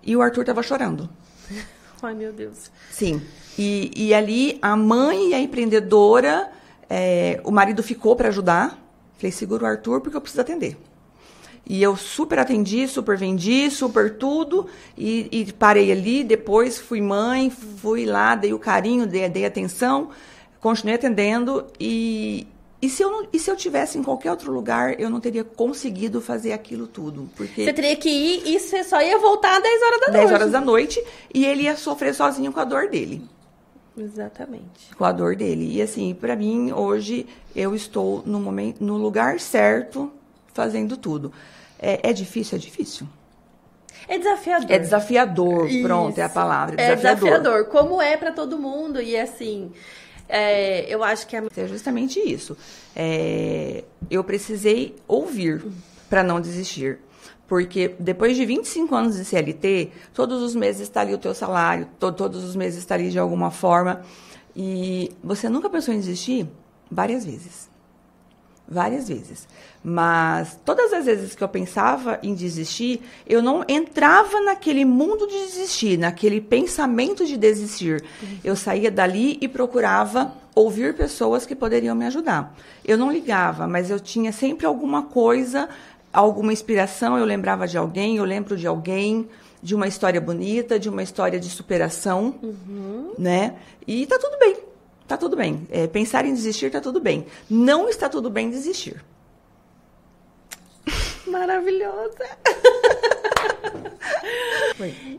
e 0.04 0.16
o 0.16 0.22
Arthur 0.22 0.42
estava 0.42 0.62
chorando. 0.62 1.10
Ai, 2.04 2.14
meu 2.14 2.32
Deus. 2.32 2.70
Sim. 2.92 3.20
E, 3.58 3.92
e 3.96 4.14
ali 4.14 4.60
a 4.62 4.76
mãe 4.76 5.30
e 5.30 5.34
a 5.34 5.40
empreendedora, 5.40 6.52
é, 6.88 7.42
o 7.44 7.50
marido 7.50 7.82
ficou 7.82 8.16
para 8.16 8.28
ajudar. 8.28 8.80
Falei, 9.18 9.32
segura 9.32 9.64
o 9.64 9.66
Arthur 9.66 10.02
porque 10.02 10.16
eu 10.16 10.22
preciso 10.22 10.42
atender. 10.42 10.78
E 11.72 11.82
eu 11.82 11.96
super 11.96 12.38
atendi, 12.38 12.86
super 12.86 13.16
vendi, 13.16 13.72
super 13.72 14.18
tudo. 14.18 14.68
E, 14.98 15.30
e, 15.32 15.54
parei 15.54 15.90
ali. 15.90 16.22
Depois 16.22 16.78
fui 16.78 17.00
mãe, 17.00 17.50
fui 17.50 18.06
lá, 18.06 18.36
dei 18.36 18.52
o 18.54 18.60
carinho, 18.60 19.08
dei, 19.08 19.30
dei 19.30 19.46
atenção, 19.46 20.10
continuei 20.60 20.96
atendendo. 20.96 21.66
E, 21.80 22.46
e, 22.82 22.90
se 22.90 23.02
eu 23.02 23.10
não, 23.10 23.28
e 23.32 23.40
se 23.40 23.50
eu 23.50 23.56
tivesse 23.56 23.98
em 23.98 24.04
qualquer 24.04 24.32
outro 24.32 24.52
lugar, 24.52 25.00
eu 25.00 25.10
não 25.10 25.22
teria 25.22 25.46
conseguido 25.46 26.20
fazer 26.20 26.52
aquilo 26.52 26.88
tudo. 26.88 27.30
Porque 27.38 27.64
você 27.64 27.72
teria 27.72 27.96
que 27.96 28.10
ir 28.10 28.42
e 28.48 28.60
você 28.60 28.84
só 28.84 29.02
ia 29.02 29.18
voltar 29.18 29.56
às 29.56 29.64
10 29.64 29.82
horas 29.82 30.00
da 30.02 30.06
10 30.08 30.12
noite. 30.12 30.28
10 30.28 30.42
horas 30.42 30.52
da 30.52 30.60
noite. 30.60 31.06
E 31.34 31.46
ele 31.46 31.64
ia 31.64 31.78
sofrer 31.78 32.14
sozinho 32.14 32.52
com 32.52 32.60
a 32.60 32.66
dor 32.66 32.90
dele. 32.90 33.24
Exatamente. 33.98 34.94
Com 34.98 35.06
a 35.06 35.14
dor 35.14 35.38
dele. 35.38 35.74
E 35.74 35.82
assim, 35.82 36.14
para 36.14 36.36
mim, 36.36 36.74
hoje, 36.74 37.26
eu 37.56 37.74
estou 37.74 38.24
no, 38.26 38.42
momento, 38.42 38.84
no 38.84 38.98
lugar 38.98 39.40
certo, 39.40 40.12
fazendo 40.54 40.98
tudo. 40.98 41.32
É, 41.82 42.10
é 42.10 42.14
difícil? 42.14 42.58
É 42.58 42.62
difícil. 42.62 43.08
É 44.08 44.18
desafiador. 44.18 44.72
É 44.72 44.80
desafiador, 44.80 45.70
Isso. 45.70 45.84
pronto, 45.84 46.18
é 46.18 46.24
a 46.24 46.30
palavra. 46.30 46.76
É 46.76 46.96
desafiador. 46.96 47.28
É 47.28 47.32
desafiador, 47.32 47.66
como 47.66 48.02
é 48.02 48.18
para 48.18 48.32
todo 48.32 48.58
mundo. 48.58 49.02
E 49.02 49.18
assim, 49.18 49.72
é, 50.28 50.86
eu 50.94 51.04
acho 51.04 51.28
que 51.28 51.36
é... 51.36 51.44
é 51.58 51.68
justamente 51.68 52.20
isso. 52.20 52.58
É, 52.96 53.84
eu 54.10 54.24
precisei 54.24 54.96
ouvir 55.08 55.64
para 56.10 56.24
não 56.24 56.40
desistir. 56.40 57.00
Porque 57.48 57.96
depois 58.00 58.38
de 58.38 58.46
25 58.46 58.96
anos 58.96 59.18
de 59.18 59.26
CLT, 59.26 59.92
todos 60.14 60.42
os 60.42 60.56
meses 60.56 60.84
está 60.84 61.02
ali 61.02 61.14
o 61.14 61.18
teu 61.18 61.34
salário, 61.34 61.86
to 62.00 62.10
todos 62.14 62.46
os 62.46 62.56
meses 62.56 62.80
está 62.80 62.96
ali 62.96 63.10
de 63.10 63.20
alguma 63.20 63.52
forma. 63.52 64.04
E 64.56 65.12
você 65.22 65.50
nunca 65.50 65.70
pensou 65.70 65.94
em 65.94 65.98
desistir? 66.00 66.48
Várias 66.90 67.26
vezes. 67.26 67.71
Várias 68.72 69.10
vezes. 69.10 69.48
Mas 69.84 70.58
todas 70.64 70.94
as 70.94 71.06
vezes 71.06 71.36
que 71.36 71.44
eu 71.44 71.50
pensava 71.50 72.20
em 72.24 72.34
desistir, 72.34 73.02
eu 73.28 73.42
não 73.42 73.66
entrava 73.68 74.40
naquele 74.40 74.86
mundo 74.86 75.28
de 75.28 75.34
desistir, 75.34 75.98
naquele 75.98 76.40
pensamento 76.40 77.26
de 77.26 77.36
desistir. 77.36 78.02
Eu 78.44 78.56
saía 78.56 78.90
dali 78.90 79.38
e 79.42 79.48
procurava 79.48 80.34
ouvir 80.56 80.96
pessoas 80.96 81.46
que 81.46 81.56
poderiam 81.56 81.96
me 81.96 82.06
ajudar. 82.06 82.56
Eu 82.86 82.98
não 82.98 83.12
ligava, 83.12 83.68
mas 83.68 83.90
eu 83.90 84.00
tinha 84.00 84.32
sempre 84.32 84.66
alguma 84.66 85.04
coisa 85.04 85.68
alguma 86.14 86.52
inspiração, 86.52 87.18
eu 87.18 87.26
lembrava 87.26 87.68
de 87.68 87.78
alguém, 87.78 88.18
eu 88.18 88.26
lembro 88.26 88.58
de 88.58 88.68
alguém, 88.68 89.30
de 89.62 89.76
uma 89.76 89.88
história 89.88 90.20
bonita, 90.20 90.80
de 90.80 90.90
uma 90.90 91.04
história 91.04 91.40
de 91.40 91.50
superação, 91.50 92.36
uhum. 92.42 93.14
né? 93.18 93.56
E 93.88 94.06
tá 94.06 94.18
tudo 94.20 94.38
bem, 94.40 94.58
tá 95.12 95.18
tudo 95.18 95.36
bem. 95.36 95.68
É, 95.70 95.88
pensar 95.88 96.26
em 96.26 96.34
desistir 96.34 96.72
tá 96.72 96.80
tudo 96.80 97.02
bem. 97.02 97.26
Não 97.50 97.90
está 97.90 98.08
tudo 98.08 98.30
bem 98.30 98.50
desistir. 98.50 99.04
Maravilhosa! 101.28 102.26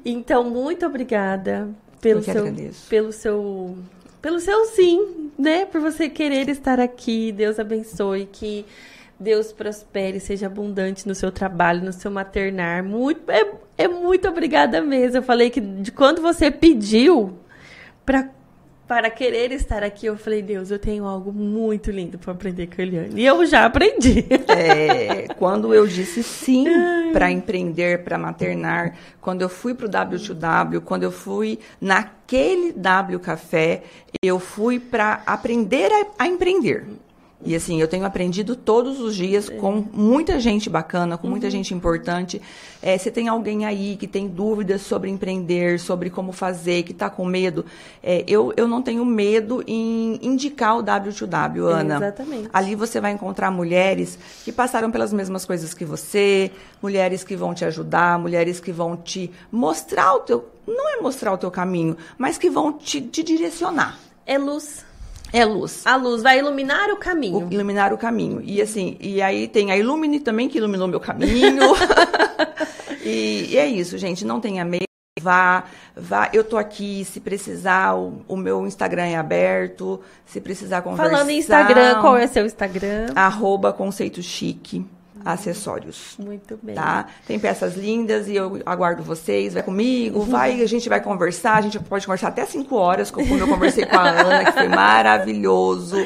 então, 0.05 0.45
muito 0.45 0.86
obrigada 0.86 1.68
pelo 2.01 2.22
seu, 2.22 2.38
agradeço. 2.38 2.88
pelo 2.88 3.12
seu, 3.12 3.76
pelo 4.22 4.40
seu 4.40 4.64
sim, 4.66 5.30
né? 5.38 5.66
Por 5.66 5.80
você 5.80 6.09
querer 6.09 6.49
estar 6.49 6.80
aqui. 6.80 7.30
Deus 7.30 7.59
abençoe 7.59 8.26
que 8.32 8.64
Deus 9.20 9.53
prospere, 9.53 10.18
seja 10.20 10.47
abundante 10.47 11.07
no 11.07 11.14
seu 11.14 11.30
trabalho, 11.30 11.84
no 11.84 11.93
seu 11.93 12.11
maternar. 12.11 12.82
Muito, 12.82 13.30
é, 13.30 13.53
é 13.76 13.86
muito 13.86 14.26
obrigada 14.26 14.80
mesmo. 14.80 15.18
Eu 15.18 15.22
falei 15.22 15.51
que 15.51 15.61
de 15.61 15.93
quando 15.93 16.22
você 16.22 16.51
pediu 16.51 17.38
para 18.07 18.30
para 18.87 19.11
querer 19.11 19.53
estar 19.53 19.83
aqui, 19.83 20.07
eu 20.07 20.16
falei, 20.16 20.43
Deus, 20.43 20.70
eu 20.70 20.78
tenho 20.78 21.05
algo 21.07 21.33
muito 21.33 21.91
lindo 21.91 22.18
para 22.18 22.33
aprender 22.33 22.66
com 22.66 22.80
a 22.80 22.85
Eliane. 22.85 23.20
E 23.20 23.24
eu 23.24 23.45
já 23.47 23.64
aprendi. 23.64 24.26
É, 24.49 25.28
quando 25.39 25.74
eu 25.74 25.87
disse 25.87 26.22
sim 26.22 26.66
para 27.12 27.30
empreender, 27.30 28.03
para 28.05 28.18
maternar, 28.18 28.95
quando 29.20 29.43
eu 29.43 29.49
fui 29.49 29.74
para 29.74 29.87
o 29.87 29.91
W2W, 29.91 30.80
quando 30.80 31.05
eu 31.05 31.12
fui 31.12 31.59
naquele 31.80 32.72
W 32.72 33.18
Café, 33.20 33.83
eu 34.22 34.39
fui 34.39 34.78
para 34.78 35.22
aprender 35.26 35.91
a, 35.91 36.24
a 36.24 36.26
empreender. 36.26 36.85
E 37.45 37.57
assim, 37.57 37.80
eu 37.80 37.88
tenho 37.88 38.05
aprendido 38.05 38.55
todos 38.55 39.01
os 39.01 39.16
dias 39.16 39.49
com 39.49 39.84
muita 39.93 40.38
gente 40.38 40.70
bacana, 40.70 41.18
com 41.18 41.26
muita 41.26 41.47
uhum. 41.47 41.51
gente 41.51 41.74
importante. 41.74 42.40
É, 42.80 42.97
se 42.97 43.11
tem 43.11 43.28
alguém 43.28 43.64
aí 43.64 43.97
que 43.97 44.07
tem 44.07 44.28
dúvidas 44.28 44.82
sobre 44.82 45.11
empreender, 45.11 45.80
sobre 45.80 46.09
como 46.09 46.32
fazer, 46.32 46.82
que 46.84 46.93
está 46.93 47.11
com 47.11 47.24
medo, 47.24 47.64
é, 48.03 48.24
eu, 48.26 48.53
eu 48.57 48.68
não 48.68 48.80
tenho 48.80 49.05
medo 49.05 49.62
em 49.66 50.18
indicar 50.22 50.78
o 50.78 50.82
W2W, 50.82 51.64
Ana. 51.64 51.97
exatamente. 51.97 52.49
Ali 52.53 52.74
você 52.74 53.01
vai 53.01 53.12
encontrar 53.12 53.51
mulheres 53.51 54.18
que 54.45 54.53
passaram 54.53 54.90
pelas 54.90 55.12
mesmas 55.12 55.45
coisas 55.45 55.74
que 55.74 55.84
você, 55.84 56.51
mulheres 56.80 57.24
que 57.24 57.34
vão 57.34 57.55
te 57.55 57.64
ajudar, 57.64 58.18
mulheres 58.18 58.61
que 58.61 58.72
vão 58.72 58.97
te 58.97 59.30
mostrar 59.51 60.14
o 60.14 60.20
teu. 60.20 60.49
Não 60.66 60.97
é 60.97 61.01
mostrar 61.01 61.32
o 61.32 61.38
teu 61.38 61.51
caminho, 61.51 61.97
mas 62.16 62.38
que 62.38 62.49
vão 62.49 62.72
te, 62.72 63.01
te 63.01 63.22
direcionar. 63.22 63.99
É 64.24 64.38
luz. 64.38 64.84
É 65.33 65.45
luz. 65.45 65.87
A 65.87 65.97
luz 65.97 66.22
vai 66.22 66.39
iluminar 66.39 66.91
o 66.91 66.97
caminho. 66.97 67.49
O, 67.49 67.53
iluminar 67.53 67.93
o 67.93 67.99
caminho. 67.99 68.43
E 68.45 68.61
assim, 68.61 68.97
e 69.01 69.22
aí 69.22 69.49
tem 69.49 69.72
a 69.72 69.76
Illumine 69.76 70.20
também, 70.20 70.49
que 70.49 70.59
iluminou 70.59 70.87
meu 70.87 71.01
caminho. 71.01 71.74
e, 73.03 73.49
e, 73.51 73.57
é 73.57 73.66
isso, 73.66 73.97
gente. 73.97 74.24
Não 74.24 74.41
tenha 74.41 74.64
medo. 74.64 74.85
Vá, 75.20 75.64
vá. 75.97 76.28
Eu 76.33 76.45
tô 76.45 76.59
aqui. 76.59 77.05
Se 77.05 77.20
precisar, 77.20 77.95
o, 77.95 78.22
o 78.28 78.37
meu 78.37 78.66
Instagram 78.66 79.05
é 79.05 79.16
aberto. 79.16 80.01
Se 80.26 80.41
precisar 80.41 80.83
conversar. 80.83 81.11
Falando 81.11 81.30
em 81.30 81.39
Instagram, 81.39 82.01
qual 82.01 82.16
é 82.16 82.26
seu 82.26 82.45
Instagram? 82.45 83.07
Arroba 83.14 83.72
Conceito 83.72 84.22
Chique 84.22 84.85
acessórios. 85.25 86.16
Muito 86.18 86.59
bem. 86.62 86.75
Tá? 86.75 87.07
Tem 87.27 87.39
peças 87.39 87.77
lindas 87.77 88.29
e 88.29 88.37
eu 88.37 88.61
aguardo 88.66 89.03
vocês. 89.03 89.55
Vai 89.55 89.62
comigo, 89.62 90.20
uhum. 90.20 90.27
vai, 90.31 90.62
a 90.62 90.66
gente 90.66 90.89
vai 90.89 91.01
conversar. 91.01 91.57
A 91.57 91.61
gente 91.61 91.79
pode 91.79 92.07
conversar 92.07 92.29
até 92.29 92.45
cinco 92.47 92.77
horas, 92.77 93.11
como 93.11 93.37
eu 93.37 93.49
conversei 93.49 93.87
com 93.87 93.97
a 93.97 94.09
Ana, 94.09 94.45
que 94.45 94.53
foi 94.53 94.68
maravilhoso. 94.68 95.97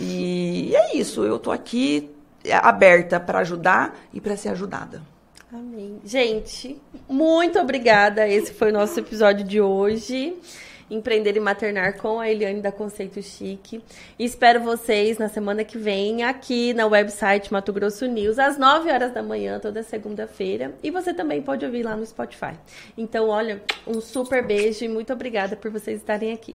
E 0.00 0.74
é 0.74 0.96
isso, 0.96 1.24
eu 1.24 1.38
tô 1.38 1.50
aqui 1.50 2.10
aberta 2.52 3.18
para 3.18 3.40
ajudar 3.40 3.96
e 4.12 4.20
para 4.20 4.36
ser 4.36 4.50
ajudada. 4.50 5.02
Amém. 5.52 6.00
Gente, 6.04 6.80
muito 7.08 7.58
obrigada. 7.58 8.28
Esse 8.28 8.52
foi 8.52 8.70
o 8.70 8.72
nosso 8.72 8.98
episódio 8.98 9.44
de 9.44 9.60
hoje. 9.60 10.34
Empreender 10.90 11.36
e 11.36 11.40
Maternar 11.40 11.96
com 11.98 12.20
a 12.20 12.30
Eliane 12.30 12.60
da 12.60 12.70
Conceito 12.70 13.20
Chique. 13.22 13.82
E 14.18 14.24
espero 14.24 14.60
vocês 14.60 15.18
na 15.18 15.28
semana 15.28 15.64
que 15.64 15.76
vem 15.78 16.22
aqui 16.22 16.72
na 16.74 16.86
website 16.86 17.52
Mato 17.52 17.72
Grosso 17.72 18.06
News, 18.06 18.38
às 18.38 18.58
9 18.58 18.90
horas 18.90 19.12
da 19.12 19.22
manhã, 19.22 19.58
toda 19.58 19.82
segunda-feira. 19.82 20.74
E 20.82 20.90
você 20.90 21.12
também 21.12 21.42
pode 21.42 21.64
ouvir 21.64 21.82
lá 21.82 21.96
no 21.96 22.06
Spotify. 22.06 22.54
Então, 22.96 23.28
olha, 23.28 23.62
um 23.86 24.00
super 24.00 24.44
beijo 24.44 24.84
e 24.84 24.88
muito 24.88 25.12
obrigada 25.12 25.56
por 25.56 25.70
vocês 25.70 25.98
estarem 25.98 26.32
aqui. 26.32 26.44